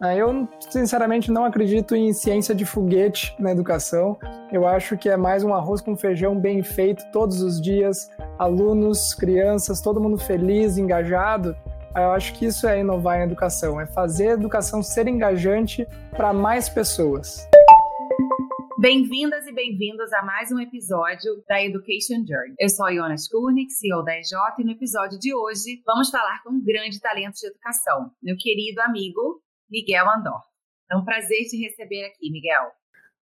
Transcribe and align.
Ah, 0.00 0.14
eu, 0.14 0.48
sinceramente, 0.70 1.28
não 1.28 1.44
acredito 1.44 1.96
em 1.96 2.12
ciência 2.12 2.54
de 2.54 2.64
foguete 2.64 3.34
na 3.36 3.50
educação. 3.50 4.16
Eu 4.52 4.64
acho 4.64 4.96
que 4.96 5.08
é 5.08 5.16
mais 5.16 5.42
um 5.42 5.52
arroz 5.52 5.80
com 5.80 5.96
feijão 5.96 6.38
bem 6.38 6.62
feito 6.62 7.02
todos 7.10 7.42
os 7.42 7.60
dias, 7.60 8.08
alunos, 8.38 9.12
crianças, 9.12 9.80
todo 9.80 10.00
mundo 10.00 10.16
feliz, 10.16 10.78
engajado. 10.78 11.56
Ah, 11.92 12.02
eu 12.02 12.10
acho 12.12 12.32
que 12.34 12.46
isso 12.46 12.68
é 12.68 12.78
inovar 12.78 13.18
em 13.18 13.24
educação, 13.24 13.80
é 13.80 13.86
fazer 13.86 14.28
a 14.28 14.34
educação 14.34 14.84
ser 14.84 15.08
engajante 15.08 15.84
para 16.12 16.32
mais 16.32 16.68
pessoas. 16.68 17.48
Bem-vindas 18.80 19.48
e 19.48 19.52
bem-vindos 19.52 20.12
a 20.12 20.22
mais 20.22 20.52
um 20.52 20.60
episódio 20.60 21.42
da 21.48 21.60
Education 21.60 22.24
Journey. 22.24 22.54
Eu 22.56 22.68
sou 22.68 22.86
a 22.86 22.90
Iona 22.90 23.16
Skurnik, 23.16 23.72
CEO 23.72 24.04
da 24.04 24.16
EJ, 24.16 24.30
e 24.60 24.64
no 24.64 24.70
episódio 24.70 25.18
de 25.18 25.34
hoje 25.34 25.82
vamos 25.84 26.08
falar 26.08 26.40
com 26.44 26.50
um 26.50 26.62
grande 26.64 27.00
talento 27.00 27.34
de 27.34 27.48
educação, 27.48 28.12
meu 28.22 28.36
querido 28.36 28.80
amigo 28.82 29.42
Miguel 29.70 30.08
Andor. 30.08 30.40
É 30.90 30.96
um 30.96 31.04
prazer 31.04 31.44
te 31.44 31.56
receber 31.58 32.06
aqui, 32.06 32.30
Miguel. 32.30 32.72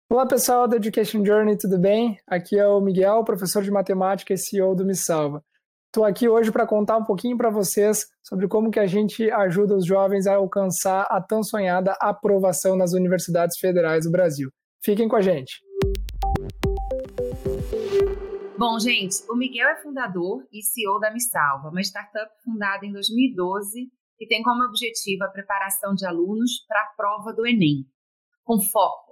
Olá, 0.10 0.28
pessoal 0.28 0.68
da 0.68 0.76
Education 0.76 1.26
Journey, 1.26 1.58
tudo 1.58 1.80
bem? 1.80 2.18
Aqui 2.28 2.58
é 2.58 2.68
o 2.68 2.80
Miguel, 2.80 3.24
professor 3.24 3.64
de 3.64 3.72
matemática 3.72 4.34
e 4.34 4.38
CEO 4.38 4.76
do 4.76 4.86
Me 4.86 4.96
Salva. 4.96 5.44
Estou 5.88 6.06
aqui 6.06 6.30
hoje 6.30 6.52
para 6.52 6.68
contar 6.68 6.98
um 6.98 7.04
pouquinho 7.04 7.36
para 7.36 7.50
vocês 7.50 8.06
sobre 8.22 8.48
como 8.48 8.70
que 8.70 8.80
a 8.80 8.86
gente 8.86 9.32
ajuda 9.32 9.76
os 9.76 9.86
jovens 9.86 10.28
a 10.28 10.36
alcançar 10.36 11.08
a 11.10 11.20
tão 11.20 11.42
sonhada 11.42 11.98
aprovação 12.00 12.78
nas 12.78 12.94
universidades 12.94 13.58
federais 13.58 14.06
do 14.06 14.12
Brasil. 14.12 14.52
Fiquem 14.84 15.08
com 15.08 15.16
a 15.16 15.22
gente. 15.22 15.60
Bom, 18.60 18.80
gente, 18.80 19.24
o 19.28 19.36
Miguel 19.36 19.70
é 19.70 19.76
fundador 19.78 20.44
e 20.54 20.62
CEO 20.62 21.00
da 21.00 21.12
Me 21.12 21.20
Salva, 21.20 21.70
uma 21.70 21.82
startup 21.82 22.32
fundada 22.44 22.86
em 22.86 22.92
2012 22.92 23.90
que 24.18 24.28
tem 24.28 24.42
como 24.42 24.64
objetivo 24.64 25.24
a 25.24 25.30
preparação 25.30 25.94
de 25.94 26.06
alunos 26.06 26.66
para 26.68 26.82
a 26.82 26.94
prova 26.96 27.34
do 27.34 27.46
Enem, 27.46 27.86
com 28.44 28.60
foco 28.72 29.08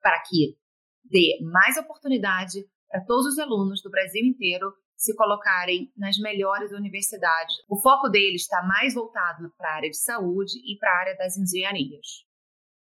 para 0.00 0.22
que 0.22 0.56
dê 1.04 1.38
mais 1.42 1.76
oportunidade 1.76 2.64
para 2.88 3.04
todos 3.04 3.26
os 3.26 3.38
alunos 3.38 3.82
do 3.82 3.90
Brasil 3.90 4.24
inteiro 4.24 4.72
se 4.96 5.14
colocarem 5.14 5.92
nas 5.96 6.16
melhores 6.18 6.72
universidades. 6.72 7.56
O 7.68 7.76
foco 7.80 8.08
deles 8.08 8.42
está 8.42 8.62
mais 8.62 8.94
voltado 8.94 9.52
para 9.58 9.68
a 9.68 9.74
área 9.74 9.90
de 9.90 9.98
saúde 9.98 10.58
e 10.64 10.78
para 10.78 10.90
a 10.90 11.00
área 11.00 11.16
das 11.16 11.36
engenharias. 11.36 12.24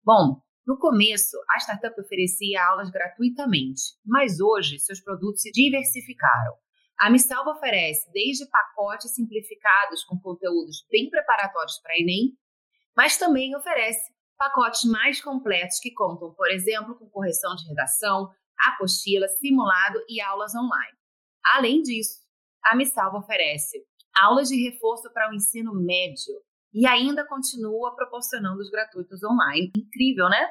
Bom, 0.04 0.42
no 0.66 0.78
começo, 0.78 1.38
a 1.50 1.58
startup 1.58 2.00
oferecia 2.00 2.64
aulas 2.66 2.90
gratuitamente, 2.90 3.82
mas 4.06 4.40
hoje 4.40 4.80
seus 4.80 5.02
produtos 5.02 5.42
se 5.42 5.52
diversificaram. 5.52 6.54
A 7.00 7.10
Missalva 7.10 7.52
oferece 7.52 8.12
desde 8.12 8.46
pacotes 8.50 9.16
simplificados 9.16 10.04
com 10.04 10.20
conteúdos 10.20 10.86
bem 10.92 11.10
preparatórios 11.10 11.80
para 11.82 11.98
Enem, 11.98 12.38
mas 12.96 13.18
também 13.18 13.56
oferece 13.56 14.02
pacotes 14.38 14.84
mais 14.84 15.22
completos 15.22 15.80
que 15.80 15.94
contam, 15.94 16.34
por 16.34 16.52
exemplo, 16.52 16.96
com 16.96 17.10
correção 17.10 17.56
de 17.56 17.66
redação, 17.70 18.30
apostila, 18.68 19.30
simulado 19.30 20.00
e 20.10 20.20
aulas 20.20 20.54
online. 20.54 20.98
Além 21.54 21.82
disso, 21.82 22.20
a 22.66 22.76
Missalva 22.76 23.20
oferece 23.20 23.82
aulas 24.22 24.50
de 24.50 24.62
reforço 24.62 25.10
para 25.14 25.30
o 25.30 25.34
ensino 25.34 25.74
médio 25.74 26.36
e 26.74 26.86
ainda 26.86 27.26
continua 27.26 27.96
proporcionando 27.96 28.60
os 28.60 28.70
gratuitos 28.70 29.24
online. 29.24 29.72
Incrível, 29.76 30.28
né? 30.28 30.50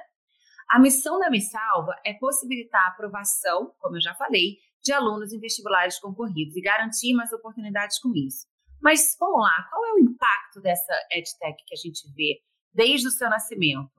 A 0.71 0.79
missão 0.79 1.19
da 1.19 1.31
Missalva 1.31 1.95
é 2.05 2.15
possibilitar 2.15 2.85
a 2.85 2.89
aprovação, 2.89 3.75
como 3.79 3.97
eu 3.97 4.01
já 4.01 4.15
falei, 4.15 4.57
de 4.83 4.93
alunos 4.93 5.33
em 5.33 5.41
vestibulares 5.41 5.99
concorridos 5.99 6.57
e 6.57 6.61
garantir 6.61 7.15
mais 7.15 7.33
oportunidades 7.33 7.99
com 7.99 8.13
isso. 8.15 8.47
Mas 8.81 9.17
vamos 9.19 9.41
lá, 9.41 9.67
qual 9.71 9.85
é 9.87 9.93
o 9.95 9.99
impacto 9.99 10.61
dessa 10.61 10.93
EdTech 11.13 11.65
que 11.67 11.75
a 11.75 11.77
gente 11.77 12.11
vê 12.15 12.41
desde 12.73 13.09
o 13.09 13.11
seu 13.11 13.29
nascimento? 13.29 13.91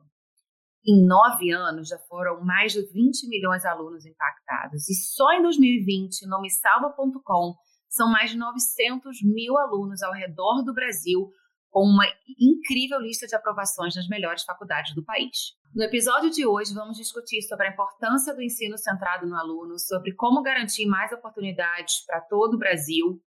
Em 0.87 1.05
nove 1.05 1.51
anos, 1.51 1.89
já 1.89 1.99
foram 2.07 2.43
mais 2.43 2.71
de 2.71 2.81
20 2.81 3.27
milhões 3.27 3.61
de 3.61 3.67
alunos 3.67 4.05
impactados. 4.05 4.87
E 4.87 4.95
só 4.95 5.33
em 5.33 5.41
2020, 5.41 6.25
no 6.27 6.41
mesalva.com, 6.41 7.55
são 7.89 8.09
mais 8.09 8.31
de 8.31 8.37
900 8.37 9.21
mil 9.23 9.57
alunos 9.57 10.01
ao 10.01 10.13
redor 10.13 10.63
do 10.63 10.73
Brasil 10.73 11.29
com 11.69 11.83
uma 11.83 12.05
incrível 12.39 12.99
lista 12.99 13.27
de 13.27 13.35
aprovações 13.35 13.95
nas 13.95 14.07
melhores 14.07 14.43
faculdades 14.43 14.93
do 14.95 15.03
país. 15.03 15.53
No 15.73 15.83
episódio 15.83 16.31
de 16.31 16.45
hoje, 16.45 16.73
vamos 16.73 16.97
discutir 16.97 17.41
sobre 17.43 17.67
a 17.67 17.71
importância 17.71 18.33
do 18.33 18.41
ensino 18.41 18.77
centrado 18.77 19.27
no 19.27 19.35
aluno, 19.35 19.77
sobre 19.77 20.13
como 20.15 20.41
garantir 20.41 20.87
mais 20.87 21.11
oportunidades 21.11 22.03
para 22.05 22.21
todo 22.21 22.55
o 22.55 22.57
Brasil. 22.57 23.21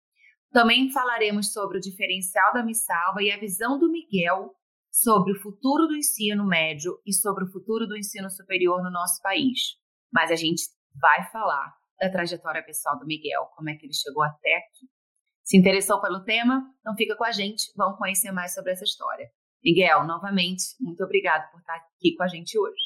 Também 0.51 0.91
falaremos 0.91 1.53
sobre 1.53 1.77
o 1.77 1.81
diferencial 1.81 2.51
da 2.51 2.63
Missalva 2.63 3.21
e 3.21 3.31
a 3.31 3.39
visão 3.39 3.77
do 3.77 3.91
Miguel 3.91 4.55
sobre 4.91 5.31
o 5.31 5.39
futuro 5.39 5.87
do 5.87 5.95
ensino 5.95 6.45
médio 6.45 6.99
e 7.05 7.13
sobre 7.13 7.45
o 7.45 7.51
futuro 7.51 7.87
do 7.87 7.97
ensino 7.97 8.29
superior 8.29 8.83
no 8.83 8.91
nosso 8.91 9.21
país. 9.21 9.77
Mas 10.11 10.31
a 10.31 10.35
gente 10.35 10.63
vai 10.99 11.23
falar 11.31 11.73
da 11.99 12.09
trajetória 12.09 12.63
pessoal 12.63 12.99
do 12.99 13.05
Miguel, 13.05 13.45
como 13.55 13.69
é 13.69 13.75
que 13.75 13.85
ele 13.85 13.93
chegou 13.93 14.23
até 14.23 14.57
aqui. 14.57 14.89
Se 15.51 15.57
interessou 15.57 15.99
pelo 15.99 16.23
tema? 16.23 16.63
Então 16.79 16.95
fica 16.95 17.13
com 17.17 17.25
a 17.25 17.31
gente, 17.33 17.73
vamos 17.75 17.97
conhecer 17.97 18.31
mais 18.31 18.53
sobre 18.53 18.71
essa 18.71 18.85
história. 18.85 19.29
Miguel, 19.61 20.07
novamente, 20.07 20.63
muito 20.79 21.03
obrigado 21.03 21.51
por 21.51 21.59
estar 21.59 21.75
aqui 21.75 22.15
com 22.15 22.23
a 22.23 22.27
gente 22.29 22.57
hoje. 22.57 22.81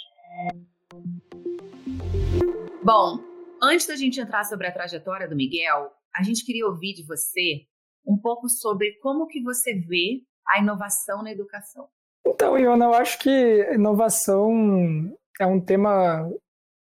Bom, 2.84 3.20
antes 3.62 3.86
da 3.86 3.96
gente 3.96 4.20
entrar 4.20 4.46
sobre 4.46 4.66
a 4.66 4.72
trajetória 4.72 5.30
do 5.30 5.36
Miguel, 5.36 5.92
a 6.16 6.24
gente 6.24 6.44
queria 6.44 6.66
ouvir 6.66 6.96
de 6.96 7.06
você 7.06 7.68
um 8.04 8.18
pouco 8.18 8.50
sobre 8.50 8.94
como 8.94 9.28
que 9.28 9.44
você 9.44 9.76
vê 9.76 10.24
a 10.48 10.58
inovação 10.58 11.22
na 11.22 11.32
educação. 11.32 11.88
Então, 12.26 12.58
Iona, 12.58 12.86
eu 12.86 12.94
acho 12.96 13.20
que 13.20 13.74
inovação 13.76 14.50
é 15.40 15.46
um 15.46 15.62
tema 15.62 16.28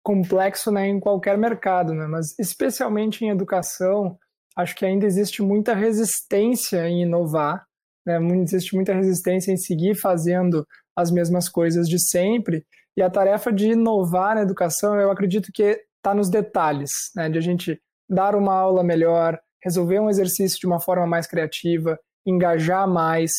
complexo 0.02 0.70
né, 0.70 0.86
em 0.86 1.00
qualquer 1.00 1.38
mercado, 1.38 1.94
né? 1.94 2.06
mas 2.06 2.38
especialmente 2.38 3.24
em 3.24 3.30
educação, 3.30 4.18
acho 4.56 4.74
que 4.74 4.84
ainda 4.84 5.06
existe 5.06 5.42
muita 5.42 5.74
resistência 5.74 6.88
em 6.88 7.02
inovar, 7.02 7.64
né? 8.06 8.18
existe 8.42 8.74
muita 8.74 8.92
resistência 8.92 9.52
em 9.52 9.56
seguir 9.56 9.94
fazendo 9.94 10.66
as 10.96 11.10
mesmas 11.10 11.48
coisas 11.48 11.88
de 11.88 11.98
sempre, 11.98 12.64
e 12.96 13.02
a 13.02 13.08
tarefa 13.08 13.52
de 13.52 13.70
inovar 13.70 14.34
na 14.34 14.42
educação, 14.42 14.98
eu 15.00 15.10
acredito 15.10 15.50
que 15.52 15.80
está 15.96 16.14
nos 16.14 16.28
detalhes, 16.28 16.90
né? 17.16 17.30
de 17.30 17.38
a 17.38 17.40
gente 17.40 17.80
dar 18.08 18.34
uma 18.34 18.54
aula 18.54 18.84
melhor, 18.84 19.38
resolver 19.62 20.00
um 20.00 20.10
exercício 20.10 20.58
de 20.58 20.66
uma 20.66 20.80
forma 20.80 21.06
mais 21.06 21.26
criativa, 21.26 21.98
engajar 22.26 22.86
mais. 22.86 23.32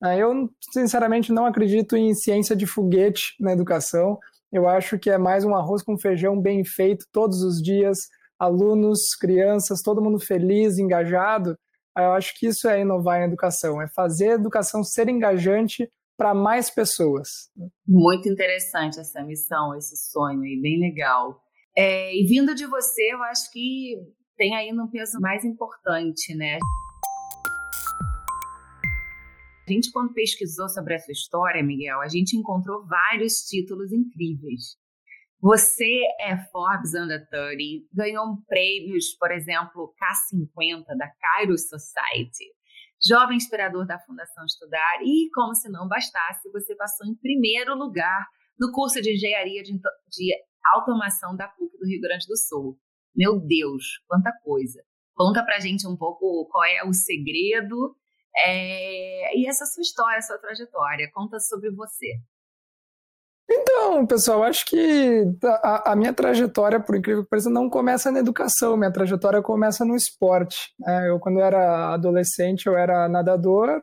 Né? 0.00 0.18
Eu, 0.18 0.48
sinceramente, 0.72 1.32
não 1.32 1.46
acredito 1.46 1.96
em 1.96 2.14
ciência 2.14 2.54
de 2.54 2.66
foguete 2.66 3.34
na 3.40 3.52
educação, 3.52 4.18
eu 4.52 4.68
acho 4.68 4.98
que 4.98 5.08
é 5.08 5.16
mais 5.16 5.44
um 5.44 5.54
arroz 5.54 5.82
com 5.82 5.96
feijão 5.96 6.40
bem 6.40 6.64
feito 6.64 7.06
todos 7.12 7.42
os 7.42 7.62
dias, 7.62 7.98
alunos, 8.40 9.14
crianças, 9.20 9.82
todo 9.82 10.02
mundo 10.02 10.18
feliz, 10.18 10.78
engajado, 10.78 11.56
eu 11.96 12.12
acho 12.12 12.32
que 12.38 12.46
isso 12.46 12.66
é 12.66 12.80
inovar 12.80 13.20
em 13.20 13.24
educação, 13.24 13.82
é 13.82 13.88
fazer 13.88 14.30
a 14.30 14.34
educação 14.34 14.82
ser 14.82 15.08
engajante 15.08 15.86
para 16.16 16.34
mais 16.34 16.70
pessoas. 16.70 17.28
Muito 17.86 18.28
interessante 18.28 18.98
essa 18.98 19.22
missão, 19.22 19.74
esse 19.76 19.96
sonho 20.10 20.42
aí, 20.42 20.58
bem 20.60 20.80
legal. 20.80 21.40
É, 21.76 22.14
e 22.14 22.26
vindo 22.26 22.54
de 22.54 22.66
você, 22.66 23.12
eu 23.12 23.22
acho 23.24 23.50
que 23.52 23.96
tem 24.36 24.54
aí 24.54 24.72
um 24.72 24.88
peso 24.88 25.18
mais 25.20 25.44
importante, 25.44 26.34
né? 26.34 26.58
A 29.68 29.72
gente, 29.72 29.92
quando 29.92 30.12
pesquisou 30.12 30.68
sobre 30.68 30.94
essa 30.94 31.12
história, 31.12 31.62
Miguel, 31.62 32.00
a 32.00 32.08
gente 32.08 32.36
encontrou 32.36 32.84
vários 32.86 33.42
títulos 33.42 33.92
incríveis. 33.92 34.76
Você 35.42 36.02
é 36.20 36.36
Forbes 36.52 36.92
Under 36.92 37.26
30, 37.30 37.88
ganhou 37.94 38.36
prêmios, 38.46 39.14
por 39.18 39.30
exemplo, 39.30 39.94
K50 39.96 40.84
da 40.98 41.08
Kairos 41.18 41.62
Society, 41.62 42.44
jovem 43.08 43.38
inspirador 43.38 43.86
da 43.86 43.98
Fundação 44.00 44.44
Estudar 44.44 45.00
e, 45.02 45.30
como 45.32 45.54
se 45.54 45.70
não 45.70 45.88
bastasse, 45.88 46.50
você 46.52 46.76
passou 46.76 47.06
em 47.06 47.14
primeiro 47.14 47.74
lugar 47.74 48.26
no 48.58 48.70
curso 48.70 49.00
de 49.00 49.14
Engenharia 49.14 49.62
de, 49.62 49.72
de 49.72 50.34
Automação 50.74 51.34
da 51.34 51.48
PUC 51.48 51.78
do 51.78 51.86
Rio 51.86 52.02
Grande 52.02 52.26
do 52.26 52.36
Sul. 52.36 52.78
Meu 53.16 53.40
Deus, 53.40 53.98
quanta 54.06 54.30
coisa! 54.44 54.84
Conta 55.14 55.42
pra 55.42 55.58
gente 55.58 55.86
um 55.88 55.96
pouco 55.96 56.46
qual 56.50 56.64
é 56.64 56.84
o 56.84 56.92
segredo 56.92 57.96
é, 58.44 59.38
e 59.38 59.48
essa 59.48 59.64
sua 59.64 59.80
história, 59.80 60.20
sua 60.20 60.38
trajetória. 60.38 61.10
Conta 61.14 61.38
sobre 61.40 61.70
você. 61.70 62.20
Então, 63.90 64.06
pessoal, 64.06 64.44
acho 64.44 64.64
que 64.66 65.24
a, 65.42 65.90
a, 65.90 65.96
minha 65.96 66.12
trajetória, 66.12 66.78
por 66.78 66.94
incrível 66.94 67.24
que 67.24 67.28
pareça, 67.28 67.50
não 67.50 67.68
começa 67.68 68.08
na 68.12 68.20
educação, 68.20 68.76
minha 68.76 68.92
trajetória 68.92 69.42
começa 69.42 69.84
no 69.84 69.96
esporte. 69.96 70.72
Né? 70.78 71.10
Eu, 71.10 71.18
quando 71.18 71.40
era 71.40 71.92
adolescente, 71.92 72.66
eu 72.68 72.78
era 72.78 73.08
nadador, 73.08 73.82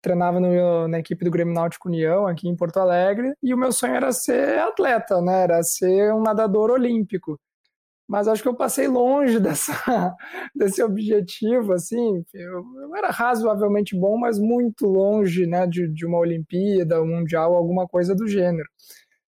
treinava 0.00 0.40
no, 0.40 0.88
na 0.88 0.98
equipe 0.98 1.22
do 1.22 1.30
Grêmio 1.30 1.52
Náutico 1.52 1.90
União, 1.90 2.26
aqui 2.26 2.48
em 2.48 2.56
Porto 2.56 2.78
Alegre, 2.78 3.34
e 3.42 3.52
o 3.52 3.58
meu 3.58 3.72
sonho 3.72 3.94
era 3.94 4.10
ser 4.10 4.58
atleta, 4.58 5.20
né? 5.20 5.42
era 5.42 5.62
ser 5.62 6.14
um 6.14 6.22
nadador 6.22 6.70
olímpico. 6.70 7.38
mas 8.08 8.28
acho 8.28 8.42
que 8.42 8.48
eu 8.48 8.56
passei 8.56 8.88
longe 8.88 9.38
dessa, 9.40 10.16
desse 10.56 10.82
objetivo, 10.82 11.74
assim, 11.74 12.24
eu, 12.32 12.64
eu, 12.82 12.96
era 12.96 13.10
razoavelmente 13.10 13.94
bom, 13.98 14.18
mas 14.18 14.38
muito 14.38 14.86
longe, 14.86 15.46
né, 15.46 15.66
de, 15.66 15.88
de 15.92 16.06
uma 16.06 16.18
Olimpíada, 16.18 17.02
um 17.02 17.06
Mundial, 17.06 17.54
alguma 17.54 17.86
coisa 17.86 18.14
do 18.14 18.26
gênero. 18.26 18.68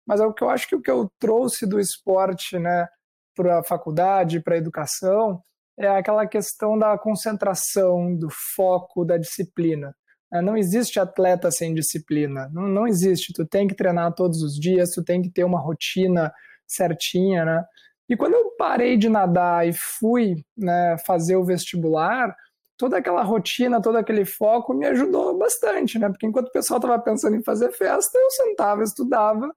Mas 0.06 0.19
é 0.19 0.25
o 0.25 0.34
que 0.34 0.44
eu 0.44 0.50
acho 0.50 0.68
que 0.68 0.75
o 0.75 0.81
que 0.81 0.92
eu 0.92 1.10
trouxe 1.19 1.66
do 1.68 1.80
esporte, 1.80 2.60
né, 2.60 2.88
para 3.36 3.60
a 3.60 3.63
faculdade, 3.63 4.40
para 4.40 4.56
a 4.56 4.57
educação, 4.57 5.42
é 5.78 5.88
aquela 5.88 6.25
questão 6.25 6.78
da 6.78 6.98
concentração, 6.98 8.16
do 8.16 8.30
foco, 8.56 9.04
da 9.04 9.18
disciplina. 9.18 9.94
É, 10.34 10.42
não 10.42 10.57
existe 10.57 11.00
atleta 11.00 11.52
sem 11.52 11.74
disciplina, 11.74 12.50
não, 12.54 12.68
não 12.68 12.88
existe. 12.88 13.34
Tu 13.34 13.46
tem 13.46 13.68
que 13.68 13.75
treinar 13.75 14.13
todos 14.13 14.42
os 14.42 14.56
dias, 14.56 14.92
tu 14.92 15.04
tem 15.04 15.22
que 15.22 15.30
ter 15.30 15.44
uma 15.44 15.60
rotina 15.60 16.31
certinha, 16.68 17.46
né? 17.46 17.63
E 18.08 18.16
quando 18.16 18.36
eu 18.36 18.51
parei 18.58 18.98
de 18.98 19.10
nadar 19.10 19.68
e 19.68 19.74
fui 19.74 20.36
né, 20.58 20.96
fazer 21.06 21.36
o 21.36 21.44
vestibular, 21.44 22.36
toda 22.78 22.98
aquela 22.98 23.24
rotina, 23.24 23.81
todo 23.81 23.98
aquele 23.98 24.25
foco 24.25 24.74
me 24.74 24.86
ajudou 24.88 25.38
bastante, 25.38 25.98
né? 25.98 26.10
Porque 26.10 26.28
enquanto 26.28 26.48
o 26.48 26.51
pessoal 26.51 26.78
estava 26.78 27.00
pensando 27.00 27.36
em 27.36 27.44
fazer 27.44 27.72
festa, 27.72 28.18
eu 28.18 28.30
sentava, 28.31 28.84
estudava, 28.84 29.50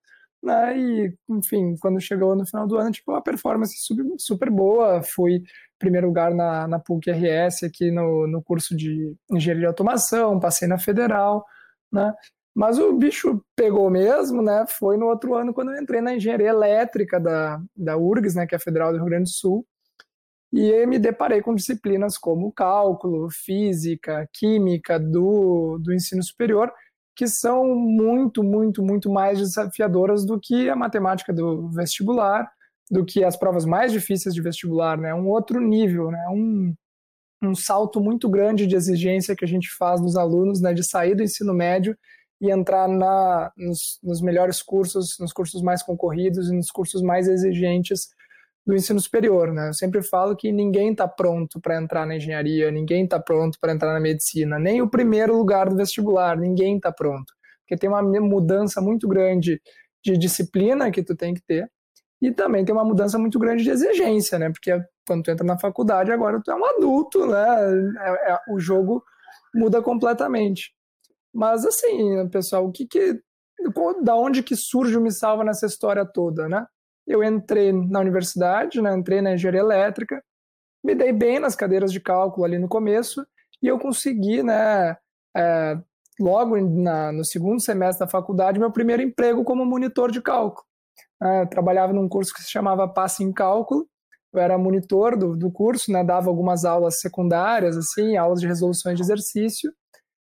né? 0.42 0.78
E, 0.78 1.14
enfim, 1.28 1.74
quando 1.80 2.00
chegou 2.00 2.36
no 2.36 2.46
final 2.46 2.66
do 2.66 2.76
ano, 2.76 2.90
tipo, 2.90 3.12
uma 3.12 3.22
performance 3.22 3.74
super, 4.18 4.50
boa. 4.50 5.02
Fui 5.02 5.42
primeiro 5.78 6.08
lugar 6.08 6.34
na, 6.34 6.66
na 6.68 6.78
PUC-RS 6.78 7.64
aqui 7.64 7.90
no, 7.90 8.26
no 8.26 8.42
curso 8.42 8.76
de 8.76 9.14
Engenharia 9.30 9.62
de 9.62 9.66
Automação, 9.66 10.40
passei 10.40 10.68
na 10.68 10.78
Federal, 10.78 11.44
né? 11.92 12.12
Mas 12.54 12.78
o 12.78 12.92
bicho 12.92 13.40
pegou 13.54 13.88
mesmo, 13.88 14.42
né? 14.42 14.64
Foi 14.68 14.96
no 14.96 15.06
outro 15.06 15.34
ano 15.34 15.54
quando 15.54 15.70
eu 15.72 15.80
entrei 15.80 16.00
na 16.00 16.14
engenharia 16.14 16.48
elétrica 16.48 17.20
da, 17.20 17.60
da 17.76 17.96
URGS, 17.96 18.34
né? 18.34 18.46
Que 18.46 18.54
é 18.54 18.58
a 18.58 18.60
Federal 18.60 18.90
do 18.92 18.98
Rio 18.98 19.06
Grande 19.06 19.30
do 19.30 19.34
Sul. 19.34 19.64
E 20.52 20.86
me 20.86 20.98
deparei 20.98 21.42
com 21.42 21.54
disciplinas 21.54 22.16
como 22.16 22.52
cálculo, 22.52 23.28
física, 23.30 24.26
química 24.32 24.98
do, 24.98 25.78
do 25.78 25.92
ensino 25.92 26.22
superior, 26.22 26.72
que 27.18 27.26
são 27.26 27.74
muito, 27.74 28.44
muito, 28.44 28.80
muito 28.80 29.10
mais 29.10 29.40
desafiadoras 29.40 30.24
do 30.24 30.38
que 30.38 30.70
a 30.70 30.76
matemática 30.76 31.32
do 31.32 31.68
vestibular, 31.68 32.48
do 32.88 33.04
que 33.04 33.24
as 33.24 33.36
provas 33.36 33.64
mais 33.64 33.90
difíceis 33.90 34.32
de 34.32 34.40
vestibular, 34.40 34.96
né? 34.96 35.12
Um 35.12 35.26
outro 35.26 35.60
nível, 35.60 36.12
né? 36.12 36.24
Um, 36.30 36.72
um 37.42 37.56
salto 37.56 38.00
muito 38.00 38.28
grande 38.28 38.68
de 38.68 38.76
exigência 38.76 39.34
que 39.34 39.44
a 39.44 39.48
gente 39.48 39.68
faz 39.76 40.00
dos 40.00 40.16
alunos, 40.16 40.60
né? 40.60 40.72
De 40.72 40.84
sair 40.84 41.16
do 41.16 41.22
ensino 41.24 41.52
médio 41.52 41.98
e 42.40 42.52
entrar 42.52 42.86
na, 42.86 43.50
nos, 43.56 43.98
nos, 44.00 44.20
melhores 44.22 44.62
cursos, 44.62 45.16
nos 45.18 45.32
cursos 45.32 45.60
mais 45.60 45.82
concorridos 45.82 46.48
e 46.48 46.54
nos 46.54 46.70
cursos 46.70 47.02
mais 47.02 47.26
exigentes 47.26 48.10
do 48.68 48.74
ensino 48.74 49.00
superior. 49.00 49.50
Né? 49.50 49.70
Eu 49.70 49.72
sempre 49.72 50.02
falo 50.02 50.36
que 50.36 50.52
ninguém 50.52 50.92
está 50.92 51.08
pronto 51.08 51.58
para 51.58 51.80
entrar 51.80 52.06
na 52.06 52.16
engenharia, 52.16 52.70
ninguém 52.70 53.04
está 53.04 53.18
pronto 53.18 53.58
para 53.58 53.72
entrar 53.72 53.94
na 53.94 54.00
medicina, 54.00 54.58
nem 54.58 54.82
o 54.82 54.90
primeiro 54.90 55.34
lugar 55.34 55.70
do 55.70 55.76
vestibular, 55.76 56.36
ninguém 56.36 56.76
está 56.76 56.92
pronto. 56.92 57.32
Porque 57.62 57.80
tem 57.80 57.88
uma 57.88 58.02
mudança 58.02 58.82
muito 58.82 59.08
grande 59.08 59.58
de 60.04 60.18
disciplina 60.18 60.90
que 60.90 61.02
tu 61.02 61.16
tem 61.16 61.32
que 61.32 61.40
ter 61.40 61.66
e 62.20 62.30
também 62.30 62.62
tem 62.62 62.74
uma 62.74 62.84
mudança 62.84 63.18
muito 63.18 63.38
grande 63.38 63.64
de 63.64 63.70
exigência, 63.70 64.38
né? 64.38 64.50
Porque 64.50 64.78
quando 65.06 65.22
tu 65.22 65.30
entra 65.30 65.46
na 65.46 65.58
faculdade, 65.58 66.12
agora 66.12 66.40
tu 66.44 66.50
é 66.50 66.54
um 66.54 66.64
adulto, 66.64 67.26
né? 67.26 67.46
É, 68.00 68.32
é, 68.32 68.38
o 68.50 68.58
jogo 68.58 69.02
muda 69.54 69.80
completamente. 69.80 70.74
Mas 71.32 71.64
assim, 71.64 72.28
pessoal, 72.28 72.66
o 72.66 72.72
que 72.72 72.86
que 72.86 73.18
da 74.02 74.14
onde 74.14 74.42
que 74.42 74.54
surge 74.54 74.96
o 74.96 75.00
Me 75.00 75.10
Salva 75.10 75.42
nessa 75.42 75.66
história 75.66 76.04
toda, 76.04 76.48
né? 76.48 76.66
Eu 77.08 77.24
entrei 77.24 77.72
na 77.72 78.00
universidade, 78.00 78.80
né? 78.82 78.94
Entrei 78.94 79.22
na 79.22 79.32
engenharia 79.32 79.60
elétrica, 79.60 80.22
me 80.84 80.94
dei 80.94 81.12
bem 81.12 81.40
nas 81.40 81.56
cadeiras 81.56 81.90
de 81.90 82.00
cálculo 82.00 82.44
ali 82.44 82.58
no 82.58 82.68
começo 82.68 83.26
e 83.62 83.66
eu 83.66 83.78
consegui, 83.78 84.42
né? 84.42 84.96
É, 85.36 85.78
logo 86.20 86.56
na, 86.60 87.12
no 87.12 87.24
segundo 87.24 87.62
semestre 87.62 88.04
da 88.04 88.10
faculdade, 88.10 88.58
meu 88.58 88.70
primeiro 88.70 89.02
emprego 89.02 89.44
como 89.44 89.64
monitor 89.64 90.10
de 90.10 90.20
cálculo. 90.20 90.66
É, 91.22 91.46
trabalhava 91.46 91.92
num 91.92 92.08
curso 92.08 92.32
que 92.32 92.42
se 92.42 92.50
chamava 92.50 92.86
Passe 92.86 93.24
em 93.24 93.32
Cálculo. 93.32 93.88
Eu 94.32 94.40
era 94.40 94.58
monitor 94.58 95.16
do, 95.16 95.36
do 95.36 95.50
curso, 95.50 95.90
né? 95.90 96.04
Dava 96.04 96.28
algumas 96.28 96.64
aulas 96.64 97.00
secundárias, 97.00 97.76
assim, 97.76 98.16
aulas 98.16 98.40
de 98.40 98.46
resoluções 98.46 98.96
de 98.96 99.02
exercício 99.02 99.72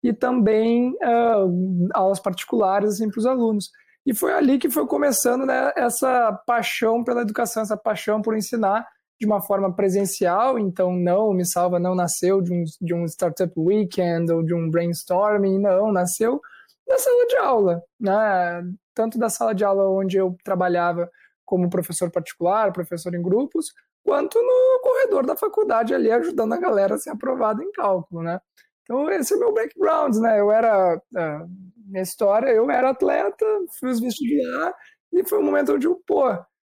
e 0.02 0.14
também 0.14 0.92
uh, 0.92 1.90
aulas 1.94 2.20
particulares 2.20 2.94
assim, 2.94 3.10
para 3.10 3.20
os 3.20 3.26
alunos. 3.26 3.70
E 4.06 4.14
foi 4.14 4.34
ali 4.34 4.58
que 4.58 4.70
foi 4.70 4.88
começando 4.88 5.46
né, 5.46 5.72
essa 5.76 6.32
paixão 6.46 7.04
pela 7.04 7.22
educação, 7.22 7.64
essa 7.64 7.78
paixão 7.78 8.22
por 8.22 8.36
ensinar 8.36 8.88
de 9.20 9.26
uma 9.26 9.42
forma 9.42 9.74
presencial. 9.76 10.58
Então, 10.58 10.94
não, 10.94 11.34
Me 11.34 11.46
Salva 11.46 11.80
não 11.80 11.94
nasceu 11.94 12.42
de 12.42 12.54
um, 12.54 12.64
de 12.82 12.94
um 12.94 13.06
Startup 13.06 13.54
Weekend 13.58 14.32
ou 14.32 14.44
de 14.44 14.54
um 14.54 14.70
brainstorming, 14.70 15.60
não, 15.60 15.92
nasceu 15.92 16.40
na 16.88 16.98
sala 16.98 17.28
de 17.28 17.38
aula, 17.38 17.84
né? 18.00 18.64
tanto 18.96 19.20
da 19.20 19.30
sala 19.30 19.54
de 19.54 19.64
aula 19.64 19.88
onde 19.90 20.18
eu 20.18 20.36
trabalhava 20.44 21.10
como 21.46 21.70
professor 21.70 22.12
particular, 22.12 22.74
professor 22.74 23.14
em 23.16 23.22
grupos, 23.22 23.68
quanto 24.04 24.42
no 24.42 24.80
corredor 24.82 25.26
da 25.26 25.36
faculdade 25.36 25.94
ali 25.94 26.12
ajudando 26.12 26.54
a 26.54 26.60
galera 26.60 26.96
a 26.96 26.98
ser 26.98 27.12
aprovada 27.12 27.64
em 27.64 27.72
cálculo, 27.72 28.22
né? 28.22 28.40
Então, 28.84 29.10
esse 29.12 29.34
é 29.34 29.38
o 29.38 29.40
meu 29.40 29.54
background, 29.54 30.16
né? 30.18 30.40
Eu 30.40 30.52
era, 30.52 30.98
uh, 30.98 31.50
minha 31.90 32.04
história, 32.04 32.50
eu 32.50 32.70
era 32.70 32.92
atleta, 32.92 33.46
fiz 33.80 34.00
vestibular, 34.00 34.74
e 35.12 35.28
foi 35.28 35.40
um 35.40 35.46
momento 35.46 35.74
onde 35.74 35.88
eu, 35.88 35.96
pô, 36.06 36.24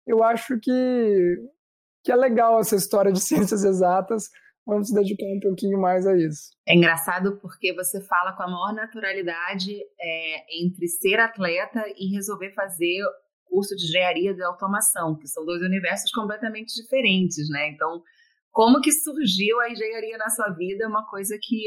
eu 0.06 0.22
acho 0.22 0.58
que, 0.60 1.36
que 2.04 2.12
é 2.12 2.16
legal 2.16 2.60
essa 2.60 2.76
história 2.76 3.12
de 3.12 3.20
ciências 3.24 3.64
exatas, 3.64 4.24
vamos 4.66 4.88
se 4.88 4.94
dedicar 4.94 5.26
um 5.26 5.40
pouquinho 5.40 5.80
mais 5.80 6.06
a 6.06 6.16
isso. 6.16 6.50
É 6.68 6.74
engraçado 6.74 7.38
porque 7.40 7.74
você 7.74 8.00
fala 8.04 8.32
com 8.36 8.42
a 8.42 8.50
maior 8.50 8.74
naturalidade 8.74 9.72
é, 10.00 10.62
entre 10.62 10.88
ser 10.88 11.18
atleta 11.20 11.84
e 11.96 12.14
resolver 12.14 12.52
fazer 12.52 13.02
curso 13.44 13.74
de 13.76 13.84
engenharia 13.84 14.34
de 14.34 14.42
automação, 14.42 15.16
que 15.16 15.28
são 15.28 15.44
dois 15.44 15.62
universos 15.62 16.10
completamente 16.10 16.74
diferentes, 16.74 17.48
né? 17.48 17.68
Então, 17.68 18.02
como 18.50 18.80
que 18.80 18.90
surgiu 18.90 19.60
a 19.60 19.70
engenharia 19.70 20.18
na 20.18 20.28
sua 20.30 20.50
vida 20.50 20.84
é 20.84 20.88
uma 20.88 21.08
coisa 21.08 21.38
que 21.40 21.66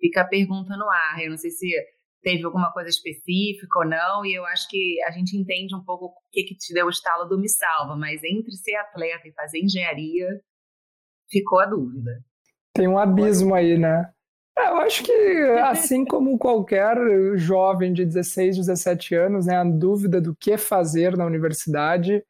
fica 0.00 0.22
a 0.22 0.28
pergunta 0.28 0.76
no 0.76 0.88
ar. 0.88 1.22
Eu 1.22 1.30
não 1.30 1.38
sei 1.38 1.50
se 1.50 1.68
teve 2.22 2.44
alguma 2.44 2.72
coisa 2.72 2.88
específica 2.88 3.80
ou 3.80 3.86
não, 3.86 4.24
e 4.24 4.34
eu 4.34 4.44
acho 4.46 4.68
que 4.68 5.02
a 5.06 5.10
gente 5.10 5.36
entende 5.36 5.74
um 5.74 5.84
pouco 5.84 6.06
o 6.06 6.12
que, 6.30 6.44
que 6.44 6.56
te 6.56 6.72
deu 6.72 6.86
o 6.86 6.90
estalo 6.90 7.28
do 7.28 7.38
Me 7.38 7.48
Salva, 7.48 7.96
mas 7.96 8.22
entre 8.24 8.52
ser 8.52 8.76
atleta 8.76 9.26
e 9.26 9.32
fazer 9.32 9.58
engenharia, 9.58 10.28
ficou 11.30 11.60
a 11.60 11.66
dúvida. 11.66 12.22
Tem 12.74 12.88
um 12.88 12.98
abismo 12.98 13.54
aí, 13.54 13.76
né? 13.76 14.10
É, 14.56 14.68
eu 14.68 14.76
acho 14.76 15.02
que, 15.02 15.12
assim 15.64 16.04
como 16.06 16.38
qualquer 16.38 16.96
jovem 17.36 17.92
de 17.92 18.04
16, 18.04 18.56
17 18.56 19.14
anos, 19.14 19.46
né, 19.46 19.56
a 19.56 19.64
dúvida 19.64 20.20
do 20.20 20.36
que 20.36 20.56
fazer 20.56 21.16
na 21.16 21.26
universidade 21.26 22.22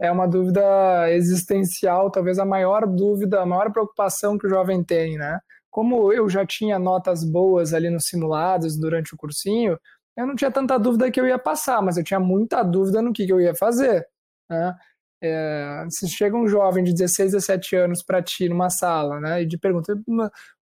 é 0.00 0.10
uma 0.12 0.28
dúvida 0.28 1.10
existencial, 1.10 2.10
talvez 2.10 2.38
a 2.38 2.44
maior 2.44 2.86
dúvida, 2.86 3.40
a 3.40 3.46
maior 3.46 3.72
preocupação 3.72 4.38
que 4.38 4.46
o 4.46 4.50
jovem 4.50 4.84
tem, 4.84 5.16
né? 5.16 5.40
Como 5.78 6.12
eu 6.12 6.28
já 6.28 6.44
tinha 6.44 6.76
notas 6.76 7.22
boas 7.22 7.72
ali 7.72 7.88
nos 7.88 8.06
simulados 8.06 8.76
durante 8.76 9.14
o 9.14 9.16
cursinho, 9.16 9.78
eu 10.16 10.26
não 10.26 10.34
tinha 10.34 10.50
tanta 10.50 10.76
dúvida 10.76 11.08
que 11.08 11.20
eu 11.20 11.24
ia 11.24 11.38
passar, 11.38 11.80
mas 11.80 11.96
eu 11.96 12.02
tinha 12.02 12.18
muita 12.18 12.64
dúvida 12.64 13.00
no 13.00 13.12
que, 13.12 13.24
que 13.24 13.32
eu 13.32 13.40
ia 13.40 13.54
fazer. 13.54 14.04
Né? 14.50 14.74
É, 15.22 15.86
se 15.88 16.08
chega 16.08 16.36
um 16.36 16.48
jovem 16.48 16.82
de 16.82 16.92
16, 16.92 17.30
17 17.30 17.76
anos 17.76 18.02
para 18.02 18.20
ti 18.20 18.48
numa 18.48 18.68
sala, 18.70 19.20
né, 19.20 19.42
e 19.42 19.46
te 19.46 19.56
pergunta, 19.56 19.96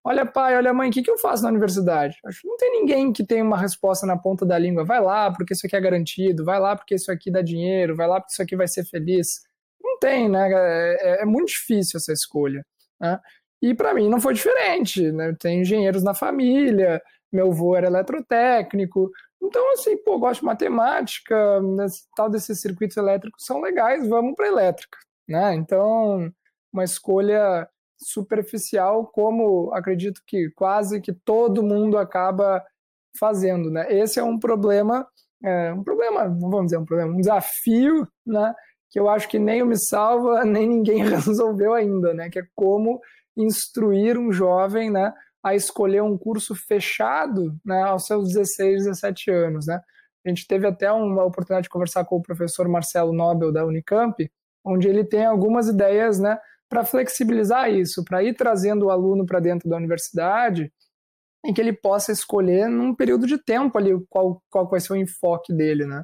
olha 0.05 0.27
pai, 0.27 0.55
olha 0.55 0.75
mãe, 0.75 0.91
o 0.91 0.93
que, 0.93 1.03
que 1.03 1.11
eu 1.11 1.17
faço 1.17 1.45
na 1.45 1.49
universidade? 1.49 2.19
Acho 2.27 2.43
que 2.43 2.49
não 2.49 2.59
tem 2.59 2.73
ninguém 2.73 3.11
que 3.11 3.25
tenha 3.25 3.43
uma 3.43 3.57
resposta 3.57 4.07
na 4.07 4.19
ponta 4.19 4.45
da 4.45 4.59
língua, 4.59 4.85
vai 4.85 5.01
lá 5.01 5.33
porque 5.33 5.55
isso 5.55 5.67
aqui 5.67 5.77
é 5.77 5.81
garantido, 5.81 6.45
vai 6.45 6.61
lá 6.61 6.77
porque 6.77 6.95
isso 6.95 7.11
aqui 7.11 7.31
dá 7.31 7.41
dinheiro, 7.41 7.97
vai 7.97 8.07
lá 8.07 8.21
porque 8.21 8.33
isso 8.33 8.43
aqui 8.43 8.55
vai 8.55 8.69
ser 8.69 8.85
feliz. 8.85 9.41
Não 9.83 9.99
tem, 9.99 10.29
né, 10.29 10.51
é, 10.53 11.23
é 11.23 11.25
muito 11.25 11.49
difícil 11.49 11.97
essa 11.97 12.13
escolha. 12.13 12.63
Né? 13.01 13.19
E 13.63 13.75
para 13.75 13.95
mim 13.95 14.09
não 14.09 14.21
foi 14.21 14.35
diferente, 14.35 15.11
né? 15.13 15.35
Tem 15.39 15.61
engenheiros 15.61 16.03
na 16.03 16.15
família, 16.15 17.01
meu 17.33 17.51
avô 17.51 17.77
era 17.77 17.87
eletrotécnico. 17.87 19.11
Então, 19.43 19.73
assim, 19.73 19.97
pô, 19.99 20.19
gosto 20.19 20.41
de 20.41 20.47
matemática, 20.47 21.37
tal 22.17 22.29
desses 22.29 22.61
circuitos 22.61 22.97
elétricos 22.97 23.45
são 23.45 23.61
legais, 23.61 24.09
vamos 24.09 24.35
para 24.35 24.49
elétrica, 24.49 24.99
né? 25.29 25.55
Então, 25.55 26.33
uma 26.73 26.85
escolha 26.85 27.69
superficial, 27.99 29.07
como 29.07 29.73
acredito 29.73 30.23
que 30.27 30.51
quase 30.51 31.01
que 31.01 31.13
todo 31.13 31.63
mundo 31.63 31.97
acaba 31.97 32.63
fazendo, 33.19 33.71
né? 33.71 33.87
Esse 33.93 34.19
é 34.21 34.25
um 34.25 34.39
problema, 34.39 35.07
é, 35.43 35.73
um 35.73 35.83
problema, 35.83 36.25
não 36.25 36.51
vamos 36.51 36.67
dizer 36.67 36.79
um 36.79 36.85
problema, 36.85 37.13
um 37.13 37.21
desafio, 37.21 38.07
né? 38.27 38.55
Que 38.91 39.01
eu 39.01 39.09
acho 39.09 39.29
que 39.29 39.39
nem 39.39 39.63
o 39.63 39.67
Me 39.67 39.79
Salva, 39.79 40.45
nem 40.45 40.69
ninguém 40.69 41.03
resolveu 41.09 41.75
ainda, 41.75 42.13
né? 42.15 42.29
Que 42.31 42.41
é 42.41 42.47
como 42.55 43.01
instruir 43.37 44.19
um 44.19 44.33
jovem 44.33 44.91
né, 44.91 45.13
a 45.43 45.55
escolher 45.55 46.03
um 46.03 46.17
curso 46.17 46.55
fechado 46.55 47.57
né, 47.65 47.83
aos 47.83 48.07
seus 48.07 48.33
16, 48.33 48.85
17 48.85 49.31
anos. 49.31 49.67
Né? 49.67 49.81
A 50.25 50.29
gente 50.29 50.47
teve 50.47 50.67
até 50.67 50.91
uma 50.91 51.25
oportunidade 51.25 51.65
de 51.65 51.71
conversar 51.71 52.05
com 52.05 52.17
o 52.17 52.23
professor 52.23 52.69
Marcelo 52.69 53.13
Nobel 53.13 53.53
da 53.53 53.65
Unicamp, 53.65 54.31
onde 54.65 54.89
ele 54.89 55.05
tem 55.05 55.25
algumas 55.25 55.69
ideias 55.69 56.19
né, 56.19 56.39
para 56.69 56.85
flexibilizar 56.85 57.71
isso, 57.71 58.05
para 58.05 58.25
ir 58.25 58.35
trazendo 58.35 58.87
o 58.87 58.91
aluno 58.91 59.25
para 59.25 59.39
dentro 59.39 59.69
da 59.69 59.77
universidade, 59.77 60.73
em 61.45 61.55
que 61.55 61.61
ele 61.61 61.73
possa 61.73 62.11
escolher 62.11 62.69
num 62.69 62.95
período 62.95 63.27
de 63.27 63.39
tempo 63.39 63.79
ali 63.79 63.93
qual, 64.09 64.43
qual 64.51 64.69
vai 64.69 64.81
ser 64.81 64.95
o 64.95 64.97
enfoque 64.97 65.55
dele, 65.55 65.87
né? 65.87 66.03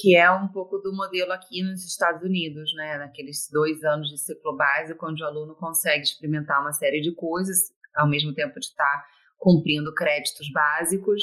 Que 0.00 0.16
é 0.16 0.30
um 0.30 0.48
pouco 0.48 0.78
do 0.78 0.94
modelo 0.94 1.32
aqui 1.32 1.62
nos 1.62 1.84
Estados 1.84 2.22
Unidos, 2.22 2.72
né? 2.74 2.98
Naqueles 2.98 3.48
dois 3.50 3.82
anos 3.82 4.08
de 4.08 4.18
ciclo 4.18 4.56
básico, 4.56 5.06
onde 5.06 5.22
o 5.22 5.26
aluno 5.26 5.54
consegue 5.56 6.02
experimentar 6.02 6.60
uma 6.60 6.72
série 6.72 7.00
de 7.00 7.14
coisas, 7.14 7.58
ao 7.96 8.08
mesmo 8.08 8.32
tempo 8.34 8.58
de 8.60 8.66
estar 8.66 9.04
cumprindo 9.38 9.92
créditos 9.94 10.50
básicos, 10.52 11.22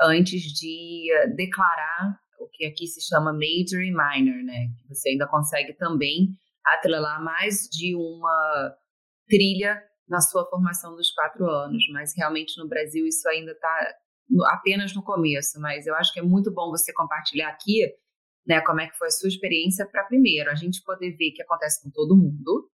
antes 0.00 0.42
de 0.42 1.10
eh, 1.12 1.28
declarar 1.28 2.18
o 2.38 2.48
que 2.48 2.66
aqui 2.66 2.86
se 2.86 3.06
chama 3.06 3.32
major 3.32 3.82
e 3.82 3.90
minor, 3.90 4.42
né? 4.44 4.68
Você 4.88 5.10
ainda 5.10 5.26
consegue 5.26 5.74
também 5.74 6.28
atrelar 6.64 7.22
mais 7.22 7.68
de 7.70 7.94
uma 7.94 8.74
trilha 9.28 9.82
na 10.08 10.20
sua 10.20 10.48
formação 10.48 10.94
dos 10.94 11.10
quatro 11.12 11.48
anos, 11.48 11.82
mas 11.92 12.12
realmente 12.16 12.58
no 12.58 12.68
Brasil 12.68 13.06
isso 13.06 13.28
ainda 13.28 13.52
está 13.52 13.94
apenas 14.48 14.94
no 14.94 15.02
começo. 15.02 15.60
Mas 15.60 15.86
eu 15.86 15.94
acho 15.94 16.12
que 16.12 16.20
é 16.20 16.22
muito 16.22 16.52
bom 16.52 16.70
você 16.70 16.92
compartilhar 16.92 17.48
aqui, 17.48 17.82
né, 18.46 18.60
como 18.60 18.80
é 18.80 18.88
que 18.88 18.96
foi 18.96 19.08
a 19.08 19.10
sua 19.10 19.28
experiência 19.28 19.86
para 19.86 20.04
primeiro 20.04 20.50
a 20.50 20.54
gente 20.54 20.82
poder 20.82 21.16
ver 21.16 21.32
que 21.32 21.42
acontece 21.42 21.82
com 21.82 21.90
todo 21.90 22.16
mundo 22.16 22.70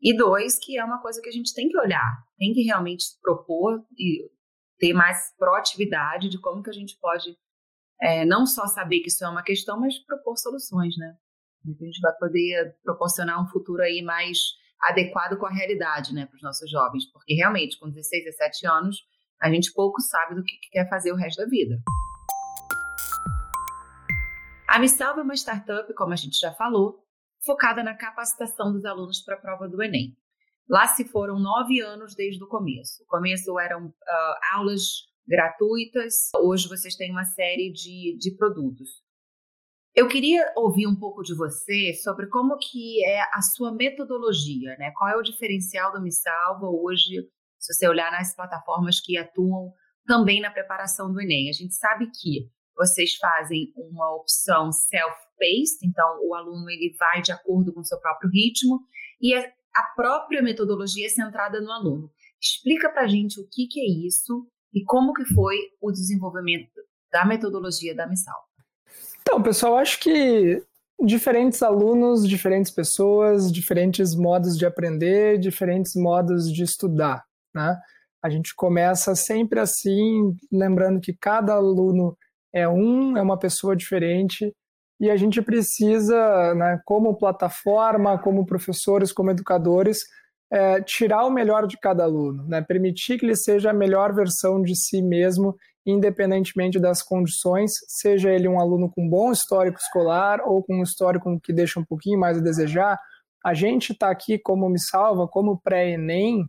e 0.00 0.16
dois 0.16 0.58
que 0.58 0.76
é 0.76 0.84
uma 0.84 1.00
coisa 1.00 1.20
que 1.22 1.28
a 1.28 1.32
gente 1.32 1.54
tem 1.54 1.68
que 1.68 1.78
olhar, 1.78 2.24
tem 2.36 2.52
que 2.52 2.62
realmente 2.62 3.04
propor 3.22 3.84
e 3.96 4.28
ter 4.78 4.92
mais 4.92 5.32
proatividade 5.38 6.28
de 6.28 6.40
como 6.40 6.62
que 6.62 6.70
a 6.70 6.74
gente 6.74 6.98
pode 7.00 7.36
é, 8.00 8.24
não 8.24 8.44
só 8.44 8.66
saber 8.66 8.98
que 8.98 9.08
isso 9.08 9.24
é 9.24 9.28
uma 9.28 9.44
questão, 9.44 9.78
mas 9.78 9.96
propor 10.04 10.36
soluções, 10.36 10.96
né? 10.98 11.16
A 11.64 11.84
gente 11.84 12.00
vai 12.00 12.12
poder 12.18 12.76
proporcionar 12.82 13.40
um 13.40 13.46
futuro 13.46 13.80
aí 13.80 14.02
mais 14.02 14.38
adequado 14.80 15.38
com 15.38 15.46
a 15.46 15.52
realidade, 15.52 16.12
né, 16.12 16.26
para 16.26 16.34
os 16.34 16.42
nossos 16.42 16.68
jovens, 16.68 17.06
porque 17.12 17.34
realmente 17.34 17.78
com 17.78 17.88
16, 17.88 18.24
17 18.24 18.66
anos 18.66 18.96
a 19.40 19.48
gente 19.48 19.72
pouco 19.72 20.00
sabe 20.00 20.34
do 20.34 20.42
que 20.42 20.56
quer 20.72 20.88
fazer 20.88 21.12
o 21.12 21.16
resto 21.16 21.40
da 21.40 21.48
vida. 21.48 21.80
A 24.72 24.78
Missalva 24.78 25.20
é 25.20 25.22
uma 25.22 25.34
startup, 25.34 25.92
como 25.92 26.14
a 26.14 26.16
gente 26.16 26.40
já 26.40 26.50
falou, 26.54 27.04
focada 27.44 27.82
na 27.84 27.94
capacitação 27.94 28.72
dos 28.72 28.86
alunos 28.86 29.20
para 29.20 29.34
a 29.34 29.38
prova 29.38 29.68
do 29.68 29.82
Enem. 29.82 30.16
Lá 30.66 30.86
se 30.86 31.04
foram 31.04 31.38
nove 31.38 31.82
anos 31.82 32.14
desde 32.14 32.42
o 32.42 32.48
começo. 32.48 33.02
O 33.02 33.06
começo 33.06 33.60
eram 33.60 33.88
uh, 33.88 34.54
aulas 34.54 34.80
gratuitas, 35.28 36.30
hoje 36.34 36.70
vocês 36.70 36.96
têm 36.96 37.10
uma 37.10 37.26
série 37.26 37.70
de, 37.70 38.16
de 38.18 38.34
produtos. 38.34 38.88
Eu 39.94 40.08
queria 40.08 40.50
ouvir 40.56 40.86
um 40.86 40.96
pouco 40.96 41.22
de 41.22 41.36
você 41.36 41.92
sobre 42.02 42.26
como 42.28 42.56
que 42.56 43.04
é 43.04 43.20
a 43.30 43.42
sua 43.42 43.74
metodologia, 43.74 44.74
né? 44.78 44.90
Qual 44.96 45.10
é 45.10 45.16
o 45.18 45.22
diferencial 45.22 45.92
do 45.92 46.00
Me 46.00 46.10
Salva 46.10 46.66
hoje, 46.66 47.28
se 47.58 47.74
você 47.74 47.86
olhar 47.86 48.10
nas 48.10 48.34
plataformas 48.34 49.02
que 49.02 49.18
atuam 49.18 49.70
também 50.06 50.40
na 50.40 50.50
preparação 50.50 51.12
do 51.12 51.20
Enem. 51.20 51.50
A 51.50 51.52
gente 51.52 51.74
sabe 51.74 52.06
que 52.06 52.50
vocês 52.76 53.14
fazem 53.16 53.72
uma 53.76 54.14
opção 54.16 54.72
self-paced, 54.72 55.78
então 55.84 56.20
o 56.26 56.34
aluno 56.34 56.68
ele 56.70 56.94
vai 56.98 57.22
de 57.22 57.32
acordo 57.32 57.72
com 57.72 57.80
o 57.80 57.84
seu 57.84 57.98
próprio 58.00 58.30
ritmo 58.30 58.80
e 59.20 59.34
a 59.34 59.82
própria 59.94 60.42
metodologia 60.42 61.06
é 61.06 61.10
centrada 61.10 61.60
no 61.60 61.70
aluno. 61.70 62.10
Explica 62.40 62.90
para 62.90 63.02
a 63.02 63.08
gente 63.08 63.40
o 63.40 63.48
que, 63.50 63.66
que 63.66 63.80
é 63.80 64.06
isso 64.06 64.46
e 64.74 64.84
como 64.84 65.12
que 65.12 65.24
foi 65.34 65.56
o 65.80 65.90
desenvolvimento 65.90 66.80
da 67.10 67.24
metodologia 67.24 67.94
da 67.94 68.06
Missal. 68.06 68.40
Então, 69.20 69.42
pessoal, 69.42 69.76
acho 69.76 70.00
que 70.00 70.62
diferentes 71.04 71.62
alunos, 71.62 72.28
diferentes 72.28 72.70
pessoas, 72.70 73.52
diferentes 73.52 74.14
modos 74.14 74.56
de 74.56 74.66
aprender, 74.66 75.38
diferentes 75.38 75.94
modos 75.94 76.50
de 76.52 76.62
estudar, 76.62 77.24
né? 77.54 77.76
A 78.22 78.30
gente 78.30 78.54
começa 78.54 79.16
sempre 79.16 79.58
assim, 79.58 80.36
lembrando 80.50 81.00
que 81.00 81.12
cada 81.12 81.54
aluno 81.54 82.16
é 82.52 82.68
um, 82.68 83.16
é 83.16 83.22
uma 83.22 83.38
pessoa 83.38 83.74
diferente 83.76 84.52
e 85.00 85.10
a 85.10 85.16
gente 85.16 85.42
precisa, 85.42 86.54
né, 86.54 86.80
como 86.84 87.16
plataforma, 87.16 88.18
como 88.18 88.46
professores, 88.46 89.12
como 89.12 89.30
educadores, 89.30 89.98
é, 90.52 90.82
tirar 90.82 91.24
o 91.24 91.30
melhor 91.30 91.66
de 91.66 91.78
cada 91.78 92.04
aluno, 92.04 92.46
né? 92.46 92.60
permitir 92.60 93.18
que 93.18 93.24
ele 93.24 93.34
seja 93.34 93.70
a 93.70 93.74
melhor 93.74 94.14
versão 94.14 94.60
de 94.62 94.76
si 94.76 95.00
mesmo, 95.00 95.56
independentemente 95.86 96.78
das 96.78 97.02
condições, 97.02 97.72
seja 97.88 98.30
ele 98.30 98.46
um 98.46 98.60
aluno 98.60 98.90
com 98.94 99.08
bom 99.08 99.32
histórico 99.32 99.78
escolar 99.78 100.40
ou 100.44 100.62
com 100.62 100.76
um 100.76 100.82
histórico 100.82 101.40
que 101.42 101.54
deixa 101.54 101.80
um 101.80 101.84
pouquinho 101.84 102.20
mais 102.20 102.36
a 102.36 102.42
desejar. 102.42 102.98
A 103.44 103.54
gente 103.54 103.92
está 103.92 104.10
aqui 104.10 104.38
como 104.38 104.68
Me 104.68 104.78
Salva, 104.78 105.26
como 105.26 105.58
pré-ENEM, 105.58 106.44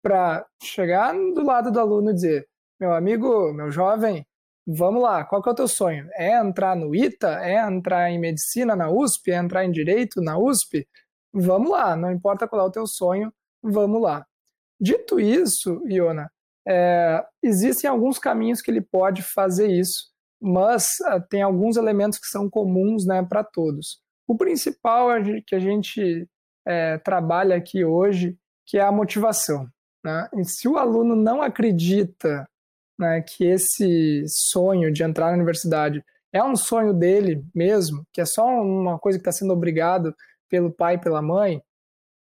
para 0.00 0.46
chegar 0.62 1.12
do 1.12 1.44
lado 1.44 1.72
do 1.72 1.80
aluno 1.80 2.10
e 2.10 2.14
dizer: 2.14 2.46
meu 2.80 2.94
amigo, 2.94 3.52
meu 3.52 3.72
jovem, 3.72 4.24
vamos 4.68 5.02
lá, 5.02 5.24
qual 5.24 5.42
que 5.42 5.48
é 5.48 5.52
o 5.52 5.54
teu 5.54 5.68
sonho? 5.68 6.06
É 6.14 6.38
entrar 6.38 6.76
no 6.76 6.94
ITA? 6.94 7.40
É 7.42 7.56
entrar 7.66 8.10
em 8.10 8.18
medicina 8.18 8.76
na 8.76 8.90
USP? 8.90 9.30
É 9.30 9.36
entrar 9.36 9.64
em 9.64 9.70
direito 9.70 10.20
na 10.20 10.38
USP? 10.38 10.86
Vamos 11.32 11.70
lá, 11.70 11.96
não 11.96 12.12
importa 12.12 12.46
qual 12.46 12.62
é 12.62 12.68
o 12.68 12.70
teu 12.70 12.86
sonho, 12.86 13.32
vamos 13.62 14.00
lá. 14.00 14.26
Dito 14.80 15.18
isso, 15.18 15.82
Iona, 15.86 16.30
é, 16.66 17.24
existem 17.42 17.88
alguns 17.88 18.18
caminhos 18.18 18.60
que 18.60 18.70
ele 18.70 18.80
pode 18.80 19.22
fazer 19.22 19.68
isso, 19.68 20.10
mas 20.40 20.86
uh, 21.02 21.20
tem 21.28 21.42
alguns 21.42 21.76
elementos 21.76 22.18
que 22.18 22.26
são 22.26 22.48
comuns 22.48 23.06
né, 23.06 23.24
para 23.26 23.42
todos. 23.42 24.00
O 24.26 24.36
principal 24.36 25.10
é 25.10 25.40
que 25.46 25.54
a 25.54 25.58
gente 25.58 26.28
é, 26.66 26.98
trabalha 26.98 27.56
aqui 27.56 27.84
hoje, 27.84 28.36
que 28.66 28.76
é 28.76 28.82
a 28.82 28.92
motivação. 28.92 29.66
Né? 30.04 30.28
Se 30.44 30.68
o 30.68 30.76
aluno 30.76 31.16
não 31.16 31.40
acredita 31.40 32.46
né, 32.98 33.22
que 33.22 33.44
esse 33.44 34.24
sonho 34.26 34.92
de 34.92 35.02
entrar 35.02 35.26
na 35.26 35.36
universidade 35.36 36.04
é 36.32 36.42
um 36.42 36.56
sonho 36.56 36.92
dele 36.92 37.44
mesmo, 37.54 38.04
que 38.12 38.20
é 38.20 38.24
só 38.24 38.46
uma 38.46 38.98
coisa 38.98 39.18
que 39.18 39.22
está 39.22 39.32
sendo 39.32 39.52
obrigado 39.52 40.14
pelo 40.48 40.72
pai 40.72 40.94
e 40.94 40.98
pela 40.98 41.22
mãe, 41.22 41.62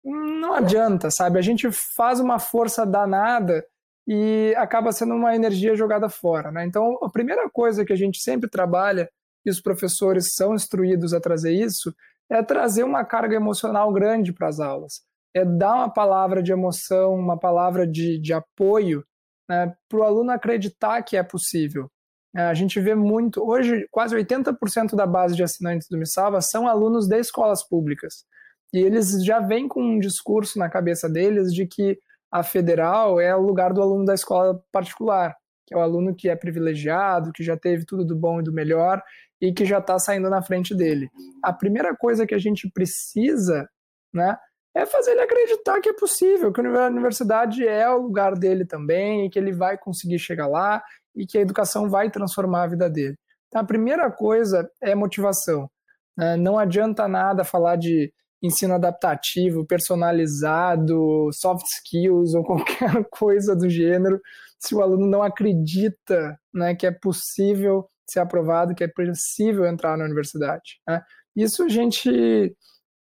não 0.04 0.54
adianta, 0.54 1.10
sabe? 1.10 1.38
A 1.38 1.42
gente 1.42 1.68
faz 1.96 2.18
uma 2.18 2.38
força 2.38 2.84
danada 2.84 3.64
e 4.06 4.52
acaba 4.56 4.90
sendo 4.90 5.14
uma 5.14 5.34
energia 5.34 5.76
jogada 5.76 6.08
fora, 6.08 6.50
né? 6.50 6.64
Então, 6.64 6.98
a 7.02 7.08
primeira 7.08 7.48
coisa 7.48 7.84
que 7.84 7.92
a 7.92 7.96
gente 7.96 8.20
sempre 8.20 8.50
trabalha, 8.50 9.08
e 9.44 9.50
os 9.50 9.60
professores 9.60 10.34
são 10.34 10.54
instruídos 10.54 11.12
a 11.12 11.20
trazer 11.20 11.52
isso, 11.52 11.94
é 12.30 12.42
trazer 12.42 12.84
uma 12.84 13.04
carga 13.04 13.36
emocional 13.36 13.92
grande 13.92 14.32
para 14.32 14.48
as 14.48 14.60
aulas. 14.60 15.02
É 15.34 15.44
dar 15.44 15.74
uma 15.74 15.92
palavra 15.92 16.42
de 16.42 16.52
emoção, 16.52 17.14
uma 17.14 17.38
palavra 17.38 17.86
de, 17.86 18.18
de 18.18 18.32
apoio 18.32 19.04
né, 19.48 19.72
para 19.88 19.98
o 19.98 20.02
aluno 20.02 20.30
acreditar 20.30 21.02
que 21.02 21.16
é 21.16 21.22
possível. 21.22 21.90
É, 22.34 22.42
a 22.42 22.54
gente 22.54 22.80
vê 22.80 22.94
muito, 22.94 23.46
hoje, 23.46 23.86
quase 23.90 24.16
80% 24.16 24.94
da 24.94 25.06
base 25.06 25.36
de 25.36 25.42
assinantes 25.42 25.86
do 25.88 25.98
Missalva 25.98 26.40
são 26.40 26.66
alunos 26.66 27.06
de 27.06 27.18
escolas 27.18 27.66
públicas. 27.66 28.24
E 28.72 28.78
eles 28.78 29.22
já 29.22 29.38
vêm 29.38 29.68
com 29.68 29.82
um 29.82 29.98
discurso 29.98 30.58
na 30.58 30.68
cabeça 30.70 31.08
deles 31.08 31.52
de 31.52 31.66
que 31.66 31.98
a 32.30 32.42
federal 32.42 33.20
é 33.20 33.36
o 33.36 33.42
lugar 33.42 33.74
do 33.74 33.82
aluno 33.82 34.06
da 34.06 34.14
escola 34.14 34.58
particular, 34.72 35.36
que 35.66 35.74
é 35.74 35.76
o 35.76 35.82
aluno 35.82 36.14
que 36.14 36.30
é 36.30 36.34
privilegiado, 36.34 37.32
que 37.32 37.44
já 37.44 37.56
teve 37.56 37.84
tudo 37.84 38.06
do 38.06 38.16
bom 38.16 38.40
e 38.40 38.42
do 38.42 38.52
melhor 38.52 39.02
e 39.38 39.52
que 39.52 39.66
já 39.66 39.78
está 39.78 39.98
saindo 39.98 40.30
na 40.30 40.40
frente 40.40 40.74
dele. 40.74 41.10
A 41.42 41.52
primeira 41.52 41.94
coisa 41.94 42.26
que 42.26 42.34
a 42.34 42.38
gente 42.38 42.70
precisa, 42.70 43.68
né, 44.14 44.38
é 44.74 44.86
fazer 44.86 45.12
ele 45.12 45.20
acreditar 45.20 45.80
que 45.80 45.88
é 45.88 45.92
possível, 45.92 46.52
que 46.52 46.60
a 46.60 46.86
universidade 46.86 47.66
é 47.66 47.88
o 47.90 48.02
lugar 48.02 48.34
dele 48.34 48.64
também, 48.64 49.26
e 49.26 49.30
que 49.30 49.38
ele 49.38 49.52
vai 49.52 49.76
conseguir 49.76 50.18
chegar 50.18 50.46
lá 50.46 50.82
e 51.14 51.26
que 51.26 51.36
a 51.36 51.42
educação 51.42 51.90
vai 51.90 52.10
transformar 52.10 52.64
a 52.64 52.68
vida 52.68 52.88
dele. 52.88 53.16
Então, 53.48 53.60
a 53.60 53.66
primeira 53.66 54.10
coisa 54.10 54.68
é 54.80 54.94
motivação. 54.94 55.70
Né? 56.16 56.36
Não 56.36 56.58
adianta 56.58 57.06
nada 57.06 57.44
falar 57.44 57.76
de 57.76 58.12
ensino 58.42 58.74
adaptativo, 58.74 59.66
personalizado, 59.66 61.28
soft 61.32 61.66
skills 61.66 62.34
ou 62.34 62.42
qualquer 62.44 63.06
coisa 63.10 63.54
do 63.54 63.68
gênero, 63.68 64.20
se 64.58 64.74
o 64.74 64.80
aluno 64.80 65.06
não 65.06 65.22
acredita 65.22 66.38
né, 66.52 66.74
que 66.74 66.86
é 66.86 66.90
possível 66.90 67.88
ser 68.08 68.20
aprovado, 68.20 68.74
que 68.74 68.84
é 68.84 68.88
possível 68.88 69.66
entrar 69.66 69.96
na 69.96 70.04
universidade. 70.04 70.80
Né? 70.88 71.02
Isso 71.36 71.62
a 71.62 71.68
gente 71.68 72.56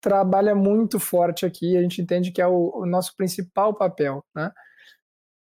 trabalha 0.02 0.56
muito 0.56 1.00
forte 1.00 1.46
aqui, 1.46 1.78
a 1.78 1.82
gente 1.82 2.02
entende 2.02 2.32
que 2.32 2.42
é 2.42 2.48
o, 2.48 2.72
o 2.76 2.86
nosso 2.86 3.16
principal 3.16 3.74
papel. 3.74 4.24
Né? 4.36 4.52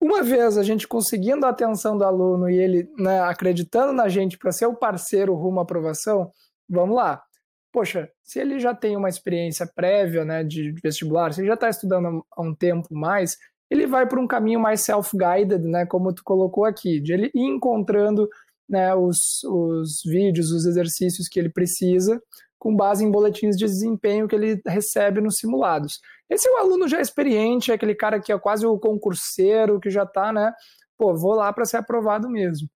Uma 0.01 0.23
vez 0.23 0.57
a 0.57 0.63
gente 0.63 0.87
conseguindo 0.87 1.45
a 1.45 1.49
atenção 1.49 1.97
do 1.97 2.03
aluno 2.03 2.49
e 2.49 2.57
ele 2.57 2.89
né, 2.97 3.21
acreditando 3.21 3.93
na 3.93 4.09
gente 4.09 4.37
para 4.37 4.51
ser 4.51 4.65
o 4.65 4.75
parceiro 4.75 5.35
rumo 5.35 5.59
à 5.59 5.63
aprovação, 5.63 6.31
vamos 6.69 6.95
lá 6.95 7.23
poxa, 7.71 8.09
se 8.23 8.39
ele 8.39 8.59
já 8.59 8.75
tem 8.75 8.97
uma 8.97 9.09
experiência 9.09 9.65
prévia 9.65 10.25
né, 10.25 10.43
de 10.43 10.73
vestibular, 10.83 11.33
se 11.33 11.41
ele 11.41 11.47
já 11.47 11.53
está 11.53 11.69
estudando 11.69 12.25
há 12.31 12.41
um 12.41 12.53
tempo 12.53 12.93
mais, 12.93 13.37
ele 13.69 13.87
vai 13.87 14.07
por 14.07 14.19
um 14.19 14.27
caminho 14.27 14.59
mais 14.59 14.81
self-guided, 14.81 15.65
né, 15.65 15.85
como 15.85 16.13
tu 16.13 16.21
colocou 16.23 16.65
aqui, 16.65 16.99
de 16.99 17.13
ele 17.13 17.31
ir 17.33 17.47
encontrando 17.47 18.27
né, 18.69 18.93
os, 18.93 19.43
os 19.45 20.01
vídeos, 20.05 20.51
os 20.51 20.65
exercícios 20.65 21.27
que 21.27 21.39
ele 21.39 21.49
precisa 21.49 22.21
com 22.61 22.75
base 22.75 23.03
em 23.03 23.09
boletins 23.09 23.57
de 23.57 23.65
desempenho 23.65 24.27
que 24.27 24.35
ele 24.35 24.61
recebe 24.67 25.19
nos 25.19 25.37
simulados. 25.37 25.99
Esse 26.29 26.47
é 26.47 26.51
o 26.51 26.57
aluno 26.57 26.87
já 26.87 27.01
experiente, 27.01 27.71
é 27.71 27.73
aquele 27.73 27.95
cara 27.95 28.21
que 28.21 28.31
é 28.31 28.37
quase 28.37 28.67
o 28.67 28.77
concurseiro, 28.77 29.79
que 29.79 29.89
já 29.89 30.03
está, 30.03 30.31
né? 30.31 30.53
Pô, 30.95 31.15
vou 31.15 31.33
lá 31.33 31.51
para 31.51 31.65
ser 31.65 31.77
aprovado 31.77 32.29
mesmo. 32.29 32.69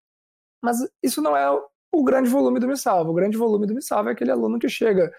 Mas 0.59 0.77
isso 1.03 1.21
não 1.21 1.37
é 1.37 1.47
o 1.93 2.03
grande 2.03 2.27
volume 2.31 2.59
do 2.59 2.67
Me 2.67 2.75
Salva. 2.75 3.11
O 3.11 3.13
grande 3.13 3.37
volume 3.37 3.67
do 3.67 3.75
Me 3.75 3.81
Salva 3.83 4.09
é 4.09 4.13
aquele 4.13 4.31
aluno 4.31 4.57
que 4.57 4.67
chega, 4.67 5.11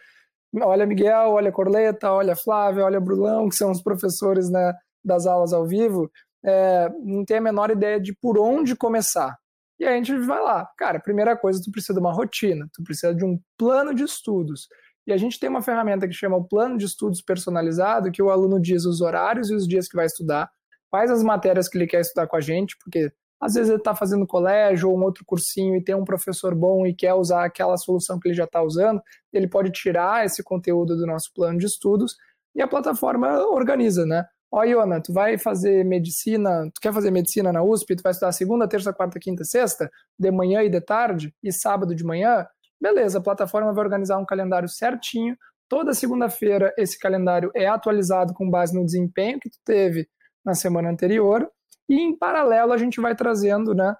olha 0.61 0.85
Miguel, 0.85 1.31
olha 1.31 1.53
Corleta, 1.53 2.11
olha 2.11 2.35
Flávia, 2.35 2.85
olha 2.85 3.01
Brulão, 3.01 3.49
que 3.49 3.55
são 3.55 3.71
os 3.71 3.81
professores 3.81 4.51
né, 4.51 4.75
das 5.05 5.27
aulas 5.27 5.53
ao 5.53 5.65
vivo, 5.65 6.11
é, 6.45 6.91
não 7.05 7.25
tem 7.25 7.37
a 7.37 7.41
menor 7.41 7.71
ideia 7.71 8.01
de 8.01 8.13
por 8.13 8.37
onde 8.37 8.75
começar. 8.75 9.39
E 9.79 9.85
a 9.85 9.93
gente 9.93 10.17
vai 10.19 10.41
lá. 10.41 10.67
Cara, 10.77 10.99
primeira 10.99 11.37
coisa, 11.37 11.61
tu 11.63 11.71
precisa 11.71 11.95
de 11.95 12.01
uma 12.01 12.13
rotina, 12.13 12.69
tu 12.73 12.83
precisa 12.83 13.15
de 13.15 13.25
um 13.25 13.39
plano 13.59 13.95
de 13.95 14.05
estudos. 14.05 14.69
E 15.07 15.13
a 15.13 15.17
gente 15.17 15.39
tem 15.39 15.49
uma 15.49 15.63
ferramenta 15.63 16.09
que 16.09 16.15
chama 16.15 16.37
o 16.37 16.45
plano 16.45 16.77
de 16.77 16.85
estudos 16.85 17.23
personalizado, 17.23 18.11
que 18.11 18.23
o 18.23 18.31
aluno 18.31 18.61
diz 18.61 18.85
os 18.85 19.01
horários 19.01 19.51
e 19.51 19.55
os 19.55 19.69
dias 19.69 19.87
que 19.87 19.97
vai 19.97 20.07
estudar, 20.07 20.51
quais 20.91 21.11
as 21.11 21.23
matérias 21.23 21.69
que 21.69 21.79
ele 21.79 21.87
quer 21.87 22.01
estudar 22.01 22.27
com 22.27 22.37
a 22.37 22.41
gente, 22.41 22.77
porque 22.83 23.13
às 23.41 23.55
vezes 23.55 23.69
ele 23.69 23.79
está 23.79 23.95
fazendo 23.95 24.27
colégio 24.27 24.91
ou 24.91 24.99
um 24.99 25.03
outro 25.03 25.25
cursinho 25.25 25.77
e 25.77 25.85
tem 25.85 25.95
um 25.95 26.05
professor 26.05 26.55
bom 26.55 26.87
e 26.87 26.95
quer 26.95 27.15
usar 27.15 27.45
aquela 27.45 27.77
solução 27.77 28.19
que 28.19 28.29
ele 28.29 28.35
já 28.35 28.45
está 28.45 28.63
usando, 28.63 29.01
ele 29.33 29.47
pode 29.47 29.71
tirar 29.71 30.25
esse 30.25 30.43
conteúdo 30.43 30.97
do 30.97 31.07
nosso 31.07 31.31
plano 31.35 31.59
de 31.59 31.67
estudos 31.67 32.17
e 32.55 32.63
a 32.63 32.67
plataforma 32.67 33.47
organiza, 33.49 34.07
né? 34.07 34.25
Ó, 34.57 34.65
Iona, 34.65 35.03
tu 35.03 35.13
vai 35.13 35.37
fazer 35.37 35.85
medicina, 35.85 36.71
tu 36.75 36.81
quer 36.81 36.91
fazer 36.91 37.11
medicina 37.11 37.53
na 37.53 37.63
USP, 37.63 37.95
tu 37.95 38.03
vai 38.03 38.13
estudar 38.13 38.33
segunda, 38.33 38.67
terça, 38.67 38.91
quarta, 38.91 39.21
quinta, 39.21 39.45
sexta, 39.45 39.91
de 40.19 40.31
manhã 40.31 40.63
e 40.63 40.71
de 40.71 40.81
tarde, 40.81 41.35
e 41.45 41.53
sábado 41.53 41.95
de 41.95 42.03
manhã, 42.03 42.47
beleza, 42.81 43.19
a 43.19 43.23
plataforma 43.23 43.71
vai 43.75 43.85
organizar 43.85 44.17
um 44.17 44.25
calendário 44.25 44.67
certinho, 44.67 45.37
toda 45.69 45.93
segunda-feira 45.93 46.73
esse 46.79 46.99
calendário 46.99 47.51
é 47.55 47.67
atualizado 47.67 48.33
com 48.33 48.49
base 48.49 48.75
no 48.75 48.83
desempenho 48.83 49.39
que 49.39 49.51
tu 49.51 49.59
teve 49.63 50.09
na 50.43 50.55
semana 50.55 50.89
anterior, 50.89 51.47
e 51.87 52.01
em 52.01 52.17
paralelo 52.17 52.73
a 52.73 52.79
gente 52.79 52.99
vai 52.99 53.15
trazendo, 53.15 53.75
né, 53.75 53.95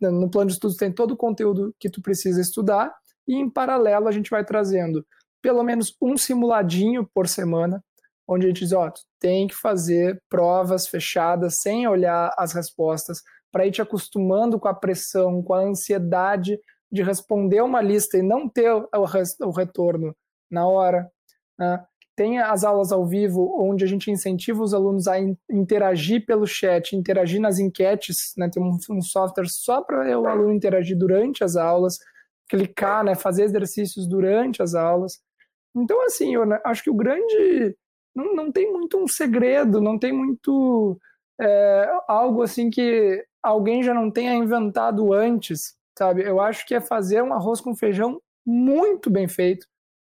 no 0.00 0.30
plano 0.30 0.46
de 0.46 0.52
estudos 0.52 0.76
tem 0.76 0.92
todo 0.92 1.14
o 1.14 1.16
conteúdo 1.16 1.74
que 1.80 1.90
tu 1.90 2.00
precisa 2.00 2.40
estudar, 2.40 2.94
e 3.26 3.34
em 3.34 3.50
paralelo 3.50 4.06
a 4.06 4.12
gente 4.12 4.30
vai 4.30 4.44
trazendo 4.44 5.04
pelo 5.42 5.64
menos 5.64 5.96
um 6.00 6.16
simuladinho 6.16 7.10
por 7.12 7.26
semana, 7.26 7.82
onde 8.28 8.46
a 8.46 8.48
gente 8.48 8.60
diz, 8.60 8.72
ó, 8.72 8.90
tu 8.90 9.00
tem 9.20 9.46
que 9.46 9.54
fazer 9.54 10.20
provas 10.28 10.88
fechadas 10.88 11.60
sem 11.60 11.86
olhar 11.86 12.32
as 12.36 12.52
respostas, 12.52 13.22
para 13.52 13.66
ir 13.66 13.70
te 13.70 13.80
acostumando 13.80 14.58
com 14.58 14.68
a 14.68 14.74
pressão, 14.74 15.42
com 15.42 15.54
a 15.54 15.60
ansiedade 15.60 16.58
de 16.90 17.02
responder 17.02 17.62
uma 17.62 17.80
lista 17.80 18.18
e 18.18 18.22
não 18.22 18.48
ter 18.48 18.70
o, 18.70 19.50
retorno 19.50 20.14
na 20.50 20.66
hora. 20.66 21.10
Né? 21.58 21.82
Tem 22.14 22.38
as 22.38 22.64
aulas 22.64 22.92
ao 22.92 23.06
vivo, 23.06 23.54
onde 23.58 23.84
a 23.84 23.86
gente 23.86 24.10
incentiva 24.10 24.62
os 24.62 24.74
alunos 24.74 25.06
a 25.06 25.16
interagir 25.50 26.24
pelo 26.26 26.46
chat, 26.46 26.94
interagir 26.94 27.40
nas 27.40 27.58
enquetes, 27.58 28.32
né? 28.36 28.48
tem 28.50 28.62
um, 28.62 29.02
software 29.02 29.48
só 29.48 29.82
para 29.82 30.18
o 30.18 30.26
aluno 30.26 30.52
interagir 30.52 30.96
durante 30.96 31.44
as 31.44 31.56
aulas, 31.56 31.98
clicar, 32.48 33.04
né? 33.04 33.14
fazer 33.14 33.44
exercícios 33.44 34.06
durante 34.06 34.62
as 34.62 34.74
aulas. 34.74 35.20
Então, 35.74 36.02
assim, 36.04 36.34
eu 36.34 36.42
acho 36.64 36.82
que 36.82 36.90
o 36.90 36.94
grande 36.94 37.76
não, 38.16 38.34
não 38.34 38.50
tem 38.50 38.72
muito 38.72 38.96
um 38.96 39.06
segredo, 39.06 39.80
não 39.80 39.98
tem 39.98 40.12
muito 40.12 40.98
é, 41.38 41.90
algo 42.08 42.42
assim 42.42 42.70
que 42.70 43.22
alguém 43.42 43.82
já 43.82 43.92
não 43.92 44.10
tenha 44.10 44.34
inventado 44.34 45.12
antes, 45.12 45.76
sabe? 45.96 46.22
Eu 46.22 46.40
acho 46.40 46.66
que 46.66 46.74
é 46.74 46.80
fazer 46.80 47.22
um 47.22 47.34
arroz 47.34 47.60
com 47.60 47.76
feijão 47.76 48.20
muito 48.44 49.10
bem 49.10 49.28
feito, 49.28 49.66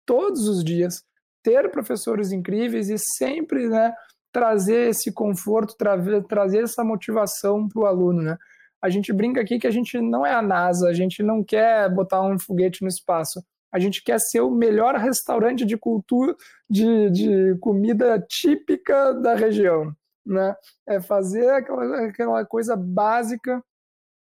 todos 0.05 0.47
os 0.47 0.63
dias, 0.63 1.03
ter 1.43 1.69
professores 1.71 2.31
incríveis 2.31 2.89
e 2.89 2.97
sempre, 2.97 3.67
né, 3.67 3.93
trazer 4.31 4.89
esse 4.89 5.11
conforto, 5.11 5.75
tra 5.77 5.97
trazer 6.27 6.63
essa 6.63 6.83
motivação 6.83 7.67
para 7.67 7.81
o 7.81 7.85
aluno, 7.85 8.21
né? 8.21 8.37
A 8.81 8.89
gente 8.89 9.11
brinca 9.11 9.41
aqui 9.41 9.57
que 9.57 9.65
a 9.65 9.71
gente 9.71 9.99
não 9.99 10.23
é 10.23 10.33
a 10.33 10.41
NASA, 10.43 10.87
a 10.89 10.93
gente 10.93 11.23
não 11.23 11.43
quer 11.43 11.89
botar 11.89 12.21
um 12.21 12.37
foguete 12.37 12.83
no 12.83 12.87
espaço. 12.87 13.43
A 13.75 13.79
gente 13.79 14.01
quer 14.01 14.17
ser 14.21 14.39
o 14.39 14.49
melhor 14.49 14.95
restaurante 14.95 15.65
de 15.65 15.75
cultura, 15.77 16.33
de, 16.69 17.09
de 17.09 17.57
comida 17.59 18.17
típica 18.25 19.11
da 19.13 19.35
região. 19.35 19.93
Né? 20.25 20.55
É 20.87 21.01
fazer 21.01 21.49
aquela, 21.49 22.05
aquela 22.07 22.45
coisa 22.45 22.73
básica 22.77 23.61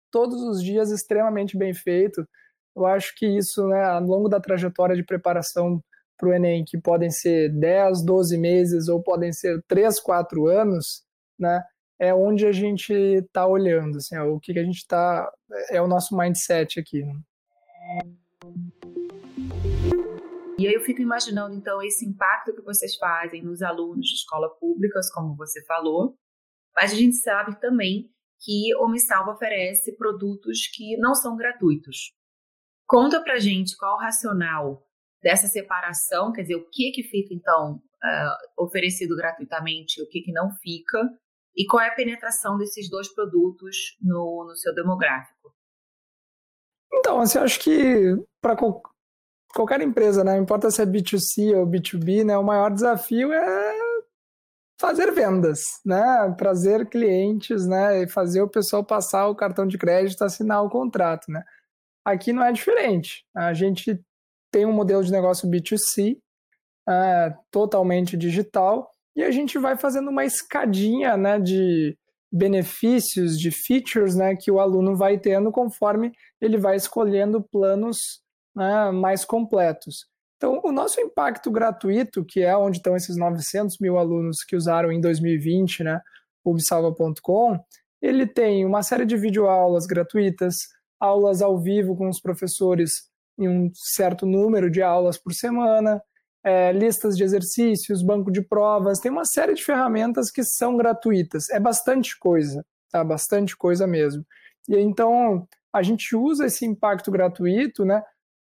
todos 0.09 0.41
os 0.41 0.63
dias 0.63 0.93
extremamente 0.93 1.59
bem 1.59 1.75
feito. 1.75 2.25
Eu 2.77 2.87
acho 2.87 3.13
que 3.17 3.27
isso, 3.27 3.67
né, 3.67 3.83
ao 3.83 4.03
longo 4.03 4.29
da 4.29 4.39
trajetória 4.39 4.95
de 4.95 5.03
preparação 5.03 5.83
para 6.17 6.29
o 6.29 6.33
Enem, 6.33 6.65
que 6.65 6.79
podem 6.79 7.11
ser 7.11 7.51
10, 7.51 8.05
12 8.05 8.39
meses 8.39 8.87
ou 8.87 9.03
podem 9.03 9.33
ser 9.33 9.61
3, 9.67 9.99
4 9.99 10.47
anos, 10.47 11.03
né, 11.37 11.61
é 11.99 12.15
onde 12.15 12.47
a 12.47 12.53
gente 12.53 12.93
está 12.93 13.49
olhando, 13.49 13.97
assim, 13.97 14.17
o 14.17 14.39
que, 14.39 14.53
que 14.53 14.61
a 14.61 14.65
gente 14.65 14.79
está, 14.79 15.29
é 15.71 15.83
o 15.83 15.89
nosso 15.89 16.17
mindset 16.17 16.79
aqui. 16.79 17.05
E 20.59 20.67
aí 20.67 20.75
eu 20.75 20.83
fico 20.83 21.01
imaginando, 21.01 21.55
então, 21.55 21.83
esse 21.83 22.05
impacto 22.07 22.55
que 22.55 22.61
vocês 22.61 22.95
fazem 22.97 23.43
nos 23.43 23.63
alunos 23.63 24.07
de 24.07 24.15
escola 24.15 24.49
públicas, 24.59 25.11
como 25.11 25.35
você 25.35 25.65
falou, 25.65 26.15
mas 26.77 26.93
a 26.93 26.95
gente 26.95 27.17
sabe 27.17 27.59
também 27.61 28.11
que 28.39 28.75
o 28.77 28.89
Missalva 28.89 29.33
oferece 29.33 29.97
produtos 29.97 30.67
que 30.67 30.97
não 30.99 31.15
são 31.15 31.37
gratuitos. 31.37 32.13
Conta 32.87 33.23
pra 33.23 33.39
gente 33.39 33.77
qual 33.77 33.97
o 33.97 34.01
racional 34.01 34.87
dessa 35.23 35.47
separação, 35.47 36.33
quer 36.33 36.43
dizer, 36.43 36.57
o 36.57 36.69
que 36.71 36.91
que 36.93 37.03
fica, 37.03 37.33
então, 37.33 37.77
uh, 37.77 38.63
oferecido 38.63 39.17
gratuitamente, 39.17 40.03
o 40.03 40.09
que 40.09 40.21
que 40.21 40.33
não 40.33 40.51
fica, 40.57 40.99
e 41.57 41.67
qual 41.67 41.83
é 41.83 41.89
a 41.89 41.95
penetração 41.95 42.57
desses 42.57 42.89
dois 42.91 43.13
produtos 43.15 43.97
no, 44.01 44.47
no 44.49 44.57
seu 44.57 44.75
demográfico? 44.75 45.55
Então, 46.93 47.21
assim, 47.21 47.39
acho 47.39 47.61
que 47.61 48.17
para 48.41 48.57
qualquer 49.55 49.81
empresa, 49.81 50.25
né? 50.25 50.35
Não 50.35 50.43
importa 50.43 50.71
se 50.71 50.83
é 50.83 50.87
B2C 50.87 51.57
ou 51.57 51.67
B2B, 51.67 52.25
né? 52.25 52.37
O 52.37 52.45
maior 52.45 52.71
desafio 52.71 53.33
é 53.33 53.75
fazer 54.81 55.13
vendas, 55.13 55.61
né? 55.85 56.35
Trazer 56.39 56.89
clientes, 56.89 57.67
né? 57.67 58.03
E 58.03 58.09
fazer 58.09 58.41
o 58.41 58.49
pessoal 58.49 58.85
passar 58.85 59.29
o 59.29 59.35
cartão 59.35 59.67
de 59.67 59.77
crédito, 59.77 60.25
assinar 60.25 60.65
o 60.65 60.71
contrato, 60.71 61.31
né? 61.31 61.45
Aqui 62.05 62.33
não 62.33 62.43
é 62.43 62.53
diferente. 62.53 63.25
A 63.35 63.53
gente 63.53 64.01
tem 64.51 64.65
um 64.65 64.73
modelo 64.73 65.05
de 65.05 65.13
negócio 65.13 65.49
B2C, 65.49 66.17
é, 66.89 67.35
totalmente 67.51 68.17
digital, 68.17 68.91
e 69.15 69.23
a 69.23 69.31
gente 69.31 69.59
vai 69.59 69.77
fazendo 69.77 70.09
uma 70.11 70.25
escadinha, 70.25 71.17
né? 71.17 71.39
De 71.39 71.97
benefícios, 72.33 73.39
de 73.39 73.51
features, 73.51 74.15
né? 74.15 74.35
Que 74.35 74.51
o 74.51 74.61
aluno 74.61 74.97
vai 74.97 75.19
tendo 75.19 75.51
conforme 75.51 76.13
ele 76.41 76.57
vai 76.57 76.77
escolhendo 76.77 77.43
planos 77.43 78.23
né, 78.55 78.91
mais 78.91 79.25
completos. 79.25 80.07
Então, 80.37 80.61
o 80.65 80.73
nosso 80.73 81.01
impacto 81.01 81.51
gratuito, 81.51 82.25
que 82.25 82.41
é 82.41 82.57
onde 82.57 82.79
estão 82.79 82.97
esses 82.97 83.17
900 83.17 83.77
mil 83.79 83.99
alunos 83.99 84.43
que 84.43 84.57
usaram 84.57 84.91
em 84.91 85.01
2020, 85.01 85.85
né, 85.85 86.01
ubsalva.com, 86.45 87.59
ele 88.01 88.27
tem 88.27 88.65
uma 88.65 88.83
série 88.83 89.05
de 89.05 89.17
videoaulas 89.17 89.87
gratuitas, 89.87 90.57
aulas 90.99 91.43
ao 91.43 91.59
vivo 91.59 91.97
com 91.97 92.09
os 92.09 92.21
professores 92.21 93.11
em 93.39 93.49
um 93.49 93.71
certo 93.75 94.27
número 94.27 94.71
de 94.71 94.83
aulas 94.83 95.19
por 95.19 95.33
semana, 95.33 96.03
é, 96.43 96.73
listas 96.73 97.17
de 97.17 97.25
exercícios, 97.25 98.03
banco 98.03 98.31
de 98.31 98.43
provas, 98.43 98.99
tem 98.99 99.11
uma 99.11 99.25
série 99.25 99.55
de 99.55 99.65
ferramentas 99.65 100.31
que 100.31 100.43
são 100.43 100.77
gratuitas. 100.77 101.51
É 101.51 101.61
bastante 101.61 102.19
coisa, 102.19 102.65
tá? 102.91 103.05
Bastante 103.05 103.57
coisa 103.57 103.87
mesmo. 103.87 104.25
E 104.69 104.77
então 104.77 105.47
a 105.73 105.83
gente 105.83 106.17
usa 106.17 106.47
esse 106.47 106.65
impacto 106.67 107.11
gratuito, 107.11 107.85
né, 107.85 108.03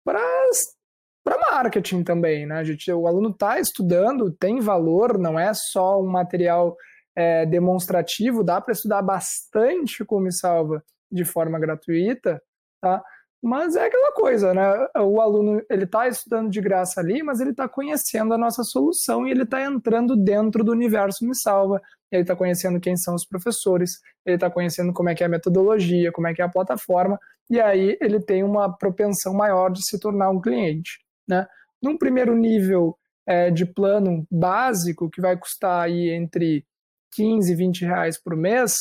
para 0.03 1.51
marketing 1.51 2.03
também, 2.03 2.45
né? 2.45 2.55
A 2.57 2.63
gente, 2.63 2.91
o 2.91 3.07
aluno 3.07 3.29
está 3.29 3.59
estudando, 3.59 4.31
tem 4.31 4.59
valor, 4.59 5.17
não 5.17 5.39
é 5.39 5.53
só 5.53 6.01
um 6.01 6.07
material 6.07 6.75
é, 7.15 7.45
demonstrativo, 7.45 8.43
dá 8.43 8.59
para 8.59 8.73
estudar 8.73 9.01
bastante 9.01 10.03
com 10.05 10.21
o 10.23 10.31
Salva 10.31 10.83
de 11.11 11.25
forma 11.25 11.59
gratuita, 11.59 12.41
tá? 12.81 13.03
Mas 13.43 13.75
é 13.75 13.85
aquela 13.85 14.11
coisa, 14.13 14.53
né? 14.53 14.87
O 14.99 15.19
aluno 15.19 15.61
ele 15.69 15.85
está 15.85 16.07
estudando 16.07 16.49
de 16.49 16.61
graça 16.61 17.01
ali, 17.01 17.23
mas 17.23 17.39
ele 17.39 17.51
está 17.51 17.67
conhecendo 17.67 18.33
a 18.33 18.37
nossa 18.37 18.63
solução 18.63 19.27
e 19.27 19.31
ele 19.31 19.43
está 19.43 19.63
entrando 19.63 20.15
dentro 20.15 20.63
do 20.63 20.71
universo 20.71 21.25
Me 21.25 21.35
Salva. 21.35 21.81
Ele 22.11 22.23
está 22.23 22.35
conhecendo 22.35 22.79
quem 22.79 22.97
são 22.97 23.15
os 23.15 23.25
professores, 23.25 23.99
ele 24.25 24.35
está 24.35 24.49
conhecendo 24.49 24.91
como 24.93 25.09
é 25.09 25.15
que 25.15 25.23
é 25.23 25.25
a 25.25 25.29
metodologia, 25.29 26.11
como 26.11 26.27
é 26.27 26.33
que 26.33 26.41
é 26.41 26.45
a 26.45 26.49
plataforma, 26.49 27.19
e 27.49 27.59
aí 27.59 27.97
ele 28.01 28.19
tem 28.19 28.43
uma 28.43 28.75
propensão 28.75 29.33
maior 29.33 29.71
de 29.71 29.85
se 29.85 29.99
tornar 29.99 30.29
um 30.29 30.41
cliente. 30.41 30.99
Né? 31.27 31.47
Num 31.81 31.97
primeiro 31.97 32.35
nível 32.35 32.97
é, 33.25 33.49
de 33.49 33.65
plano 33.65 34.25
básico, 34.29 35.09
que 35.09 35.21
vai 35.21 35.37
custar 35.37 35.83
aí 35.83 36.09
entre 36.09 36.65
15 37.13 37.51
e 37.51 37.55
20 37.55 37.85
reais 37.85 38.21
por 38.21 38.35
mês, 38.35 38.73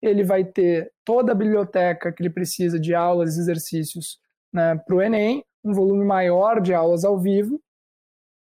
ele 0.00 0.22
vai 0.22 0.44
ter 0.44 0.92
toda 1.04 1.32
a 1.32 1.34
biblioteca 1.34 2.12
que 2.12 2.22
ele 2.22 2.30
precisa 2.30 2.78
de 2.78 2.94
aulas 2.94 3.36
e 3.36 3.40
exercícios 3.40 4.18
né, 4.52 4.76
para 4.76 4.94
o 4.94 5.02
Enem, 5.02 5.44
um 5.64 5.72
volume 5.72 6.04
maior 6.04 6.60
de 6.60 6.72
aulas 6.72 7.04
ao 7.04 7.18
vivo, 7.18 7.60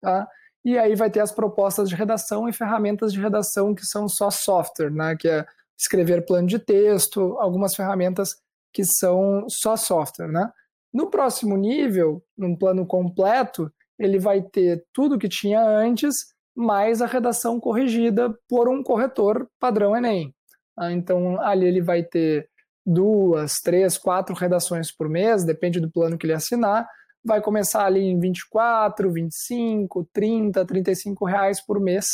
tá? 0.02 0.28
E 0.66 0.78
aí 0.78 0.96
vai 0.96 1.10
ter 1.10 1.20
as 1.20 1.32
propostas 1.32 1.90
de 1.90 1.96
redação 1.96 2.48
e 2.48 2.54
ferramentas 2.54 3.12
de 3.12 3.20
redação 3.20 3.76
que 3.76 3.86
são 3.86 4.08
só 4.08 4.30
software, 4.30 4.92
né? 4.92 5.16
Que 5.18 5.28
é 5.28 5.46
escrever 5.78 6.26
plano 6.26 6.48
de 6.48 6.60
texto, 6.60 7.38
algumas 7.40 7.76
ferramentas 7.76 8.36
que 8.72 8.84
são 8.84 9.46
só 9.50 9.76
software, 9.76 10.32
né? 10.32 10.50
No 10.94 11.10
próximo 11.10 11.58
nível, 11.58 12.24
num 12.38 12.56
plano 12.56 12.86
completo, 12.86 13.72
ele 13.98 14.20
vai 14.20 14.42
ter 14.42 14.84
tudo 14.94 15.18
que 15.18 15.28
tinha 15.28 15.62
antes, 15.62 16.16
mais 16.56 17.02
a 17.02 17.08
redação 17.08 17.60
corrigida 17.60 18.34
por 18.48 18.70
um 18.70 18.84
corretor 18.84 19.48
padrão 19.60 19.96
Enem. 19.96 20.34
Ah, 20.78 20.92
então, 20.92 21.42
ali 21.42 21.66
ele 21.66 21.82
vai 21.82 22.04
ter 22.04 22.48
duas, 22.86 23.60
três, 23.60 23.98
quatro 23.98 24.36
redações 24.36 24.92
por 24.96 25.10
mês, 25.10 25.44
depende 25.44 25.80
do 25.80 25.92
plano 25.92 26.18
que 26.18 26.26
ele 26.26 26.34
assinar. 26.34 26.88
Vai 27.24 27.42
começar 27.42 27.86
ali 27.86 28.02
em 28.02 28.20
24, 28.20 29.12
25, 29.12 30.08
30, 30.12 30.66
35 30.66 31.26
reais 31.26 31.66
por 31.66 31.80
mês, 31.80 32.06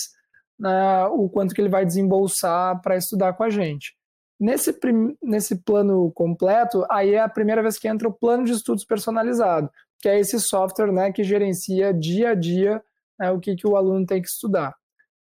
né, 0.58 1.06
o 1.06 1.30
quanto 1.30 1.54
que 1.56 1.62
ele 1.62 1.69
vai 1.69 1.86
desembolsar 1.86 2.82
para 2.82 2.98
estudar 2.98 3.34
com 3.34 3.43
a 3.43 3.50
gente. 3.50 3.95
Nesse, 4.39 4.78
nesse 5.22 5.63
plano 5.63 6.12
completo, 6.12 6.86
aí 6.89 7.13
é 7.13 7.19
a 7.19 7.28
primeira 7.30 7.62
vez 7.62 7.78
que 7.78 7.88
entra 7.88 8.08
o 8.08 8.13
plano 8.13 8.45
de 8.45 8.54
estudos 8.54 8.86
personalizado, 8.86 9.69
que 10.00 10.08
é 10.08 10.19
esse 10.19 10.39
software 10.39 10.91
né, 10.91 11.12
que 11.12 11.24
gerencia 11.24 11.93
dia 11.93 12.30
a 12.30 12.36
dia 12.36 12.82
né, 13.19 13.32
o 13.32 13.39
que, 13.39 13.56
que 13.56 13.67
o 13.67 13.76
aluno 13.76 14.06
tem 14.06 14.22
que 14.22 14.30
estudar. 14.30 14.74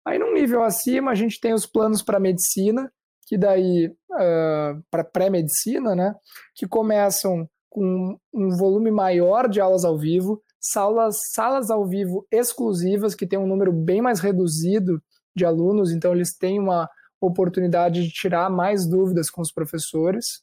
Aí, 0.07 0.19
num 0.19 0.33
nível 0.33 0.63
acima, 0.63 1.11
a 1.11 1.15
gente 1.15 1.41
tem 1.41 1.53
os 1.53 1.67
planos 1.67 2.03
para 2.03 2.21
medicina, 2.21 2.91
que 3.27 3.37
daí, 3.37 3.89
uh, 3.89 4.83
para 4.91 5.05
pré-medicina, 5.05 5.95
né, 5.95 6.15
que 6.55 6.67
começam 6.67 7.49
com 7.71 8.19
um 8.35 8.51
volume 8.57 8.91
maior 8.91 9.49
de 9.49 9.61
aulas 9.61 9.85
ao 9.85 9.97
vivo, 9.97 10.43
salas, 10.61 11.17
salas 11.33 11.71
ao 11.71 11.87
vivo 11.87 12.27
exclusivas, 12.31 13.15
que 13.15 13.27
tem 13.27 13.39
um 13.39 13.47
número 13.47 13.73
bem 13.73 14.03
mais 14.03 14.21
reduzido 14.21 15.01
de 15.35 15.45
alunos, 15.45 15.93
então 15.93 16.13
eles 16.13 16.37
têm 16.37 16.59
uma 16.59 16.89
oportunidade 17.21 18.03
de 18.03 18.11
tirar 18.11 18.51
mais 18.51 18.89
dúvidas 18.89 19.31
com 19.31 19.41
os 19.41 19.53
professores. 19.53 20.43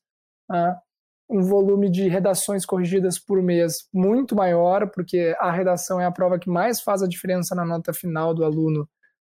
Uh, 0.49 0.73
um 1.29 1.41
volume 1.41 1.89
de 1.89 2.07
redações 2.07 2.65
corrigidas 2.65 3.19
por 3.19 3.41
mês 3.41 3.87
muito 3.93 4.35
maior, 4.35 4.89
porque 4.89 5.35
a 5.39 5.51
redação 5.51 5.99
é 5.99 6.05
a 6.05 6.11
prova 6.11 6.39
que 6.39 6.49
mais 6.49 6.79
faz 6.79 7.03
a 7.03 7.07
diferença 7.07 7.53
na 7.53 7.65
nota 7.65 7.93
final 7.93 8.33
do 8.33 8.45
aluno 8.45 8.87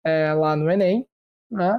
é, 0.04 0.32
lá 0.32 0.56
no 0.56 0.70
Enem. 0.70 1.06
Né? 1.50 1.78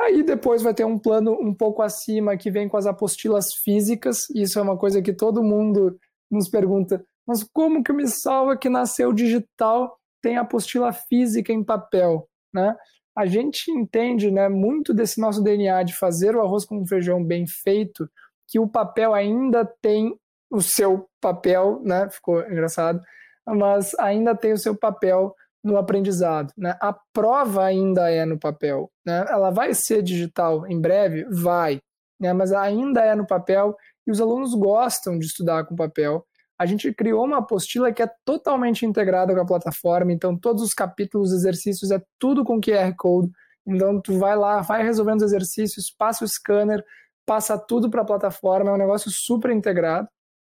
Aí 0.00 0.22
depois 0.22 0.62
vai 0.62 0.72
ter 0.72 0.84
um 0.84 0.98
plano 0.98 1.32
um 1.32 1.52
pouco 1.52 1.82
acima 1.82 2.36
que 2.36 2.50
vem 2.50 2.68
com 2.68 2.76
as 2.76 2.86
apostilas 2.86 3.52
físicas. 3.64 4.30
Isso 4.34 4.58
é 4.58 4.62
uma 4.62 4.76
coisa 4.76 5.02
que 5.02 5.12
todo 5.12 5.42
mundo 5.42 5.98
nos 6.30 6.48
pergunta: 6.48 7.04
mas 7.26 7.42
como 7.42 7.82
que 7.82 7.92
me 7.92 8.06
salva 8.06 8.56
que 8.56 8.68
nasceu 8.68 9.12
digital 9.12 9.98
tem 10.22 10.36
apostila 10.36 10.92
física 10.92 11.52
em 11.52 11.64
papel? 11.64 12.28
Né? 12.54 12.74
A 13.16 13.26
gente 13.26 13.70
entende 13.70 14.30
né, 14.30 14.48
muito 14.48 14.94
desse 14.94 15.20
nosso 15.20 15.42
DNA 15.42 15.82
de 15.82 15.96
fazer 15.96 16.36
o 16.36 16.40
arroz 16.40 16.64
com 16.64 16.86
feijão 16.86 17.22
bem 17.22 17.46
feito 17.46 18.08
que 18.48 18.58
o 18.58 18.68
papel 18.68 19.12
ainda 19.12 19.64
tem 19.82 20.16
o 20.50 20.62
seu 20.62 21.06
papel, 21.20 21.82
né? 21.84 22.08
Ficou 22.08 22.40
engraçado, 22.40 23.00
mas 23.46 23.94
ainda 23.98 24.34
tem 24.34 24.52
o 24.52 24.58
seu 24.58 24.74
papel 24.74 25.34
no 25.62 25.76
aprendizado, 25.76 26.52
né? 26.56 26.76
A 26.80 26.94
prova 27.12 27.64
ainda 27.64 28.10
é 28.10 28.24
no 28.24 28.38
papel, 28.38 28.90
né? 29.04 29.26
Ela 29.28 29.50
vai 29.50 29.74
ser 29.74 30.02
digital 30.02 30.66
em 30.66 30.80
breve, 30.80 31.24
vai, 31.30 31.80
né? 32.20 32.32
Mas 32.32 32.52
ainda 32.52 33.02
é 33.02 33.14
no 33.14 33.26
papel 33.26 33.76
e 34.06 34.10
os 34.10 34.20
alunos 34.20 34.54
gostam 34.54 35.18
de 35.18 35.26
estudar 35.26 35.64
com 35.64 35.76
papel. 35.76 36.24
A 36.58 36.66
gente 36.66 36.92
criou 36.92 37.24
uma 37.24 37.38
apostila 37.38 37.92
que 37.92 38.02
é 38.02 38.10
totalmente 38.24 38.84
integrada 38.84 39.34
com 39.34 39.40
a 39.40 39.46
plataforma, 39.46 40.12
então 40.12 40.36
todos 40.36 40.62
os 40.62 40.74
capítulos, 40.74 41.32
exercícios 41.32 41.90
é 41.90 42.02
tudo 42.18 42.44
com 42.44 42.60
QR 42.60 42.94
Code. 42.96 43.30
Então 43.66 44.00
tu 44.00 44.18
vai 44.18 44.36
lá, 44.36 44.62
vai 44.62 44.82
resolvendo 44.82 45.18
os 45.18 45.24
exercícios, 45.24 45.90
passa 45.90 46.24
o 46.24 46.28
scanner, 46.28 46.82
passa 47.26 47.58
tudo 47.58 47.90
para 47.90 48.02
a 48.02 48.06
plataforma, 48.06 48.70
é 48.70 48.74
um 48.74 48.78
negócio 48.78 49.10
super 49.10 49.50
integrado. 49.50 50.08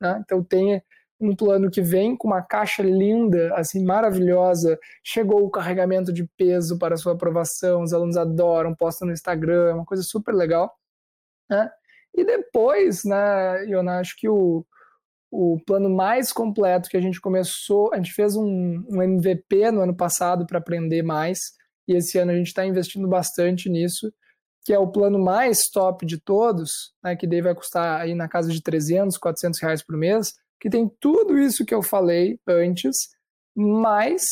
Né? 0.00 0.20
Então 0.24 0.44
tem 0.44 0.82
um 1.20 1.34
plano 1.34 1.70
que 1.70 1.82
vem 1.82 2.16
com 2.16 2.28
uma 2.28 2.42
caixa 2.42 2.82
linda, 2.82 3.54
assim, 3.54 3.84
maravilhosa. 3.84 4.78
Chegou 5.02 5.44
o 5.44 5.50
carregamento 5.50 6.12
de 6.12 6.24
peso 6.36 6.78
para 6.78 6.96
sua 6.96 7.14
aprovação, 7.14 7.82
os 7.82 7.92
alunos 7.92 8.16
adoram, 8.16 8.74
postam 8.74 9.06
no 9.06 9.12
Instagram, 9.12 9.74
uma 9.74 9.84
coisa 9.84 10.02
super 10.02 10.32
legal. 10.32 10.72
Né? 11.50 11.70
E 12.14 12.24
depois, 12.24 13.04
né, 13.04 13.64
Iona, 13.66 13.98
acho 13.98 14.16
que 14.16 14.28
o, 14.28 14.64
o 15.30 15.58
plano 15.66 15.90
mais 15.90 16.32
completo 16.32 16.88
que 16.88 16.96
a 16.96 17.00
gente 17.00 17.20
começou, 17.20 17.92
a 17.92 17.96
gente 17.96 18.12
fez 18.12 18.36
um, 18.36 18.84
um 18.88 19.02
MVP 19.02 19.70
no 19.70 19.80
ano 19.80 19.96
passado 19.96 20.46
para 20.46 20.58
aprender 20.58 21.02
mais, 21.02 21.52
e 21.86 21.94
esse 21.94 22.18
ano 22.18 22.32
a 22.32 22.36
gente 22.36 22.48
está 22.48 22.64
investindo 22.64 23.08
bastante 23.08 23.68
nisso, 23.68 24.12
que 24.64 24.72
é 24.72 24.78
o 24.78 24.90
plano 24.90 25.18
mais 25.18 25.62
top 25.72 26.04
de 26.04 26.20
todos, 26.20 26.92
né, 27.02 27.16
que 27.16 27.26
daí 27.26 27.40
vai 27.40 27.54
custar 27.54 28.00
aí 28.00 28.14
na 28.14 28.28
casa 28.28 28.52
de 28.52 28.62
300, 28.62 29.16
400 29.16 29.60
reais 29.60 29.82
por 29.82 29.96
mês, 29.96 30.34
que 30.60 30.70
tem 30.70 30.90
tudo 31.00 31.38
isso 31.38 31.64
que 31.64 31.74
eu 31.74 31.82
falei 31.82 32.38
antes, 32.46 33.08
mais 33.56 34.22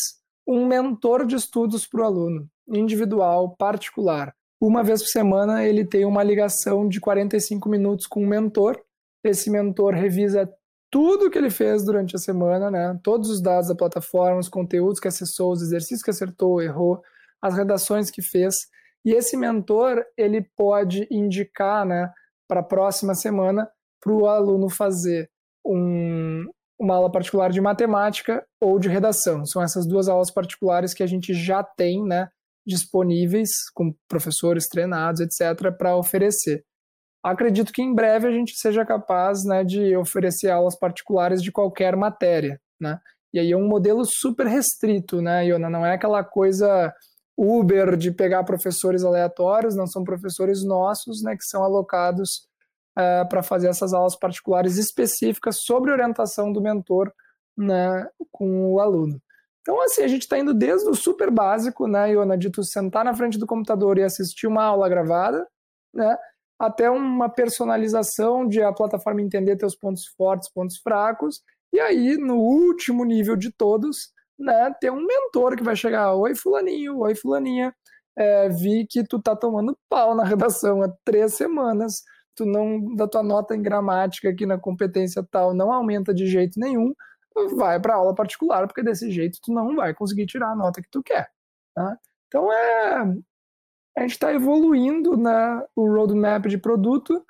um 0.47 0.67
mentor 0.67 1.27
de 1.27 1.37
estudos 1.37 1.87
para 1.87 2.03
o 2.03 2.05
aluno, 2.05 2.49
individual, 2.69 3.57
particular. 3.57 4.35
Uma 4.61 4.83
vez 4.83 5.03
por 5.03 5.09
semana 5.09 5.65
ele 5.65 5.85
tem 5.85 6.05
uma 6.05 6.23
ligação 6.23 6.89
de 6.89 7.01
45 7.01 7.69
minutos 7.69 8.07
com 8.07 8.23
um 8.23 8.27
mentor. 8.27 8.81
Esse 9.25 9.51
mentor 9.51 9.95
revisa 9.95 10.49
tudo 10.91 11.31
que 11.31 11.37
ele 11.37 11.51
fez 11.51 11.85
durante 11.85 12.17
a 12.17 12.19
semana, 12.19 12.71
né? 12.71 12.99
Todos 13.03 13.29
os 13.29 13.43
dados 13.43 13.69
da 13.69 13.75
plataforma, 13.75 14.39
os 14.39 14.49
conteúdos 14.49 15.01
que 15.01 15.09
acessou, 15.09 15.53
os 15.53 15.62
exercícios 15.62 16.03
que 16.03 16.11
acertou, 16.11 16.62
errou, 16.62 17.03
as 17.43 17.55
redações 17.55 18.11
que 18.11 18.23
fez 18.23 18.55
e 19.07 19.12
esse 19.12 19.37
mentor 19.37 20.05
ele 20.19 20.43
pode 20.57 21.07
indicar, 21.09 21.87
né, 21.87 22.12
para 22.49 22.59
a 22.59 22.65
próxima 22.65 23.15
semana 23.15 23.71
para 24.01 24.12
o 24.12 24.27
aluno 24.27 24.69
fazer 24.69 25.31
um, 25.66 26.44
uma 26.79 26.94
aula 26.94 27.11
particular 27.11 27.50
de 27.50 27.61
matemática 27.61 28.44
ou 28.61 28.79
de 28.79 28.88
redação. 28.88 29.44
São 29.44 29.62
essas 29.62 29.87
duas 29.87 30.09
aulas 30.09 30.31
particulares 30.31 30.94
que 30.94 31.02
a 31.02 31.07
gente 31.07 31.35
já 31.35 31.62
tem, 31.62 32.05
né, 32.05 32.29
disponíveis 32.66 33.50
com 33.74 33.94
professores 34.09 34.66
treinados, 34.68 35.20
etc, 35.20 35.72
para 35.76 35.96
oferecer. 35.96 36.64
Acredito 37.24 37.72
que 37.72 37.83
em 37.83 37.94
breve 37.94 38.29
a 38.29 38.33
gente 38.33 38.52
seja 38.57 38.85
capaz, 38.85 39.44
né, 39.44 39.64
de 39.64 39.96
oferecer 39.96 40.50
aulas 40.50 40.79
particulares 40.79 41.42
de 41.42 41.50
qualquer 41.50 41.96
matéria, 41.96 42.61
né? 42.81 42.98
E 43.33 43.38
aí 43.38 43.52
é 43.52 43.57
um 43.57 43.66
modelo 43.66 44.05
super 44.05 44.46
restrito, 44.46 45.20
né, 45.20 45.46
Iona? 45.46 45.68
Não 45.68 45.85
é 45.85 45.94
aquela 45.94 46.22
coisa 46.24 46.92
Uber 47.37 47.96
de 47.96 48.11
pegar 48.11 48.44
professores 48.44 49.05
aleatórios, 49.05 49.76
não 49.76 49.87
são 49.87 50.05
professores 50.05 50.64
nossos, 50.64 51.22
né, 51.22 51.37
que 51.37 51.44
são 51.44 51.62
alocados 51.62 52.46
uh, 52.98 53.28
para 53.28 53.42
fazer 53.42 53.68
essas 53.68 53.92
aulas 53.92 54.16
particulares 54.16 54.76
específicas 54.76 55.61
sobre 55.61 55.90
orientação 55.90 56.52
do 56.52 56.61
mentor 56.61 57.12
né, 57.56 58.09
com 58.30 58.72
o 58.72 58.80
aluno. 58.80 59.20
Então, 59.61 59.80
assim, 59.82 60.02
a 60.02 60.09
gente 60.09 60.22
está 60.22 60.38
indo 60.38 60.54
desde 60.54 60.88
o 60.88 60.94
super 60.94 61.30
básico, 61.30 61.88
né, 61.88 62.12
Iona, 62.12 62.38
de 62.38 62.50
tu 62.50 62.62
sentar 62.62 63.04
na 63.04 63.14
frente 63.14 63.38
do 63.38 63.46
computador 63.46 63.98
e 63.98 64.02
assistir 64.04 64.46
uma 64.46 64.62
aula 64.62 64.88
gravada, 64.88 65.46
né, 65.92 66.16
até 66.59 66.88
uma 66.88 67.28
personalização 67.28 68.46
de 68.46 68.62
a 68.62 68.72
plataforma 68.72 69.20
entender 69.20 69.56
teus 69.56 69.74
pontos 69.74 70.06
fortes, 70.16 70.50
pontos 70.50 70.78
fracos, 70.78 71.42
e 71.72 71.80
aí, 71.80 72.16
no 72.16 72.37
último 72.37 73.04
nível 73.04 73.37
de 73.37 73.50
todos, 73.50 74.12
né, 74.38 74.72
ter 74.80 74.92
um 74.92 75.04
mentor 75.04 75.56
que 75.56 75.64
vai 75.64 75.74
chegar, 75.74 76.14
oi 76.14 76.35
fulaninho, 76.35 76.98
oi 76.98 77.14
fulaninha, 77.14 77.74
é, 78.16 78.48
vi 78.48 78.87
que 78.88 79.02
tu 79.02 79.20
tá 79.20 79.35
tomando 79.35 79.76
pau 79.88 80.14
na 80.14 80.24
redação 80.24 80.80
há 80.82 80.88
três 81.04 81.35
semanas, 81.35 82.02
tu 82.37 82.44
não, 82.44 82.94
da 82.94 83.09
tua 83.09 83.22
nota 83.22 83.57
em 83.57 83.62
gramática 83.62 84.29
aqui 84.29 84.46
na 84.46 84.59
competência 84.59 85.27
tal 85.31 85.55
não 85.55 85.72
aumenta 85.72 86.14
de 86.14 86.27
jeito 86.27 86.61
nenhum, 86.61 86.94
vai 87.57 87.81
para 87.81 87.94
aula 87.94 88.14
particular, 88.14 88.66
porque 88.66 88.83
desse 88.83 89.11
jeito 89.11 89.38
tu 89.42 89.53
não 89.53 89.75
vai 89.75 89.94
conseguir 89.94 90.27
tirar 90.27 90.53
a 90.53 90.57
nota 90.57 90.83
que 90.83 90.90
tu 90.90 91.03
quer. 91.03 91.31
Tá? 91.75 91.99
Então 92.29 92.53
é 92.53 93.16
a 93.96 94.03
gente 94.03 94.12
está 94.12 94.33
evoluindo 94.33 95.16
né, 95.16 95.62
o 95.75 95.87
roadmap 95.87 96.46
de 96.46 96.59
produto 96.59 97.25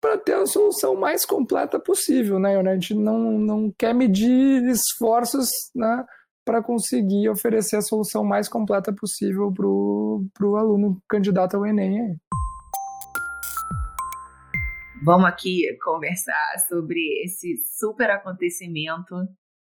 para 0.00 0.18
ter 0.18 0.34
a 0.34 0.46
solução 0.46 0.94
mais 0.94 1.24
completa 1.24 1.78
possível, 1.78 2.38
né? 2.38 2.56
A 2.56 2.74
gente 2.74 2.94
não, 2.94 3.38
não 3.38 3.72
quer 3.76 3.94
medir 3.94 4.64
esforços, 4.68 5.48
né? 5.74 6.04
Para 6.44 6.62
conseguir 6.62 7.28
oferecer 7.28 7.76
a 7.76 7.82
solução 7.82 8.24
mais 8.24 8.48
completa 8.48 8.92
possível 8.92 9.52
para 9.52 9.66
o 9.66 10.56
aluno 10.56 11.00
candidato 11.08 11.56
ao 11.56 11.66
Enem. 11.66 12.18
Vamos 15.04 15.26
aqui 15.26 15.64
conversar 15.84 16.58
sobre 16.68 16.98
esse 17.24 17.56
super 17.78 18.10
acontecimento 18.10 19.14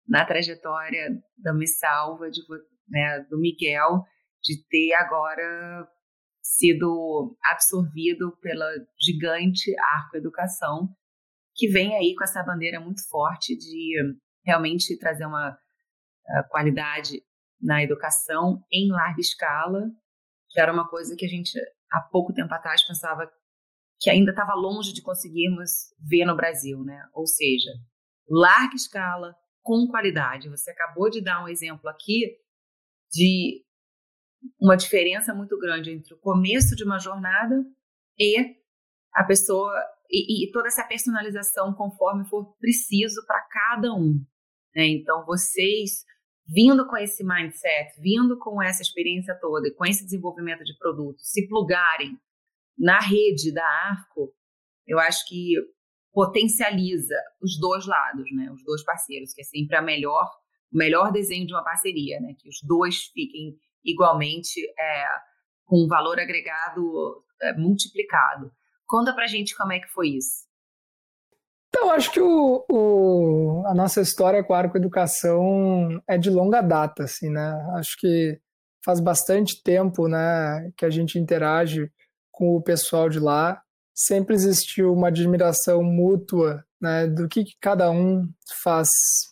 na 0.08 0.26
trajetória 0.26 1.10
da 1.38 1.54
Me 1.54 1.68
Salva, 1.68 2.30
de, 2.30 2.42
né, 2.90 3.26
do 3.30 3.40
Miguel, 3.40 4.04
de 4.44 4.62
ter 4.68 4.94
agora 4.96 5.88
sido 6.42 7.38
absorvido 7.44 8.38
pela 8.42 8.70
gigante 9.00 9.74
Arco 9.80 10.18
Educação, 10.18 10.90
que 11.56 11.68
vem 11.70 11.96
aí 11.96 12.14
com 12.16 12.24
essa 12.24 12.44
bandeira 12.44 12.80
muito 12.80 13.08
forte 13.10 13.56
de 13.56 13.94
realmente 14.46 14.98
trazer 15.00 15.26
uma 15.26 15.58
qualidade 16.50 17.22
na 17.62 17.82
educação 17.82 18.62
em 18.72 18.92
larga 18.92 19.22
escala, 19.22 19.84
que 20.50 20.60
era 20.60 20.74
uma 20.74 20.90
coisa 20.90 21.16
que 21.18 21.26
a 21.26 21.30
gente 21.30 21.58
há 21.92 22.02
pouco 22.12 22.34
tempo 22.34 22.54
atrás 22.54 22.86
pensava 22.86 23.32
que 24.02 24.10
ainda 24.10 24.32
estava 24.32 24.56
longe 24.56 24.92
de 24.92 25.02
conseguirmos 25.04 25.94
ver 26.00 26.26
no 26.26 26.36
Brasil, 26.36 26.84
né? 26.84 27.08
Ou 27.14 27.28
seja, 27.28 27.70
larga 28.28 28.76
escala, 28.76 29.36
com 29.62 29.88
qualidade. 29.88 30.50
Você 30.50 30.72
acabou 30.72 31.08
de 31.08 31.22
dar 31.22 31.44
um 31.44 31.48
exemplo 31.48 31.88
aqui 31.88 32.36
de 33.12 33.64
uma 34.60 34.76
diferença 34.76 35.36
muito 35.36 35.56
grande 35.60 35.92
entre 35.92 36.16
o 36.16 36.20
começo 36.20 36.76
de 36.76 36.84
uma 36.84 36.98
jornada 36.98 37.64
e 38.18 38.58
a 39.14 39.24
pessoa 39.24 39.72
e, 40.10 40.48
e 40.48 40.52
toda 40.52 40.68
essa 40.68 40.84
personalização 40.84 41.72
conforme 41.76 42.28
for 42.28 42.56
preciso 42.58 43.24
para 43.28 43.40
cada 43.52 43.94
um. 43.94 44.14
Né? 44.76 44.88
Então, 44.88 45.24
vocês 45.26 46.04
vindo 46.48 46.88
com 46.88 46.98
esse 46.98 47.24
mindset, 47.24 48.02
vindo 48.02 48.38
com 48.40 48.62
essa 48.64 48.82
experiência 48.82 49.38
toda, 49.40 49.72
com 49.76 49.86
esse 49.86 50.04
desenvolvimento 50.04 50.64
de 50.64 50.76
produtos, 50.78 51.30
se 51.30 51.48
plugarem 51.48 52.18
na 52.82 53.00
rede 53.00 53.54
da 53.54 53.64
Arco, 53.64 54.34
eu 54.88 55.00
acho 55.00 55.28
que 55.28 55.54
potencializa 56.12 57.16
os 57.42 57.60
dois 57.60 57.86
lados, 57.86 58.26
né? 58.36 58.52
Os 58.52 58.64
dois 58.64 58.84
parceiros, 58.84 59.34
que 59.34 59.42
é 59.42 59.44
sempre 59.44 59.78
a 59.78 59.82
melhor, 59.82 60.28
o 60.74 60.78
melhor 60.78 61.12
desenho 61.12 61.46
de 61.46 61.54
uma 61.54 61.64
parceria, 61.64 62.20
né? 62.20 62.34
Que 62.38 62.50
os 62.50 62.58
dois 62.64 63.04
fiquem 63.14 63.56
igualmente 63.86 64.60
é, 64.80 65.06
com 65.66 65.86
um 65.86 65.88
valor 65.88 66.20
agregado 66.20 67.24
é, 67.42 67.54
multiplicado. 67.54 68.52
Conta 68.88 69.14
pra 69.14 69.28
gente 69.28 69.56
como 69.56 69.72
é 69.72 69.80
que 69.80 69.88
foi 69.88 70.10
isso. 70.10 70.50
Então, 71.70 71.90
acho 71.92 72.12
que 72.12 72.20
o, 72.20 72.66
o, 72.70 73.64
a 73.68 73.74
nossa 73.74 74.02
história 74.02 74.44
com 74.44 74.54
a 74.54 74.58
Arco 74.58 74.76
Educação 74.76 76.02
é 76.08 76.18
de 76.18 76.30
longa 76.30 76.62
data, 76.62 77.04
assim, 77.04 77.30
né? 77.30 77.54
Acho 77.78 77.96
que 77.98 78.42
faz 78.84 79.00
bastante 79.00 79.62
tempo, 79.64 80.08
né, 80.08 80.72
que 80.76 80.84
a 80.84 80.90
gente 80.90 81.18
interage 81.20 81.90
com 82.42 82.56
o 82.56 82.62
pessoal 82.62 83.08
de 83.08 83.20
lá. 83.20 83.62
Sempre 83.94 84.34
existiu 84.34 84.92
uma 84.92 85.10
admiração 85.10 85.84
mútua, 85.84 86.66
né, 86.82 87.06
do 87.06 87.28
que, 87.30 87.44
que 87.44 87.54
cada 87.62 87.92
um 87.92 88.28
faz 88.64 88.88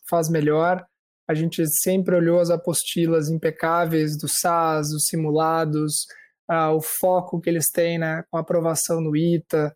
faz 0.07 0.29
melhor. 0.29 0.85
A 1.27 1.33
gente 1.33 1.63
sempre 1.81 2.15
olhou 2.15 2.39
as 2.39 2.51
apostilas 2.51 3.27
impecáveis 3.29 4.15
do 4.15 4.27
SAS, 4.27 4.91
os 4.91 5.05
simulados, 5.09 6.05
ah, 6.47 6.71
o 6.71 6.81
foco 6.81 7.41
que 7.41 7.49
eles 7.49 7.65
têm, 7.73 7.97
né, 7.97 8.23
com 8.29 8.37
aprovação 8.37 9.01
no 9.01 9.17
ITA. 9.17 9.75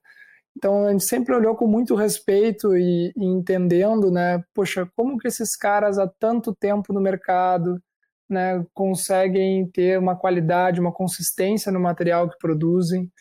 Então 0.56 0.86
a 0.86 0.92
gente 0.92 1.06
sempre 1.06 1.34
olhou 1.36 1.56
com 1.56 1.66
muito 1.66 1.96
respeito 1.96 2.78
e, 2.78 3.12
e, 3.18 3.26
entendendo, 3.26 4.12
né, 4.12 4.44
poxa, 4.54 4.88
como 4.96 5.18
que 5.18 5.28
esses 5.28 5.56
caras 5.58 5.98
há 5.98 6.08
tanto 6.20 6.54
tempo 6.54 6.94
no 6.94 7.02
mercado, 7.02 7.82
né, 8.30 8.66
conseguem 8.74 9.70
ter 9.72 10.00
uma 10.00 10.16
qualidade, 10.16 10.80
uma 10.80 10.92
consistência 10.92 11.72
no 11.72 11.80
material 11.80 12.30
que 12.30 12.38
produzem 12.38 13.12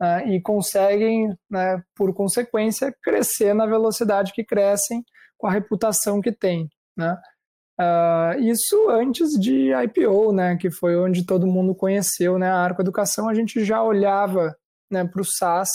né, 0.00 0.28
e 0.28 0.40
conseguem, 0.40 1.34
né, 1.50 1.82
por 1.96 2.14
consequência, 2.14 2.94
crescer 3.02 3.54
na 3.54 3.66
velocidade 3.66 4.32
que 4.32 4.44
crescem 4.44 5.02
com 5.36 5.46
a 5.46 5.52
reputação 5.52 6.20
que 6.20 6.32
têm? 6.32 6.68
Uh, 7.80 8.40
isso 8.40 8.90
antes 8.90 9.30
de 9.38 9.70
IPO, 9.72 10.32
né, 10.32 10.56
que 10.56 10.70
foi 10.70 10.96
onde 10.96 11.24
todo 11.24 11.46
mundo 11.46 11.74
conheceu, 11.74 12.38
né, 12.38 12.48
a 12.50 12.56
Arco 12.56 12.82
Educação, 12.82 13.28
a 13.28 13.34
gente 13.34 13.64
já 13.64 13.82
olhava, 13.82 14.56
para 14.90 15.20
o 15.20 15.24
SaaS 15.24 15.68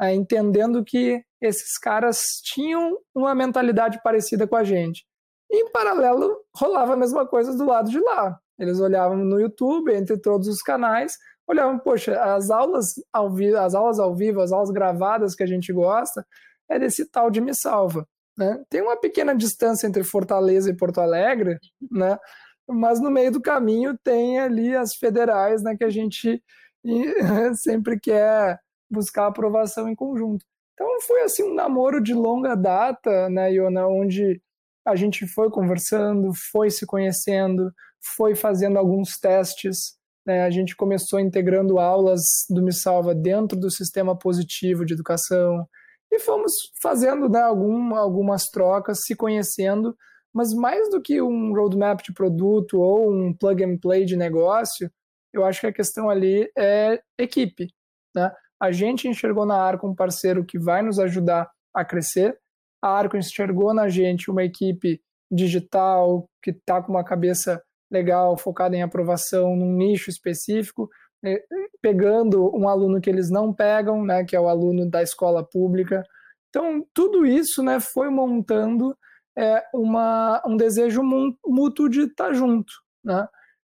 é, 0.00 0.14
entendendo 0.14 0.84
que 0.84 1.22
esses 1.40 1.78
caras 1.78 2.20
tinham 2.42 2.98
uma 3.14 3.34
mentalidade 3.34 4.00
parecida 4.02 4.46
com 4.46 4.56
a 4.56 4.64
gente. 4.64 5.04
Em 5.50 5.70
paralelo, 5.70 6.36
rolava 6.54 6.94
a 6.94 6.96
mesma 6.96 7.26
coisa 7.26 7.56
do 7.56 7.64
lado 7.64 7.90
de 7.90 8.00
lá. 8.00 8.38
Eles 8.58 8.80
olhavam 8.80 9.16
no 9.16 9.40
YouTube, 9.40 9.94
entre 9.94 10.18
todos 10.18 10.48
os 10.48 10.62
canais, 10.62 11.16
olhavam, 11.46 11.78
poxa, 11.78 12.20
as 12.20 12.50
aulas 12.50 12.94
ao 13.12 13.32
vivo, 13.32 13.58
as 13.58 13.74
aulas 13.74 13.98
ao 13.98 14.14
vivo, 14.14 14.40
as 14.40 14.50
aulas 14.50 14.70
gravadas 14.70 15.34
que 15.34 15.42
a 15.42 15.46
gente 15.46 15.72
gosta, 15.72 16.26
é 16.68 16.78
desse 16.78 17.08
tal 17.10 17.30
de 17.30 17.40
Me 17.40 17.54
Salva. 17.54 18.06
Né? 18.36 18.62
Tem 18.68 18.82
uma 18.82 18.96
pequena 18.96 19.34
distância 19.34 19.86
entre 19.86 20.02
Fortaleza 20.04 20.70
e 20.70 20.76
Porto 20.76 21.00
Alegre, 21.00 21.58
né? 21.90 22.18
mas 22.68 23.00
no 23.00 23.10
meio 23.10 23.30
do 23.30 23.40
caminho 23.40 23.96
tem 24.02 24.40
ali 24.40 24.74
as 24.74 24.94
federais 24.94 25.62
né, 25.62 25.76
que 25.76 25.84
a 25.84 25.90
gente 25.90 26.42
sempre 27.54 27.98
quer 27.98 28.58
buscar 28.90 29.26
aprovação 29.26 29.88
em 29.88 29.94
conjunto. 29.94 30.44
Então 30.74 31.00
foi 31.06 31.22
assim 31.22 31.42
um 31.42 31.54
namoro 31.54 32.02
de 32.02 32.12
longa 32.12 32.54
data, 32.54 33.30
né, 33.30 33.52
Iona, 33.52 33.86
onde 33.86 34.40
a 34.86 34.94
gente 34.94 35.26
foi 35.26 35.50
conversando, 35.50 36.30
foi 36.52 36.70
se 36.70 36.86
conhecendo, 36.86 37.72
foi 38.14 38.34
fazendo 38.34 38.78
alguns 38.78 39.18
testes. 39.18 39.96
Né, 40.24 40.42
a 40.42 40.50
gente 40.50 40.74
começou 40.74 41.20
integrando 41.20 41.78
aulas 41.78 42.20
do 42.50 42.62
Me 42.62 42.72
Salva 42.72 43.14
dentro 43.14 43.58
do 43.58 43.70
sistema 43.70 44.16
positivo 44.18 44.84
de 44.84 44.94
educação 44.94 45.66
e 46.10 46.18
fomos 46.18 46.52
fazendo 46.80 47.28
né, 47.28 47.40
algum, 47.40 47.94
algumas 47.94 48.44
trocas, 48.44 49.00
se 49.04 49.14
conhecendo, 49.14 49.96
mas 50.32 50.52
mais 50.52 50.90
do 50.90 51.00
que 51.00 51.20
um 51.20 51.52
roadmap 51.54 52.00
de 52.02 52.12
produto 52.12 52.78
ou 52.78 53.12
um 53.12 53.34
plug 53.34 53.64
and 53.64 53.78
play 53.78 54.04
de 54.04 54.16
negócio, 54.16 54.90
eu 55.32 55.44
acho 55.44 55.60
que 55.60 55.66
a 55.66 55.72
questão 55.72 56.08
ali 56.08 56.50
é 56.56 57.00
equipe. 57.18 57.68
Né? 58.14 58.30
A 58.60 58.72
gente 58.72 59.08
enxergou 59.08 59.46
na 59.46 59.56
Arco 59.56 59.88
um 59.88 59.94
parceiro 59.94 60.44
que 60.44 60.58
vai 60.58 60.82
nos 60.82 60.98
ajudar 60.98 61.50
a 61.74 61.84
crescer. 61.84 62.38
Arco 62.86 63.16
enxergou 63.16 63.72
na 63.74 63.88
gente 63.88 64.30
uma 64.30 64.44
equipe 64.44 65.00
digital 65.30 66.28
que 66.42 66.50
está 66.50 66.82
com 66.82 66.92
uma 66.92 67.04
cabeça 67.04 67.62
legal, 67.90 68.36
focada 68.36 68.76
em 68.76 68.82
aprovação 68.82 69.56
num 69.56 69.72
nicho 69.72 70.10
específico, 70.10 70.88
né, 71.22 71.38
pegando 71.80 72.54
um 72.56 72.68
aluno 72.68 73.00
que 73.00 73.10
eles 73.10 73.30
não 73.30 73.52
pegam, 73.52 74.04
né, 74.04 74.24
que 74.24 74.34
é 74.34 74.40
o 74.40 74.48
aluno 74.48 74.88
da 74.88 75.02
escola 75.02 75.44
pública. 75.44 76.02
Então, 76.48 76.84
tudo 76.92 77.26
isso 77.26 77.62
né, 77.62 77.80
foi 77.80 78.08
montando 78.08 78.96
é, 79.36 79.62
uma, 79.74 80.42
um 80.46 80.56
desejo 80.56 81.02
mútuo 81.44 81.88
de 81.88 82.02
estar 82.02 82.28
tá 82.28 82.32
junto. 82.32 82.72
Né? 83.04 83.28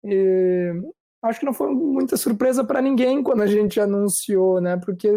E 0.05 0.73
acho 1.23 1.41
que 1.41 1.47
não 1.47 1.55
foi 1.55 1.71
muita 1.71 2.17
surpresa 2.17 2.65
para 2.65 2.81
ninguém 2.81 3.23
quando 3.23 3.43
a 3.43 3.47
gente 3.47 3.81
anunciou, 3.81 4.61
né? 4.61 4.77
Porque 4.77 5.13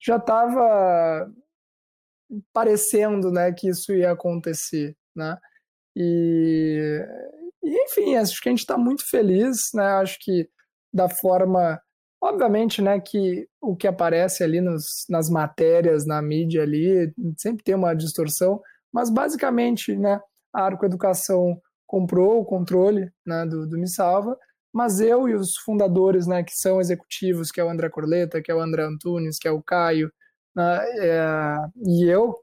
já 0.00 0.16
estava 0.16 1.30
parecendo, 2.52 3.30
né, 3.30 3.52
que 3.52 3.68
isso 3.68 3.92
ia 3.92 4.12
acontecer, 4.12 4.96
né? 5.14 5.36
E, 5.96 7.00
enfim, 7.64 8.16
acho 8.16 8.40
que 8.40 8.48
a 8.48 8.52
gente 8.52 8.60
está 8.60 8.78
muito 8.78 9.08
feliz, 9.08 9.56
né? 9.74 9.84
Acho 9.94 10.18
que 10.20 10.48
da 10.92 11.08
forma, 11.08 11.80
obviamente, 12.22 12.82
né, 12.82 13.00
que 13.00 13.48
o 13.60 13.76
que 13.76 13.86
aparece 13.86 14.42
ali 14.44 14.60
nos, 14.60 14.84
nas 15.08 15.28
matérias, 15.30 16.06
na 16.06 16.22
mídia 16.22 16.62
ali, 16.62 17.12
sempre 17.38 17.64
tem 17.64 17.74
uma 17.74 17.94
distorção, 17.94 18.60
mas 18.92 19.10
basicamente, 19.10 19.96
né, 19.96 20.20
a 20.54 20.62
Arco 20.64 20.86
Educação 20.86 21.60
comprou 21.86 22.40
o 22.40 22.44
controle 22.44 23.10
né, 23.26 23.46
do, 23.46 23.66
do 23.66 23.78
Me 23.78 23.88
Salva 23.88 24.36
mas 24.72 25.00
eu 25.00 25.28
e 25.28 25.34
os 25.34 25.56
fundadores, 25.64 26.26
né, 26.26 26.42
que 26.42 26.52
são 26.54 26.80
executivos, 26.80 27.50
que 27.50 27.60
é 27.60 27.64
o 27.64 27.70
André 27.70 27.88
Corleta, 27.88 28.42
que 28.42 28.50
é 28.50 28.54
o 28.54 28.60
André 28.60 28.84
Antunes, 28.84 29.38
que 29.38 29.48
é 29.48 29.50
o 29.50 29.62
Caio, 29.62 30.10
né, 30.58 30.84
é, 30.98 31.56
e 31.86 32.04
eu, 32.10 32.34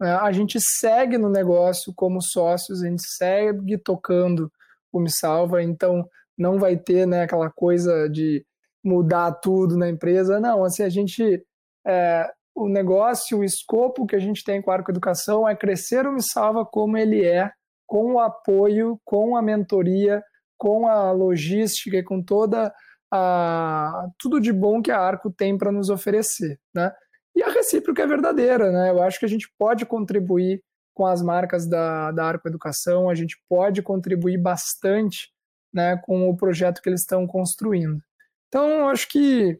né, 0.00 0.14
a 0.14 0.30
gente 0.30 0.60
segue 0.60 1.18
no 1.18 1.28
negócio 1.28 1.92
como 1.92 2.22
sócios, 2.22 2.84
a 2.84 2.86
gente 2.86 3.02
segue 3.04 3.76
tocando 3.76 4.48
o 4.92 5.00
Me 5.00 5.10
Salva, 5.10 5.60
então 5.60 6.08
não 6.38 6.56
vai 6.56 6.76
ter 6.76 7.04
né, 7.04 7.22
aquela 7.22 7.50
coisa 7.50 8.08
de 8.08 8.46
mudar 8.84 9.32
tudo 9.32 9.76
na 9.76 9.88
empresa, 9.88 10.38
não, 10.38 10.64
assim, 10.64 10.84
a 10.84 10.88
gente, 10.88 11.44
é, 11.84 12.30
o 12.54 12.68
negócio, 12.68 13.38
o 13.38 13.44
escopo 13.44 14.06
que 14.06 14.14
a 14.14 14.20
gente 14.20 14.44
tem 14.44 14.62
com 14.62 14.70
a 14.70 14.74
Arco 14.74 14.92
Educação 14.92 15.48
é 15.48 15.56
crescer 15.56 16.06
o 16.06 16.12
Me 16.12 16.22
Salva 16.22 16.64
como 16.64 16.96
ele 16.96 17.26
é, 17.26 17.50
com 17.88 18.14
o 18.14 18.20
apoio, 18.20 19.00
com 19.04 19.36
a 19.36 19.42
mentoria, 19.42 20.22
com 20.56 20.86
a 20.86 21.10
logística 21.10 21.96
e 21.96 22.04
com 22.04 22.22
toda 22.22 22.72
a 23.12 24.06
tudo 24.16 24.40
de 24.40 24.52
bom 24.52 24.80
que 24.80 24.92
a 24.92 25.00
Arco 25.00 25.30
tem 25.30 25.58
para 25.58 25.72
nos 25.72 25.88
oferecer, 25.88 26.60
né? 26.72 26.92
E 27.38 27.42
a 27.44 27.50
recíproca 27.50 28.02
é 28.02 28.06
verdadeira, 28.06 28.72
né? 28.72 28.90
Eu 28.90 29.00
acho 29.00 29.20
que 29.20 29.24
a 29.24 29.28
gente 29.28 29.48
pode 29.56 29.86
contribuir 29.86 30.60
com 30.92 31.06
as 31.06 31.22
marcas 31.22 31.68
da, 31.68 32.10
da 32.10 32.24
Arco 32.24 32.48
Educação, 32.48 33.08
a 33.08 33.14
gente 33.14 33.40
pode 33.48 33.80
contribuir 33.80 34.36
bastante 34.36 35.30
né, 35.72 35.96
com 35.98 36.28
o 36.28 36.36
projeto 36.36 36.82
que 36.82 36.88
eles 36.88 37.02
estão 37.02 37.28
construindo. 37.28 38.02
Então, 38.48 38.88
acho 38.88 39.08
que 39.08 39.56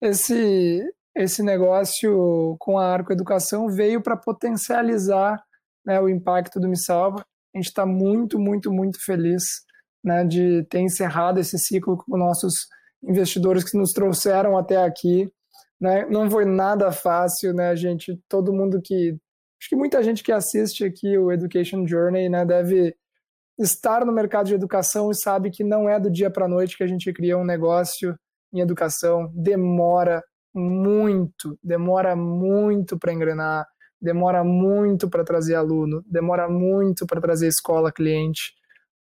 esse, 0.00 0.82
esse 1.14 1.42
negócio 1.42 2.56
com 2.58 2.78
a 2.78 2.86
Arco 2.86 3.12
Educação 3.12 3.68
veio 3.68 4.00
para 4.02 4.16
potencializar 4.16 5.38
né, 5.84 6.00
o 6.00 6.08
impacto 6.08 6.58
do 6.58 6.66
Me 6.66 6.78
Salva. 6.78 7.22
A 7.54 7.58
gente 7.58 7.66
está 7.66 7.84
muito, 7.84 8.38
muito, 8.38 8.72
muito 8.72 9.04
feliz 9.04 9.42
né, 10.02 10.24
de 10.24 10.62
ter 10.70 10.80
encerrado 10.80 11.38
esse 11.38 11.58
ciclo 11.58 11.98
com 11.98 12.16
nossos 12.16 12.66
investidores 13.02 13.70
que 13.70 13.76
nos 13.76 13.92
trouxeram 13.92 14.56
até 14.56 14.82
aqui. 14.82 15.30
Né? 15.80 16.06
Não 16.06 16.30
foi 16.30 16.44
nada 16.44 16.90
fácil, 16.90 17.54
né, 17.54 17.74
gente? 17.76 18.20
Todo 18.28 18.52
mundo 18.52 18.80
que. 18.82 19.16
Acho 19.60 19.70
que 19.70 19.76
muita 19.76 20.02
gente 20.02 20.22
que 20.22 20.30
assiste 20.30 20.84
aqui 20.84 21.18
o 21.18 21.32
Education 21.32 21.86
Journey 21.86 22.28
né, 22.28 22.44
deve 22.44 22.94
estar 23.58 24.04
no 24.04 24.12
mercado 24.12 24.46
de 24.46 24.54
educação 24.54 25.10
e 25.10 25.16
sabe 25.16 25.50
que 25.50 25.64
não 25.64 25.88
é 25.88 25.98
do 25.98 26.10
dia 26.10 26.30
para 26.30 26.44
a 26.44 26.48
noite 26.48 26.76
que 26.76 26.84
a 26.84 26.86
gente 26.86 27.12
cria 27.12 27.36
um 27.36 27.44
negócio 27.44 28.16
em 28.52 28.60
educação, 28.60 29.30
demora 29.34 30.22
muito, 30.54 31.58
demora 31.62 32.14
muito 32.14 32.96
para 32.98 33.12
engrenar, 33.12 33.66
demora 34.00 34.44
muito 34.44 35.10
para 35.10 35.24
trazer 35.24 35.56
aluno, 35.56 36.04
demora 36.06 36.48
muito 36.48 37.04
para 37.04 37.20
trazer 37.20 37.48
escola 37.48 37.92
cliente, 37.92 38.54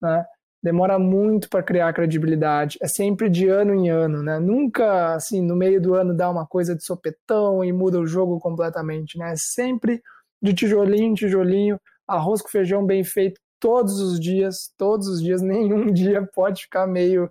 né? 0.00 0.24
Demora 0.64 0.98
muito 0.98 1.50
para 1.50 1.62
criar 1.62 1.92
credibilidade. 1.92 2.78
É 2.80 2.88
sempre 2.88 3.28
de 3.28 3.46
ano 3.48 3.74
em 3.74 3.90
ano, 3.90 4.22
né? 4.22 4.40
Nunca 4.40 5.14
assim 5.14 5.42
no 5.42 5.54
meio 5.54 5.78
do 5.78 5.94
ano 5.94 6.16
dá 6.16 6.30
uma 6.30 6.46
coisa 6.46 6.74
de 6.74 6.82
sopetão 6.82 7.62
e 7.62 7.70
muda 7.70 8.00
o 8.00 8.06
jogo 8.06 8.40
completamente, 8.40 9.18
né? 9.18 9.32
É 9.32 9.36
sempre 9.36 10.02
de 10.42 10.54
tijolinho 10.54 11.08
em 11.08 11.14
tijolinho, 11.14 11.78
arroz 12.08 12.40
com 12.40 12.48
feijão 12.48 12.84
bem 12.86 13.04
feito 13.04 13.38
todos 13.60 14.00
os 14.00 14.18
dias, 14.18 14.72
todos 14.78 15.06
os 15.06 15.22
dias, 15.22 15.42
nenhum 15.44 15.92
dia 15.92 16.26
pode 16.34 16.62
ficar 16.62 16.86
meio 16.86 17.30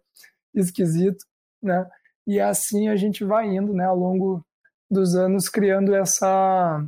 esquisito, 0.54 1.26
né? 1.60 1.89
E 2.28 2.39
assim 2.39 2.88
a 2.88 2.96
gente 2.96 3.24
vai 3.26 3.48
indo, 3.48 3.74
né, 3.74 3.86
ao 3.86 3.98
longo 3.98 4.46
dos 4.91 5.15
anos 5.15 5.50
criando 5.50 5.96
essa 5.96 6.86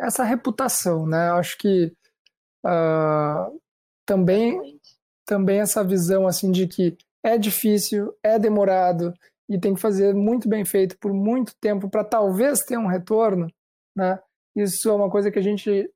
essa 0.00 0.24
reputação, 0.24 1.06
né? 1.06 1.30
Acho 1.30 1.56
que 1.56 1.92
uh, 2.66 3.60
também 4.04 4.79
também 5.30 5.60
essa 5.60 5.84
visão 5.84 6.26
assim 6.26 6.50
de 6.50 6.66
que 6.66 6.98
é 7.22 7.38
difícil, 7.38 8.12
é 8.20 8.36
demorado 8.36 9.14
e 9.48 9.60
tem 9.60 9.74
que 9.74 9.80
fazer 9.80 10.12
muito 10.12 10.48
bem 10.48 10.64
feito 10.64 10.98
por 10.98 11.12
muito 11.12 11.54
tempo 11.60 11.88
para 11.88 12.02
talvez 12.02 12.64
ter 12.64 12.76
um 12.76 12.88
retorno, 12.88 13.46
né? 13.96 14.18
Isso 14.56 14.88
é 14.88 14.92
uma 14.92 15.08
coisa 15.08 15.30
que 15.30 15.38
a 15.38 15.42
gente 15.42 15.88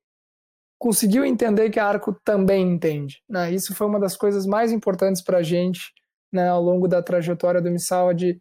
conseguiu 0.78 1.24
entender 1.24 1.68
que 1.70 1.80
a 1.80 1.86
Arco 1.86 2.16
também 2.24 2.62
entende, 2.74 3.24
né? 3.28 3.50
Isso 3.52 3.74
foi 3.74 3.88
uma 3.88 3.98
das 3.98 4.16
coisas 4.16 4.46
mais 4.46 4.70
importantes 4.70 5.20
para 5.20 5.38
a 5.38 5.42
gente, 5.42 5.92
né, 6.32 6.48
ao 6.48 6.62
longo 6.62 6.86
da 6.86 7.02
trajetória 7.02 7.60
do 7.60 7.72
Missawa 7.72 8.14
de 8.14 8.40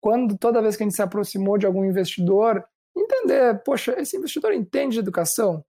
quando 0.00 0.38
toda 0.38 0.62
vez 0.62 0.76
que 0.76 0.82
a 0.82 0.86
gente 0.86 0.96
se 0.96 1.02
aproximou 1.02 1.58
de 1.58 1.66
algum 1.66 1.84
investidor, 1.84 2.64
entender, 2.96 3.62
poxa, 3.62 3.94
esse 4.00 4.16
investidor 4.16 4.54
entende 4.54 4.94
de 4.94 5.00
educação? 5.00 5.62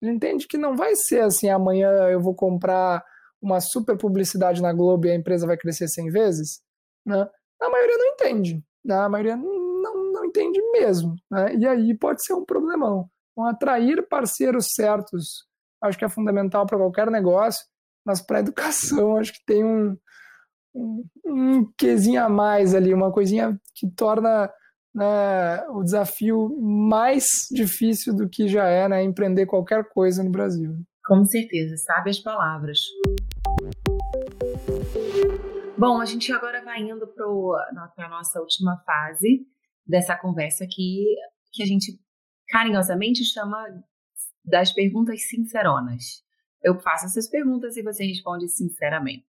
Ele 0.00 0.12
entende 0.12 0.46
que 0.46 0.56
não 0.56 0.74
vai 0.74 0.94
ser 0.94 1.20
assim, 1.20 1.50
amanhã 1.50 1.90
eu 2.08 2.20
vou 2.20 2.34
comprar 2.34 3.04
uma 3.40 3.60
super 3.60 3.96
publicidade 3.96 4.60
na 4.60 4.72
Globo 4.72 5.06
e 5.06 5.10
a 5.10 5.14
empresa 5.14 5.46
vai 5.46 5.56
crescer 5.56 5.88
100 5.88 6.10
vezes, 6.10 6.60
né? 7.06 7.28
A 7.60 7.70
maioria 7.70 7.96
não 7.96 8.06
entende, 8.06 8.62
né? 8.84 8.94
a 8.94 9.08
maioria 9.08 9.36
não, 9.36 10.12
não 10.12 10.24
entende 10.24 10.60
mesmo, 10.72 11.14
né? 11.30 11.54
E 11.54 11.66
aí 11.66 11.96
pode 11.96 12.24
ser 12.24 12.34
um 12.34 12.44
problemão. 12.44 13.08
Então, 13.32 13.44
atrair 13.44 14.06
parceiros 14.08 14.72
certos, 14.74 15.46
acho 15.82 15.98
que 15.98 16.04
é 16.04 16.08
fundamental 16.08 16.66
para 16.66 16.78
qualquer 16.78 17.10
negócio, 17.10 17.64
mas 18.04 18.20
para 18.20 18.38
a 18.38 18.40
educação 18.40 19.16
acho 19.16 19.32
que 19.32 19.44
tem 19.46 19.64
um, 19.64 19.96
um, 20.74 21.04
um 21.24 21.72
quesinho 21.76 22.22
a 22.22 22.28
mais 22.28 22.74
ali, 22.74 22.92
uma 22.92 23.12
coisinha 23.12 23.58
que 23.74 23.88
torna 23.90 24.50
né, 24.94 25.64
o 25.68 25.82
desafio 25.82 26.56
mais 26.60 27.46
difícil 27.52 28.14
do 28.14 28.28
que 28.28 28.48
já 28.48 28.66
é 28.66 28.88
né, 28.88 29.02
empreender 29.02 29.46
qualquer 29.46 29.88
coisa 29.88 30.22
no 30.24 30.30
Brasil. 30.30 30.76
Com 31.06 31.24
certeza, 31.24 31.76
sabe 31.76 32.10
as 32.10 32.18
palavras. 32.18 32.78
Bom, 35.78 36.00
a 36.00 36.04
gente 36.04 36.32
agora 36.32 36.62
vai 36.64 36.80
indo 36.80 37.06
para 37.06 38.06
a 38.06 38.08
nossa 38.08 38.40
última 38.40 38.76
fase 38.84 39.46
dessa 39.86 40.16
conversa 40.16 40.64
aqui, 40.64 41.06
que 41.52 41.62
a 41.62 41.66
gente 41.66 41.98
carinhosamente 42.48 43.24
chama 43.24 43.64
das 44.44 44.72
perguntas 44.72 45.28
sinceronas. 45.28 46.22
Eu 46.62 46.78
faço 46.80 47.06
essas 47.06 47.28
perguntas 47.28 47.76
e 47.76 47.82
você 47.82 48.04
responde 48.04 48.48
sinceramente. 48.48 49.22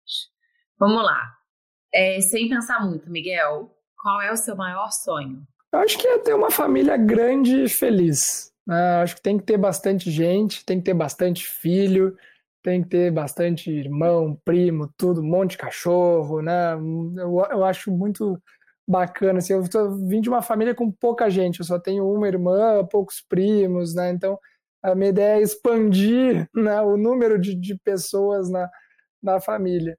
Vamos 0.79 1.05
lá. 1.05 1.35
É, 1.93 2.21
sem 2.21 2.49
pensar 2.49 2.85
muito, 2.85 3.11
Miguel, 3.11 3.71
qual 4.01 4.23
é 4.23 4.33
o 4.33 4.37
seu 4.37 4.57
maior 4.57 4.91
sonho? 4.91 5.47
Eu 5.73 5.81
acho 5.81 5.99
que 5.99 6.07
é 6.07 6.19
ter 6.19 6.35
uma 6.35 6.51
família 6.51 6.97
grande 6.97 7.65
e 7.65 7.69
feliz. 7.69 8.53
Né? 8.67 9.03
Acho 9.03 9.17
que 9.17 9.23
tem 9.23 9.39
que 9.39 9.45
ter 9.45 9.59
bastante 9.59 10.11
gente, 10.11 10.65
tem 10.65 10.79
que 10.79 10.85
ter 10.85 10.95
bastante 10.95 11.45
filho, 11.45 12.17
tem 12.69 12.83
que 12.83 12.89
ter 12.91 13.11
bastante 13.11 13.71
irmão, 13.71 14.39
primo, 14.45 14.93
tudo, 14.99 15.23
um 15.23 15.27
monte 15.27 15.53
de 15.53 15.59
cachorro, 15.59 16.43
né? 16.43 16.75
Eu, 16.75 17.39
eu 17.51 17.65
acho 17.65 17.91
muito 17.91 18.39
bacana. 18.87 19.39
Assim, 19.39 19.55
eu 19.55 19.69
tô, 19.71 19.97
vim 20.07 20.21
de 20.21 20.29
uma 20.29 20.43
família 20.43 20.75
com 20.75 20.91
pouca 20.93 21.31
gente, 21.31 21.61
eu 21.61 21.65
só 21.65 21.79
tenho 21.79 22.07
uma 22.07 22.29
irmã, 22.29 22.87
poucos 22.87 23.23
primos, 23.27 23.95
né? 23.95 24.11
Então, 24.11 24.39
a 24.83 24.95
minha 24.95 25.09
ideia 25.09 25.39
é 25.39 25.43
expandir 25.43 26.47
né, 26.55 26.81
o 26.83 26.99
número 26.99 27.39
de, 27.39 27.55
de 27.55 27.75
pessoas 27.79 28.51
na, 28.51 28.69
na 29.23 29.41
família. 29.41 29.97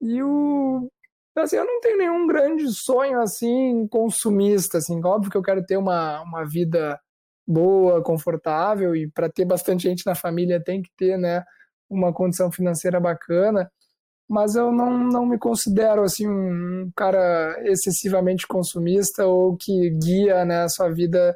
E 0.00 0.22
o, 0.22 0.90
assim, 1.36 1.56
eu 1.56 1.66
não 1.66 1.80
tenho 1.80 1.98
nenhum 1.98 2.26
grande 2.26 2.66
sonho 2.72 3.20
assim 3.20 3.86
consumista, 3.88 4.78
assim, 4.78 5.00
óbvio 5.04 5.30
que 5.30 5.36
eu 5.36 5.42
quero 5.42 5.64
ter 5.66 5.76
uma, 5.76 6.22
uma 6.22 6.44
vida 6.46 6.98
boa, 7.46 8.02
confortável 8.02 8.96
e 8.96 9.10
para 9.10 9.30
ter 9.30 9.44
bastante 9.44 9.84
gente 9.84 10.06
na 10.06 10.14
família 10.14 10.62
tem 10.62 10.82
que 10.82 10.90
ter, 10.96 11.18
né, 11.18 11.44
uma 11.88 12.12
condição 12.12 12.50
financeira 12.50 13.00
bacana, 13.00 13.70
mas 14.28 14.56
eu 14.56 14.72
não, 14.72 14.98
não 14.98 15.26
me 15.26 15.38
considero 15.38 16.02
assim 16.02 16.28
um 16.28 16.90
cara 16.96 17.56
excessivamente 17.64 18.46
consumista 18.46 19.24
ou 19.24 19.56
que 19.56 19.90
guia, 20.02 20.44
né, 20.44 20.62
a 20.62 20.68
sua 20.68 20.92
vida 20.92 21.34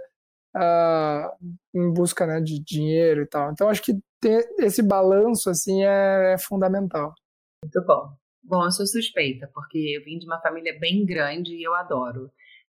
uh, 0.56 1.46
em 1.74 1.92
busca, 1.92 2.26
né, 2.26 2.40
de 2.40 2.60
dinheiro 2.62 3.22
e 3.22 3.26
tal. 3.26 3.52
Então 3.52 3.68
acho 3.68 3.82
que 3.82 3.92
ter 4.20 4.44
esse 4.58 4.82
balanço 4.82 5.48
assim 5.48 5.84
é, 5.84 6.34
é 6.34 6.38
fundamental. 6.38 7.14
Muito 7.62 7.84
bom. 7.86 8.08
Bom, 8.42 8.64
eu 8.64 8.70
sou 8.72 8.86
suspeita, 8.86 9.48
porque 9.54 9.78
eu 9.96 10.04
vim 10.04 10.18
de 10.18 10.26
uma 10.26 10.40
família 10.40 10.76
bem 10.78 11.04
grande 11.06 11.54
e 11.54 11.62
eu 11.62 11.74
adoro. 11.74 12.30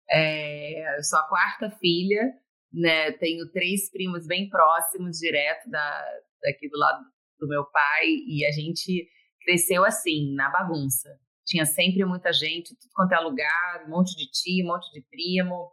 É, 0.09 0.97
eu 0.97 1.03
sou 1.03 1.19
a 1.19 1.27
quarta 1.27 1.69
filha, 1.77 2.33
né? 2.73 3.11
Tenho 3.13 3.49
três 3.51 3.89
primos 3.89 4.27
bem 4.27 4.49
próximos, 4.49 5.17
direto 5.19 5.69
da, 5.69 6.05
daqui 6.43 6.67
do 6.67 6.77
lado 6.77 7.05
do 7.39 7.47
meu 7.47 7.65
pai, 7.65 8.05
e 8.27 8.45
a 8.45 8.51
gente 8.51 9.07
cresceu 9.41 9.83
assim, 9.85 10.33
na 10.35 10.49
bagunça. 10.49 11.09
Tinha 11.45 11.65
sempre 11.65 12.05
muita 12.05 12.31
gente, 12.31 12.75
tudo 12.75 12.91
quanto 12.93 13.13
é 13.13 13.19
lugar, 13.19 13.85
um 13.87 13.89
monte 13.89 14.15
de 14.15 14.29
tio, 14.29 14.65
um 14.65 14.67
monte 14.67 14.91
de 14.91 15.01
primo. 15.09 15.71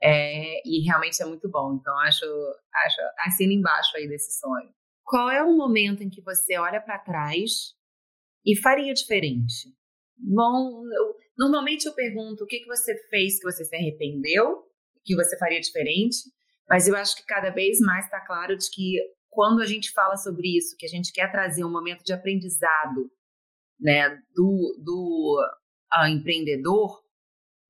É, 0.00 0.60
e 0.66 0.84
realmente 0.84 1.22
é 1.22 1.26
muito 1.26 1.48
bom. 1.50 1.74
Então, 1.74 1.96
acho, 2.00 2.24
acho 2.84 3.00
assina 3.20 3.52
embaixo 3.52 3.96
aí 3.96 4.08
desse 4.08 4.38
sonho. 4.38 4.72
Qual 5.04 5.30
é 5.30 5.42
o 5.42 5.56
momento 5.56 6.02
em 6.02 6.10
que 6.10 6.22
você 6.22 6.56
olha 6.56 6.80
para 6.80 6.98
trás 6.98 7.74
e 8.46 8.56
faria 8.60 8.94
diferente? 8.94 9.74
Bom, 10.16 10.84
eu, 10.86 11.16
normalmente 11.36 11.86
eu 11.86 11.94
pergunto 11.94 12.44
o 12.44 12.46
que, 12.46 12.60
que 12.60 12.66
você 12.66 12.96
fez 13.08 13.38
que 13.38 13.44
você 13.44 13.64
se 13.64 13.74
arrependeu, 13.74 14.62
que 15.04 15.16
você 15.16 15.36
faria 15.36 15.60
diferente, 15.60 16.16
mas 16.68 16.86
eu 16.86 16.96
acho 16.96 17.16
que 17.16 17.26
cada 17.26 17.50
vez 17.50 17.80
mais 17.80 18.04
está 18.04 18.20
claro 18.20 18.56
de 18.56 18.70
que 18.70 18.96
quando 19.32 19.62
a 19.62 19.66
gente 19.66 19.90
fala 19.92 20.16
sobre 20.16 20.58
isso, 20.58 20.76
que 20.78 20.84
a 20.84 20.88
gente 20.88 21.10
quer 21.10 21.32
trazer 21.32 21.64
um 21.64 21.72
momento 21.72 22.04
de 22.04 22.12
aprendizado 22.12 23.10
né, 23.80 24.10
do, 24.34 24.78
do 24.78 25.42
uh, 25.90 26.06
empreendedor, 26.06 27.00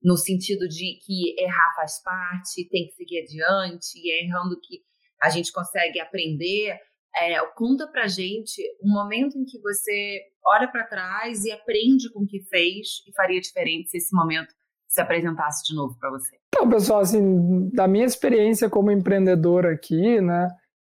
no 0.02 0.16
sentido 0.16 0.68
de 0.68 0.98
que 1.06 1.40
errar 1.40 1.72
faz 1.76 2.02
parte, 2.02 2.68
tem 2.68 2.88
que 2.88 2.94
seguir 2.94 3.20
adiante, 3.20 3.96
e 3.96 4.10
é 4.10 4.24
errando 4.24 4.58
que 4.60 4.80
a 5.22 5.30
gente 5.30 5.52
consegue 5.52 6.00
aprender. 6.00 6.76
É, 7.14 7.38
conta 7.54 7.86
pra 7.86 8.08
gente 8.08 8.60
um 8.82 8.92
momento 8.92 9.38
em 9.38 9.44
que 9.44 9.60
você 9.60 10.20
olha 10.44 10.66
para 10.66 10.86
trás 10.86 11.44
e 11.44 11.52
aprende 11.52 12.10
com 12.10 12.24
o 12.24 12.26
que 12.26 12.42
fez 12.48 13.04
e 13.06 13.12
faria 13.14 13.40
diferente 13.40 13.90
se 13.90 13.98
esse 13.98 14.16
momento 14.16 14.52
se 14.88 15.00
apresentasse 15.00 15.62
de 15.64 15.76
novo 15.76 15.96
para 15.98 16.10
você. 16.10 16.36
Então, 16.48 16.68
pessoal, 16.68 17.00
assim, 17.00 17.70
da 17.70 17.86
minha 17.86 18.04
experiência 18.04 18.68
como 18.68 18.90
empreendedor 18.90 19.66
aqui, 19.66 20.20
né, 20.20 20.48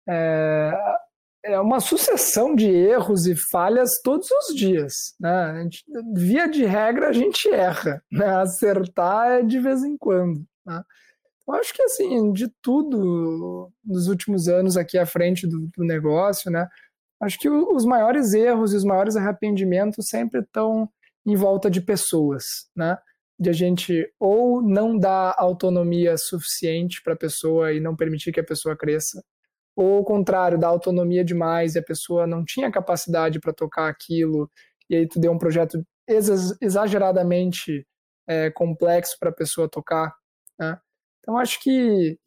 é, 0.09 0.73
é 1.45 1.61
uma 1.61 1.81
sucessão 1.81 2.55
de 2.55 2.69
erros 2.71 3.27
e 3.27 3.35
falhas 3.35 4.01
todos 4.03 4.29
os 4.31 4.55
dias. 4.55 5.15
Né? 5.21 5.63
Gente, 5.63 5.85
via 6.15 6.47
de 6.47 6.65
regra, 6.65 7.09
a 7.09 7.13
gente 7.13 7.49
erra. 7.49 8.03
Né? 8.11 8.27
Acertar 8.27 9.31
é 9.33 9.43
de 9.43 9.59
vez 9.59 9.83
em 9.83 9.97
quando. 9.97 10.45
Né? 10.65 10.83
Eu 11.49 11.55
acho 11.55 11.75
que, 11.75 11.83
assim, 11.83 12.33
de 12.33 12.49
tudo 12.63 13.71
nos 13.85 14.07
últimos 14.09 14.49
anos 14.49 14.77
aqui 14.77 14.97
à 14.97 15.05
frente 15.05 15.47
do, 15.47 15.69
do 15.77 15.85
negócio, 15.85 16.51
né? 16.51 16.69
acho 17.23 17.39
que 17.39 17.49
os 17.49 17.85
maiores 17.85 18.35
erros 18.35 18.73
e 18.73 18.77
os 18.77 18.85
maiores 18.85 19.17
arrependimentos 19.17 20.09
sempre 20.09 20.41
estão 20.41 20.89
em 21.25 21.37
volta 21.37 21.71
de 21.71 21.81
pessoas, 21.81 22.45
né? 22.77 22.99
De 23.39 23.49
a 23.49 23.53
gente 23.53 24.13
ou 24.19 24.61
não 24.61 24.99
dar 24.99 25.35
autonomia 25.39 26.17
suficiente 26.19 27.01
para 27.03 27.15
a 27.15 27.17
pessoa 27.17 27.73
e 27.73 27.81
não 27.81 27.95
permitir 27.95 28.33
que 28.33 28.41
a 28.41 28.45
pessoa 28.45 28.77
cresça, 28.77 29.23
ou 29.77 29.99
ao 29.99 30.05
contrário, 30.05 30.59
dar 30.59 30.69
autonomia 30.69 31.25
demais 31.25 31.75
e 31.75 31.79
a 31.79 31.83
pessoa 31.83 32.27
não 32.27 32.45
tinha 32.45 32.71
capacidade 32.71 33.41
para 33.41 33.53
tocar 33.53 33.89
aquilo, 33.89 34.51
e 34.89 34.97
aí 34.97 35.09
tu 35.09 35.19
deu 35.19 35.33
um 35.33 35.39
projeto 35.39 35.83
exageradamente 36.61 37.87
é, 38.29 38.51
complexo 38.51 39.17
para 39.19 39.31
a 39.31 39.35
pessoa 39.35 39.69
tocar. 39.69 40.15
Né? 40.59 40.79
Então 41.21 41.37
acho 41.37 41.61
que 41.63 42.19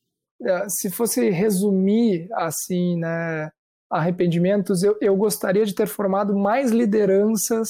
é, 0.42 0.70
se 0.70 0.90
fosse 0.90 1.30
resumir 1.30 2.28
assim, 2.34 2.98
né, 2.98 3.52
arrependimentos. 3.90 4.84
Eu, 4.84 4.98
eu 5.02 5.16
gostaria 5.16 5.66
de 5.66 5.76
ter 5.76 5.88
formado 5.88 6.36
mais 6.36 6.72
lideranças 6.72 7.70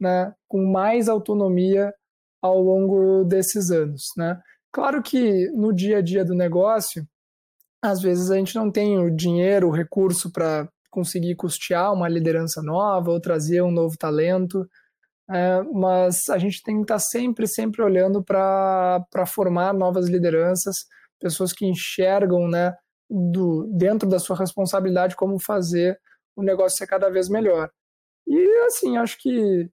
né, 0.00 0.32
com 0.48 0.64
mais 0.64 1.08
autonomia 1.08 1.92
ao 2.42 2.60
longo 2.60 3.24
desses 3.24 3.70
anos. 3.70 4.04
Né? 4.16 4.40
Claro 4.72 5.02
que 5.02 5.48
no 5.50 5.72
dia 5.72 5.98
a 5.98 6.02
dia 6.02 6.24
do 6.24 6.34
negócio, 6.34 7.06
às 7.82 8.00
vezes 8.00 8.30
a 8.30 8.36
gente 8.36 8.54
não 8.54 8.70
tem 8.70 8.98
o 8.98 9.10
dinheiro, 9.10 9.68
o 9.68 9.72
recurso 9.72 10.30
para 10.30 10.68
conseguir 10.90 11.34
custear 11.34 11.92
uma 11.92 12.08
liderança 12.08 12.62
nova 12.62 13.10
ou 13.10 13.20
trazer 13.20 13.62
um 13.62 13.70
novo 13.70 13.96
talento, 13.98 14.68
é, 15.30 15.62
mas 15.72 16.28
a 16.28 16.38
gente 16.38 16.62
tem 16.62 16.76
que 16.76 16.82
estar 16.82 16.98
sempre, 16.98 17.46
sempre 17.46 17.82
olhando 17.82 18.22
para 18.22 19.26
formar 19.26 19.72
novas 19.72 20.08
lideranças, 20.08 20.76
pessoas 21.18 21.52
que 21.52 21.66
enxergam 21.66 22.46
né, 22.48 22.74
do, 23.08 23.66
dentro 23.76 24.08
da 24.08 24.18
sua 24.18 24.36
responsabilidade 24.36 25.16
como 25.16 25.40
fazer 25.40 25.98
o 26.36 26.42
negócio 26.42 26.78
ser 26.78 26.86
cada 26.86 27.10
vez 27.10 27.28
melhor. 27.28 27.70
E 28.26 28.64
assim, 28.66 28.96
acho 28.96 29.18
que 29.18 29.68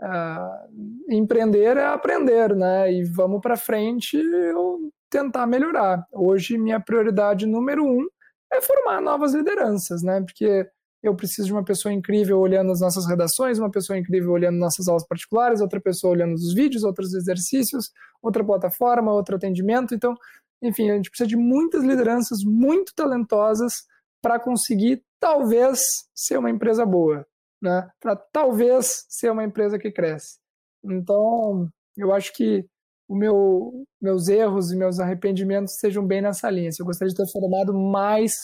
uh, 0.00 1.10
empreender 1.10 1.76
é 1.76 1.86
aprender, 1.86 2.54
né? 2.54 2.92
E 2.92 3.04
vamos 3.04 3.40
para 3.40 3.56
frente 3.56 4.16
ou 4.54 4.90
tentar 5.10 5.46
melhorar. 5.46 6.04
Hoje, 6.12 6.58
minha 6.58 6.80
prioridade 6.80 7.46
número 7.46 7.84
um 7.84 8.06
é 8.52 8.60
formar 8.60 9.00
novas 9.00 9.34
lideranças, 9.34 10.02
né? 10.02 10.20
Porque 10.20 10.66
eu 11.02 11.14
preciso 11.14 11.46
de 11.46 11.52
uma 11.52 11.64
pessoa 11.64 11.92
incrível 11.92 12.38
olhando 12.38 12.72
as 12.72 12.80
nossas 12.80 13.06
redações, 13.06 13.58
uma 13.58 13.70
pessoa 13.70 13.98
incrível 13.98 14.32
olhando 14.32 14.58
nossas 14.58 14.88
aulas 14.88 15.06
particulares, 15.06 15.60
outra 15.60 15.80
pessoa 15.80 16.12
olhando 16.12 16.34
os 16.34 16.52
vídeos, 16.52 16.82
outros 16.82 17.14
exercícios, 17.14 17.90
outra 18.22 18.44
plataforma, 18.44 19.12
outro 19.12 19.36
atendimento. 19.36 19.94
Então, 19.94 20.16
enfim, 20.60 20.90
a 20.90 20.96
gente 20.96 21.10
precisa 21.10 21.28
de 21.28 21.36
muitas 21.36 21.84
lideranças 21.84 22.42
muito 22.44 22.92
talentosas 22.94 23.84
para 24.20 24.40
conseguir, 24.40 25.04
talvez, 25.20 25.80
ser 26.14 26.38
uma 26.38 26.50
empresa 26.50 26.84
boa, 26.84 27.24
né? 27.62 27.88
Para 28.00 28.16
talvez 28.16 29.04
ser 29.08 29.30
uma 29.30 29.44
empresa 29.44 29.78
que 29.78 29.92
cresce. 29.92 30.38
Então, 30.82 31.68
eu 31.96 32.12
acho 32.12 32.32
que 32.32 32.66
o 33.08 33.16
meu, 33.16 33.86
meus 34.00 34.28
erros 34.28 34.70
e 34.70 34.76
meus 34.76 35.00
arrependimentos 35.00 35.78
sejam 35.78 36.06
bem 36.06 36.20
nessa 36.20 36.50
linha. 36.50 36.68
Eu 36.78 36.84
gostaria 36.84 37.12
de 37.12 37.16
ter 37.16 37.30
formado 37.32 37.72
mais, 37.72 38.34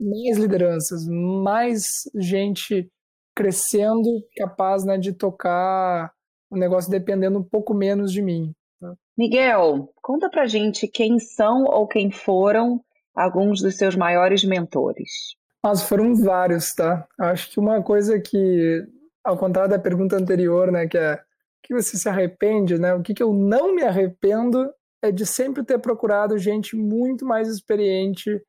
mais 0.00 0.36
lideranças, 0.36 1.06
mais 1.06 1.84
gente 2.16 2.90
crescendo, 3.36 4.08
capaz 4.36 4.84
né, 4.84 4.98
de 4.98 5.12
tocar 5.12 6.12
o 6.50 6.56
negócio 6.56 6.90
dependendo 6.90 7.38
um 7.38 7.42
pouco 7.42 7.72
menos 7.72 8.12
de 8.12 8.20
mim. 8.20 8.52
Miguel, 9.16 9.92
conta 10.02 10.28
pra 10.28 10.46
gente 10.46 10.88
quem 10.88 11.18
são 11.20 11.64
ou 11.64 11.86
quem 11.86 12.10
foram 12.10 12.80
alguns 13.14 13.62
dos 13.62 13.76
seus 13.76 13.94
maiores 13.94 14.44
mentores. 14.44 15.08
Mas 15.62 15.82
foram 15.82 16.14
vários, 16.14 16.74
tá? 16.74 17.06
Acho 17.18 17.50
que 17.50 17.60
uma 17.60 17.82
coisa 17.82 18.20
que, 18.20 18.84
ao 19.24 19.38
contrário 19.38 19.70
da 19.70 19.78
pergunta 19.78 20.16
anterior, 20.16 20.70
né, 20.70 20.86
que 20.86 20.98
é 20.98 21.18
que 21.64 21.74
você 21.74 21.96
se 21.96 22.08
arrepende, 22.08 22.78
né? 22.78 22.94
O 22.94 23.02
que, 23.02 23.14
que 23.14 23.22
eu 23.22 23.32
não 23.32 23.74
me 23.74 23.82
arrependo 23.82 24.70
é 25.02 25.10
de 25.10 25.26
sempre 25.26 25.64
ter 25.64 25.78
procurado 25.78 26.38
gente 26.38 26.76
muito 26.76 27.24
mais 27.24 27.48
experiente 27.48 28.40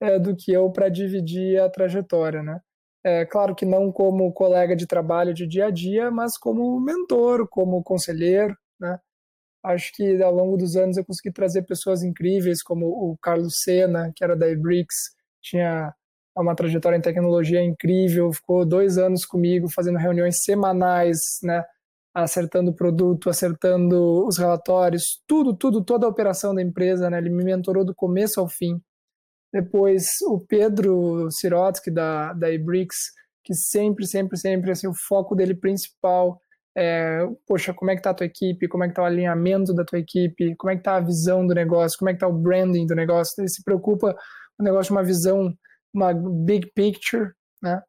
é, 0.00 0.18
do 0.18 0.34
que 0.34 0.52
eu 0.52 0.70
para 0.70 0.88
dividir 0.88 1.60
a 1.60 1.68
trajetória, 1.68 2.42
né? 2.42 2.60
É, 3.04 3.24
claro 3.24 3.54
que 3.54 3.64
não 3.66 3.90
como 3.90 4.32
colega 4.32 4.76
de 4.76 4.86
trabalho 4.86 5.34
de 5.34 5.46
dia 5.46 5.66
a 5.66 5.70
dia, 5.70 6.10
mas 6.10 6.38
como 6.38 6.78
mentor, 6.80 7.48
como 7.48 7.82
conselheiro, 7.82 8.56
né? 8.78 8.98
Acho 9.64 9.92
que 9.94 10.22
ao 10.22 10.34
longo 10.34 10.56
dos 10.56 10.76
anos 10.76 10.96
eu 10.96 11.04
consegui 11.04 11.32
trazer 11.32 11.62
pessoas 11.62 12.02
incríveis, 12.02 12.62
como 12.62 12.86
o 12.86 13.18
Carlos 13.18 13.60
Sena, 13.62 14.12
que 14.14 14.24
era 14.24 14.36
da 14.36 14.48
eBricks, 14.48 15.14
tinha 15.42 15.94
uma 16.36 16.54
trajetória 16.54 16.96
em 16.96 17.02
tecnologia 17.02 17.62
incrível, 17.62 18.32
ficou 18.32 18.64
dois 18.64 18.96
anos 18.96 19.24
comigo 19.26 19.68
fazendo 19.68 19.98
reuniões 19.98 20.42
semanais, 20.42 21.40
né? 21.42 21.64
Acertando 22.14 22.70
o 22.70 22.74
produto, 22.74 23.30
acertando 23.30 24.26
os 24.26 24.36
relatórios, 24.36 25.22
tudo, 25.26 25.54
tudo, 25.56 25.84
toda 25.84 26.06
a 26.06 26.08
operação 26.08 26.54
da 26.54 26.62
empresa, 26.62 27.08
né? 27.08 27.18
Ele 27.18 27.30
me 27.30 27.44
mentorou 27.44 27.84
do 27.84 27.94
começo 27.94 28.40
ao 28.40 28.48
fim. 28.48 28.80
Depois 29.52 30.06
o 30.28 30.40
Pedro 30.46 31.28
Sirotsky 31.30 31.90
da, 31.90 32.32
da 32.32 32.52
eBricks, 32.52 32.98
que 33.44 33.54
sempre, 33.54 34.06
sempre, 34.06 34.36
sempre, 34.38 34.70
assim, 34.70 34.86
o 34.86 34.94
foco 35.08 35.34
dele 35.34 35.54
principal 35.54 36.40
é, 36.76 37.26
poxa, 37.46 37.74
como 37.74 37.90
é 37.90 37.96
que 37.96 38.02
tá 38.02 38.10
a 38.10 38.14
tua 38.14 38.26
equipe, 38.26 38.68
como 38.68 38.84
é 38.84 38.88
que 38.88 38.94
tá 38.94 39.02
o 39.02 39.04
alinhamento 39.04 39.74
da 39.74 39.84
tua 39.84 39.98
equipe, 39.98 40.54
como 40.56 40.70
é 40.70 40.76
que 40.76 40.82
tá 40.82 40.96
a 40.96 41.00
visão 41.00 41.46
do 41.46 41.54
negócio, 41.54 41.98
como 41.98 42.10
é 42.10 42.14
que 42.14 42.20
tá 42.20 42.28
o 42.28 42.32
branding 42.32 42.86
do 42.86 42.94
negócio, 42.94 43.34
ele 43.38 43.48
se 43.48 43.62
preocupa 43.64 44.16
o 44.58 44.62
negócio 44.62 44.86
de 44.86 44.92
uma 44.92 45.04
visão, 45.04 45.52
uma 45.92 46.12
big 46.14 46.70
picture, 46.74 47.32
né? 47.62 47.82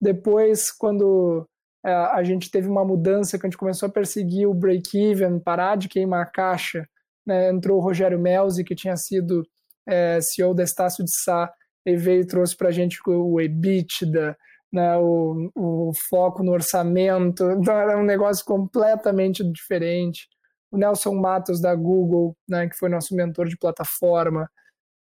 Depois, 0.00 0.70
quando 0.70 1.48
a 1.84 2.22
gente 2.24 2.50
teve 2.50 2.68
uma 2.68 2.84
mudança, 2.84 3.38
que 3.38 3.46
a 3.46 3.48
gente 3.48 3.58
começou 3.58 3.88
a 3.88 3.92
perseguir 3.92 4.48
o 4.48 4.54
break-even, 4.54 5.38
parar 5.38 5.76
de 5.76 5.88
queimar 5.88 6.22
a 6.22 6.30
caixa, 6.30 6.88
né? 7.24 7.50
entrou 7.50 7.78
o 7.78 7.82
Rogério 7.82 8.18
Melzi, 8.18 8.64
que 8.64 8.74
tinha 8.74 8.96
sido 8.96 9.42
é, 9.86 10.18
CEO 10.20 10.54
da 10.54 10.64
Estácio 10.64 11.04
de 11.04 11.10
Sá, 11.22 11.52
ele 11.84 11.96
veio 11.96 12.22
e 12.22 12.26
trouxe 12.26 12.56
para 12.56 12.68
a 12.68 12.72
gente 12.72 12.98
o 13.06 13.40
EBITDA, 13.40 14.36
né, 14.72 14.96
o, 14.96 15.50
o 15.54 15.92
foco 16.10 16.42
no 16.42 16.52
orçamento, 16.52 17.44
então 17.52 17.78
era 17.78 17.96
um 17.96 18.04
negócio 18.04 18.44
completamente 18.44 19.44
diferente. 19.52 20.28
O 20.70 20.76
Nelson 20.76 21.14
Matos 21.14 21.60
da 21.60 21.74
Google, 21.74 22.36
né, 22.48 22.68
que 22.68 22.76
foi 22.76 22.88
nosso 22.88 23.14
mentor 23.14 23.46
de 23.46 23.56
plataforma. 23.56 24.50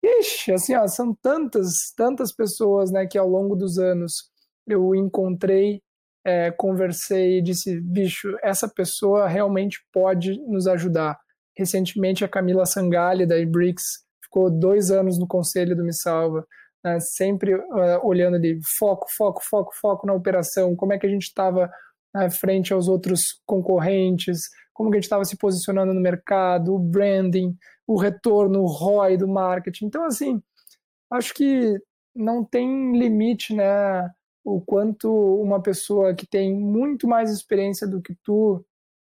Ixi, 0.01 0.53
assim, 0.53 0.76
ó, 0.76 0.88
são 0.88 1.13
tantas, 1.22 1.67
tantas 1.95 2.34
pessoas, 2.34 2.91
né, 2.91 3.05
que 3.05 3.17
ao 3.17 3.28
longo 3.28 3.55
dos 3.55 3.78
anos 3.78 4.13
eu 4.65 4.95
encontrei, 4.95 5.82
é, 6.30 6.52
conversei 6.52 7.40
e 7.40 7.42
disse, 7.42 7.80
bicho, 7.82 8.36
essa 8.44 8.68
pessoa 8.68 9.28
realmente 9.28 9.80
pode 9.92 10.40
nos 10.48 10.68
ajudar. 10.68 11.18
Recentemente 11.58 12.24
a 12.24 12.30
Camila 12.30 12.66
Sangali 12.66 13.26
da 13.26 13.38
iBricks 13.38 13.84
ficou 14.24 14.50
dois 14.50 14.92
anos 14.92 15.20
no 15.20 15.28
conselho 15.28 15.76
do 15.76 15.84
Me 15.84 15.94
Salva 15.94 16.46
né, 16.84 17.00
sempre 17.00 17.56
uh, 17.56 18.00
olhando 18.04 18.40
de 18.40 18.60
foco, 18.78 19.08
foco, 19.16 19.42
foco, 19.44 19.72
foco 19.80 20.08
na 20.08 20.14
operação, 20.14 20.76
como 20.76 20.94
é 20.94 21.00
que 21.00 21.06
a 21.06 21.10
gente 21.10 21.24
estava 21.24 21.70
uh, 22.16 22.32
frente 22.32 22.74
aos 22.74 22.88
outros 22.88 23.42
concorrentes, 23.46 24.50
como 24.74 24.90
que 24.90 24.96
a 24.96 25.00
gente 25.00 25.06
estava 25.06 25.26
se 25.26 25.38
posicionando 25.38 25.94
no 25.94 26.02
mercado, 26.02 26.74
o 26.74 26.80
branding, 26.80 27.56
o 27.86 28.00
retorno, 28.00 28.62
o 28.62 28.68
ROI 28.68 29.18
do 29.18 29.28
marketing. 29.28 29.86
Então, 29.86 30.06
assim, 30.06 30.42
acho 31.12 31.34
que 31.34 31.78
não 32.16 32.46
tem 32.46 32.98
limite, 32.98 33.54
né, 33.54 34.10
o 34.44 34.62
quanto 34.62 35.12
uma 35.42 35.62
pessoa 35.62 36.14
que 36.14 36.28
tem 36.28 36.54
muito 36.54 37.08
mais 37.08 37.32
experiência 37.32 37.88
do 37.88 38.02
que 38.02 38.16
tu 38.24 38.64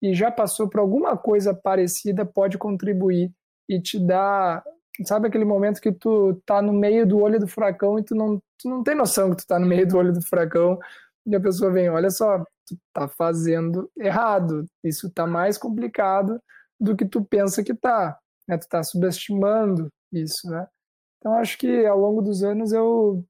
e 0.03 0.15
já 0.15 0.31
passou 0.31 0.69
por 0.69 0.81
alguma 0.81 1.17
coisa 1.17 1.55
parecida 1.55 2.27
pode 2.27 2.59
contribuir 2.59 3.33
e 3.69 3.81
te 3.81 3.99
dar 3.99 4.63
Sabe 5.03 5.27
aquele 5.27 5.45
momento 5.45 5.81
que 5.81 5.91
tu 5.91 6.41
tá 6.47 6.63
no 6.63 6.73
meio 6.73 7.05
do 7.05 7.19
olho 7.19 7.41
do 7.41 7.49
furacão 7.49 7.99
e 7.99 8.05
tu 8.05 8.15
não, 8.15 8.41
tu 8.59 8.69
não 8.69 8.85
tem 8.85 8.95
noção 8.95 9.31
que 9.31 9.39
tu 9.39 9.47
tá 9.47 9.59
no 9.59 9.67
meio 9.67 9.89
do 9.89 9.97
olho 9.99 10.13
do 10.13 10.23
furacão 10.23 10.79
e 11.27 11.35
a 11.35 11.41
pessoa 11.41 11.73
vem, 11.73 11.89
olha 11.89 12.11
só, 12.11 12.39
tu 12.65 12.79
tá 12.93 13.09
fazendo 13.09 13.91
errado. 13.99 14.67
Isso 14.85 15.11
tá 15.11 15.27
mais 15.27 15.59
complicado 15.59 16.41
do 16.79 16.95
que 16.95 17.05
tu 17.05 17.25
pensa 17.25 17.65
que 17.65 17.75
tá. 17.75 18.17
Né? 18.47 18.57
Tu 18.57 18.69
tá 18.69 18.85
subestimando 18.85 19.89
isso, 20.13 20.49
né? 20.49 20.69
Então 21.19 21.35
acho 21.35 21.59
que 21.59 21.85
ao 21.87 21.99
longo 21.99 22.23
dos 22.23 22.45
anos 22.45 22.73
eu 22.73 23.25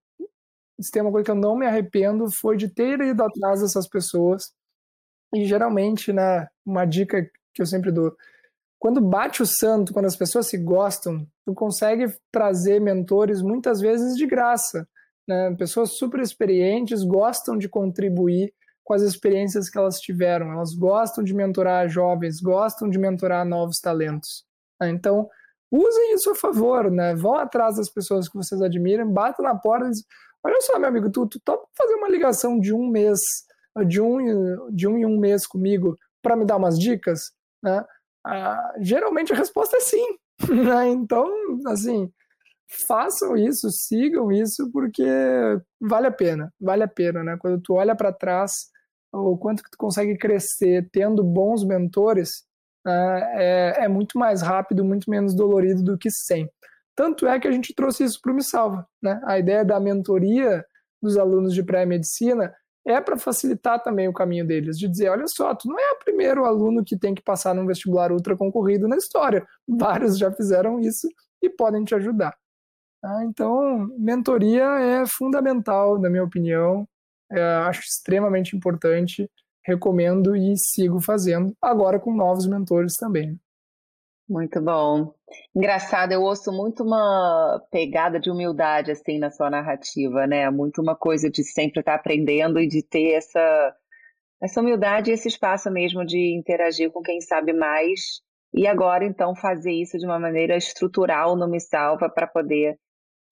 se 0.81 0.91
tem 0.91 1.03
uma 1.03 1.11
coisa 1.13 1.25
que 1.25 1.31
eu 1.31 1.37
não 1.37 1.57
me 1.57 1.67
arrependo 1.67 2.27
foi 2.41 2.57
de 2.57 2.69
ter 2.69 3.01
ido 3.01 3.23
atrás 3.23 3.61
dessas 3.61 3.89
pessoas. 3.89 4.53
E 5.35 5.45
geralmente, 5.45 6.13
né, 6.13 6.47
uma 6.65 6.85
dica 6.85 7.23
que 7.53 7.63
eu 7.63 7.67
sempre 7.67 7.91
dou, 7.91 8.15
quando 8.79 9.01
bate 9.01 9.43
o 9.43 9.47
santo, 9.47 9.93
quando 9.93 10.05
as 10.05 10.17
pessoas 10.17 10.47
se 10.47 10.59
gostam, 10.59 11.27
tu 11.47 11.55
consegue 11.55 12.13
trazer 12.31 12.81
mentores 12.81 13.41
muitas 13.41 13.81
vezes 13.81 14.15
de 14.15 14.27
graça. 14.27 14.87
Né? 15.27 15.55
Pessoas 15.57 15.97
super 15.97 16.21
experientes 16.21 17.03
gostam 17.03 17.57
de 17.57 17.69
contribuir 17.69 18.53
com 18.85 18.93
as 18.93 19.01
experiências 19.01 19.71
que 19.71 19.79
elas 19.79 19.99
tiveram, 19.99 20.53
elas 20.53 20.75
gostam 20.75 21.25
de 21.25 21.33
mentorar 21.33 21.89
jovens, 21.89 22.43
gostam 22.43 22.91
de 22.91 22.99
mentorar 22.99 23.47
novos 23.47 23.79
talentos. 23.81 24.45
Né? 24.79 24.91
Então, 24.91 25.31
usem 25.73 26.15
isso 26.15 26.31
a 26.31 26.35
favor, 26.35 26.91
né? 26.91 27.15
vão 27.15 27.37
atrás 27.37 27.77
das 27.77 27.91
pessoas 27.91 28.29
que 28.29 28.37
vocês 28.37 28.61
admiram, 28.61 29.11
batam 29.11 29.47
na 29.47 29.55
porta 29.55 29.87
e 29.87 29.91
dizem, 29.93 30.05
olha 30.45 30.61
só, 30.61 30.79
meu 30.79 30.89
amigo, 30.89 31.11
tu, 31.11 31.27
tu 31.27 31.41
topa 31.41 31.67
fazer 31.77 31.95
uma 31.95 32.09
ligação 32.09 32.59
de 32.59 32.73
um 32.73 32.89
mês, 32.89 33.21
de 33.87 34.01
um, 34.01 34.71
de 34.71 34.87
um 34.87 34.99
em 34.99 35.07
um 35.07 35.19
mês 35.19 35.47
comigo 35.47 35.97
para 36.23 36.37
me 36.37 36.45
dar 36.45 36.57
umas 36.57 36.79
dicas? 36.79 37.33
Né? 37.63 37.85
Ah, 38.27 38.75
geralmente 38.81 39.33
a 39.33 39.37
resposta 39.37 39.77
é 39.77 39.81
sim. 39.81 40.07
Né? 40.51 40.89
Então, 40.89 41.33
assim, 41.69 42.11
façam 42.69 43.37
isso, 43.37 43.71
sigam 43.71 44.33
isso, 44.33 44.71
porque 44.73 45.05
vale 45.81 46.09
a 46.09 46.13
pena, 46.13 46.53
vale 46.61 46.83
a 46.83 46.89
pena, 46.89 47.23
né? 47.23 47.37
Quando 47.39 47.61
tu 47.61 47.75
olha 47.75 47.95
para 47.95 48.13
trás, 48.13 48.53
o 49.13 49.37
quanto 49.37 49.63
que 49.63 49.71
tu 49.71 49.79
consegue 49.79 50.17
crescer 50.19 50.89
tendo 50.93 51.23
bons 51.23 51.65
mentores, 51.65 52.45
né? 52.85 53.21
é, 53.35 53.85
é, 53.85 53.89
muito 53.89 54.19
mais 54.19 54.43
rápido, 54.43 54.85
muito 54.85 55.09
menos 55.09 55.35
dolorido 55.35 55.83
do 55.83 55.97
que 55.97 56.11
sem. 56.11 56.51
Tanto 56.97 57.27
é 57.27 57.39
que 57.41 57.49
a 57.49 57.53
gente 57.53 57.75
trouxe 57.75 58.05
isso 58.05 58.21
para 58.21 58.33
o 58.33 58.35
Me 58.35 58.43
Salva, 58.43 58.87
né? 59.03 59.21
A 59.25 59.39
ideia 59.39 59.65
da 59.65 59.81
mentoria 59.81 60.65
dos 61.03 61.17
alunos 61.17 61.53
de 61.53 61.63
pré-medicina 61.63 62.55
é 62.87 63.01
para 63.01 63.17
facilitar 63.17 63.83
também 63.83 64.09
o 64.09 64.13
caminho 64.13 64.47
deles, 64.47 64.79
de 64.79 64.87
dizer, 64.87 65.09
olha 65.09 65.27
só, 65.27 65.55
tu 65.55 65.69
não 65.69 65.79
é 65.79 65.93
o 65.93 65.99
primeiro 65.99 66.45
aluno 66.45 66.85
que 66.85 66.99
tem 66.99 67.15
que 67.15 67.23
passar 67.23 67.55
num 67.55 67.67
vestibular 67.67 68.13
ultra 68.13 68.37
concorrido 68.37 68.87
na 68.87 68.97
história. 68.97 69.47
Vários 69.67 70.19
já 70.19 70.31
fizeram 70.31 70.79
isso 70.81 71.09
e 71.43 71.49
podem 71.49 71.83
te 71.85 71.95
ajudar. 71.95 72.37
Tá? 73.01 73.25
Então, 73.25 73.89
mentoria 73.99 74.65
é 74.65 75.07
fundamental, 75.07 75.99
na 75.99 76.11
minha 76.11 76.25
opinião. 76.25 76.87
É, 77.33 77.43
acho 77.67 77.81
extremamente 77.81 78.55
importante, 78.55 79.31
recomendo 79.65 80.37
e 80.37 80.57
sigo 80.57 81.01
fazendo, 81.01 81.55
agora 81.61 81.99
com 81.99 82.15
novos 82.15 82.47
mentores 82.47 82.97
também. 82.97 83.39
Muito 84.29 84.61
bom. 84.63 85.13
Engraçado, 85.55 86.13
eu 86.13 86.23
ouço 86.23 86.51
muito 86.51 86.83
uma 86.83 87.61
pegada 87.71 88.19
de 88.19 88.31
humildade 88.31 88.91
assim 88.91 89.19
na 89.19 89.31
sua 89.31 89.51
narrativa, 89.51 90.27
né? 90.27 90.49
Muito 90.51 90.81
uma 90.81 90.97
coisa 90.97 91.31
de 91.31 91.45
sempre 91.45 91.81
estar 91.81 91.95
aprendendo 91.95 92.59
e 92.59 92.67
de 92.67 92.83
ter 92.83 93.13
essa 93.13 93.77
essa 94.43 94.61
humildade 94.61 95.11
e 95.11 95.15
esse 95.15 95.29
espaço 95.29 95.71
mesmo 95.71 96.05
de 96.05 96.37
interagir 96.37 96.91
com 96.91 97.03
quem 97.03 97.21
sabe 97.21 97.53
mais. 97.53 98.23
E 98.55 98.67
agora 98.67 99.05
então 99.05 99.35
fazer 99.37 99.73
isso 99.73 99.99
de 99.99 100.07
uma 100.07 100.19
maneira 100.19 100.57
estrutural 100.57 101.37
no 101.37 101.49
Me 101.49 101.61
Salva 101.61 102.09
para 102.09 102.27
poder 102.27 102.79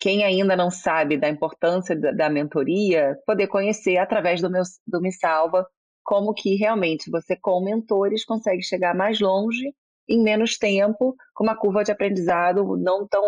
quem 0.01 0.25
ainda 0.25 0.57
não 0.57 0.71
sabe 0.71 1.17
da 1.17 1.29
importância 1.29 1.99
da, 1.99 2.13
da 2.13 2.31
mentoria, 2.31 3.17
poder 3.27 3.47
conhecer 3.49 3.97
através 3.99 4.43
do 4.43 4.51
meu 4.51 4.63
do 4.87 5.01
Me 5.01 5.13
Salva 5.13 5.67
como 6.05 6.35
que 6.35 6.57
realmente 6.57 7.11
você 7.11 7.37
com 7.41 7.63
mentores 7.65 8.25
consegue 8.25 8.63
chegar 8.63 8.95
mais 8.95 9.21
longe 9.21 9.73
em 10.13 10.23
menos 10.23 10.59
tempo, 10.59 11.17
com 11.35 11.45
uma 11.45 11.57
curva 11.57 11.83
de 11.83 11.91
aprendizado 11.91 12.77
não 12.77 13.07
tão 13.09 13.23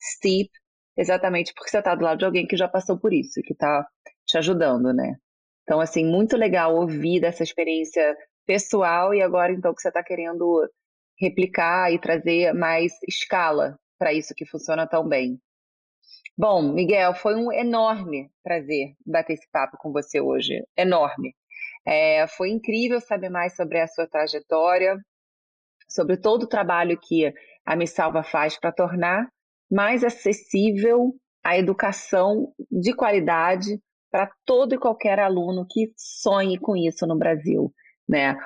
steep, 0.00 0.48
exatamente 0.96 1.52
porque 1.52 1.70
você 1.70 1.78
está 1.78 1.94
do 1.94 2.04
lado 2.04 2.18
de 2.18 2.24
alguém 2.24 2.46
que 2.46 2.56
já 2.56 2.68
passou 2.68 2.98
por 2.98 3.12
isso, 3.12 3.40
que 3.42 3.52
está 3.52 3.86
te 4.24 4.38
ajudando, 4.38 4.92
né? 4.92 5.16
Então, 5.62 5.80
assim, 5.80 6.04
muito 6.04 6.36
legal 6.36 6.74
ouvir 6.76 7.20
dessa 7.20 7.42
experiência 7.42 8.16
pessoal 8.46 9.12
e 9.12 9.20
agora, 9.20 9.52
então, 9.52 9.74
que 9.74 9.82
você 9.82 9.88
está 9.88 10.02
querendo 10.02 10.68
replicar 11.20 11.92
e 11.92 11.98
trazer 11.98 12.54
mais 12.54 12.92
escala 13.06 13.76
para 13.98 14.12
isso 14.12 14.34
que 14.34 14.46
funciona 14.46 14.86
tão 14.86 15.06
bem. 15.06 15.40
Bom, 16.36 16.72
Miguel, 16.72 17.14
foi 17.14 17.34
um 17.34 17.52
enorme 17.52 18.30
prazer 18.44 18.94
bater 19.04 19.34
esse 19.34 19.48
papo 19.50 19.76
com 19.76 19.92
você 19.92 20.20
hoje. 20.20 20.64
Enorme. 20.76 21.34
É, 21.84 22.26
foi 22.28 22.50
incrível 22.50 23.00
saber 23.00 23.28
mais 23.28 23.56
sobre 23.56 23.80
a 23.80 23.88
sua 23.88 24.06
trajetória, 24.06 24.96
sobre 25.88 26.16
todo 26.16 26.44
o 26.44 26.48
trabalho 26.48 26.98
que 27.00 27.32
a 27.64 27.76
Me 27.76 27.86
Salva 27.86 28.22
faz 28.22 28.58
para 28.58 28.72
tornar 28.72 29.28
mais 29.70 30.02
acessível 30.04 31.14
a 31.44 31.56
educação 31.56 32.52
de 32.70 32.94
qualidade 32.94 33.80
para 34.10 34.30
todo 34.44 34.74
e 34.74 34.78
qualquer 34.78 35.18
aluno 35.18 35.66
que 35.68 35.92
sonhe 35.96 36.58
com 36.58 36.76
isso 36.76 37.06
no 37.06 37.16
Brasil, 37.16 37.72
né? 38.08 38.36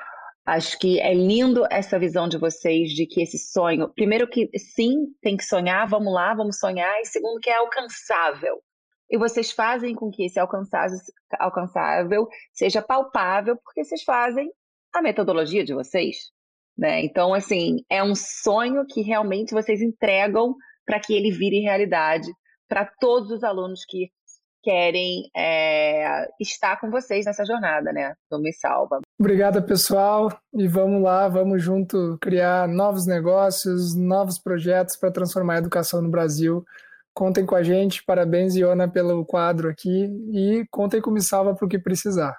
Acho 0.44 0.76
que 0.76 0.98
é 0.98 1.14
lindo 1.14 1.64
essa 1.70 1.98
visão 2.00 2.28
de 2.28 2.36
vocês 2.36 2.90
de 2.90 3.06
que 3.06 3.22
esse 3.22 3.38
sonho, 3.38 3.88
primeiro 3.94 4.28
que 4.28 4.50
sim, 4.58 5.06
tem 5.20 5.36
que 5.36 5.44
sonhar, 5.44 5.88
vamos 5.88 6.12
lá, 6.12 6.34
vamos 6.34 6.58
sonhar, 6.58 7.00
e 7.00 7.06
segundo 7.06 7.38
que 7.38 7.48
é 7.48 7.54
alcançável. 7.54 8.60
E 9.08 9.16
vocês 9.16 9.52
fazem 9.52 9.94
com 9.94 10.10
que 10.10 10.24
esse 10.24 10.40
alcançável, 10.40 10.98
alcançável 11.38 12.26
seja 12.52 12.82
palpável, 12.82 13.56
porque 13.62 13.84
vocês 13.84 14.02
fazem 14.02 14.50
a 14.92 15.00
metodologia 15.00 15.64
de 15.64 15.72
vocês, 15.72 16.31
né? 16.76 17.04
Então, 17.04 17.34
assim, 17.34 17.84
é 17.90 18.02
um 18.02 18.14
sonho 18.14 18.84
que 18.86 19.02
realmente 19.02 19.52
vocês 19.52 19.80
entregam 19.80 20.54
para 20.86 21.00
que 21.00 21.14
ele 21.14 21.30
vire 21.30 21.60
realidade 21.60 22.30
para 22.68 22.90
todos 22.98 23.30
os 23.30 23.44
alunos 23.44 23.84
que 23.86 24.10
querem 24.62 25.28
é, 25.36 26.28
estar 26.40 26.80
com 26.80 26.90
vocês 26.90 27.26
nessa 27.26 27.44
jornada, 27.44 27.92
né? 27.92 28.14
Do 28.30 28.40
Me 28.40 28.52
Salva. 28.52 29.00
Obrigada, 29.18 29.60
pessoal. 29.60 30.32
E 30.54 30.68
vamos 30.68 31.02
lá, 31.02 31.28
vamos 31.28 31.62
junto 31.62 32.16
criar 32.20 32.68
novos 32.68 33.06
negócios, 33.06 33.96
novos 33.96 34.38
projetos 34.38 34.96
para 34.96 35.10
transformar 35.10 35.54
a 35.54 35.58
educação 35.58 36.00
no 36.00 36.10
Brasil. 36.10 36.64
Contem 37.12 37.44
com 37.44 37.56
a 37.56 37.62
gente. 37.62 38.04
Parabéns, 38.04 38.54
Iona, 38.54 38.88
pelo 38.88 39.26
quadro 39.26 39.68
aqui. 39.68 40.08
E 40.32 40.64
contem 40.70 41.00
com 41.00 41.10
Me 41.10 41.20
Salva 41.20 41.54
para 41.54 41.66
o 41.66 41.68
que 41.68 41.78
precisar. 41.78 42.38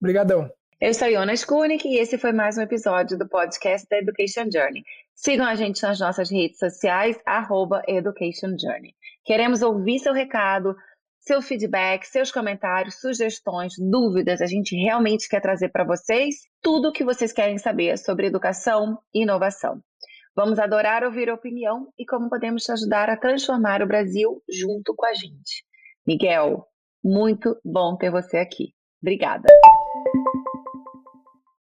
Obrigadão. 0.00 0.50
Eu 0.78 0.92
sou 0.92 1.08
Iona 1.08 1.32
Skunik 1.32 1.88
e 1.88 1.96
esse 1.96 2.18
foi 2.18 2.32
mais 2.32 2.58
um 2.58 2.60
episódio 2.60 3.16
do 3.16 3.26
podcast 3.26 3.88
da 3.88 3.96
Education 3.96 4.50
Journey. 4.52 4.84
Sigam 5.14 5.46
a 5.46 5.54
gente 5.54 5.82
nas 5.82 5.98
nossas 5.98 6.30
redes 6.30 6.58
sociais, 6.58 7.18
arroba 7.24 7.80
Education 7.88 8.58
Journey. 8.60 8.94
Queremos 9.24 9.62
ouvir 9.62 9.98
seu 10.00 10.12
recado, 10.12 10.76
seu 11.18 11.40
feedback, 11.40 12.04
seus 12.04 12.30
comentários, 12.30 13.00
sugestões, 13.00 13.72
dúvidas. 13.78 14.42
A 14.42 14.46
gente 14.46 14.76
realmente 14.76 15.30
quer 15.30 15.40
trazer 15.40 15.70
para 15.70 15.82
vocês 15.82 16.42
tudo 16.60 16.90
o 16.90 16.92
que 16.92 17.04
vocês 17.04 17.32
querem 17.32 17.56
saber 17.56 17.96
sobre 17.96 18.26
educação 18.26 18.98
e 19.14 19.22
inovação. 19.22 19.80
Vamos 20.36 20.58
adorar 20.58 21.04
ouvir 21.04 21.30
a 21.30 21.34
opinião 21.34 21.90
e 21.98 22.04
como 22.04 22.28
podemos 22.28 22.64
te 22.64 22.72
ajudar 22.72 23.08
a 23.08 23.16
transformar 23.16 23.80
o 23.80 23.86
Brasil 23.86 24.42
junto 24.46 24.94
com 24.94 25.06
a 25.06 25.14
gente. 25.14 25.64
Miguel, 26.06 26.66
muito 27.02 27.58
bom 27.64 27.96
ter 27.96 28.10
você 28.10 28.36
aqui. 28.36 28.74
Obrigada. 29.00 29.48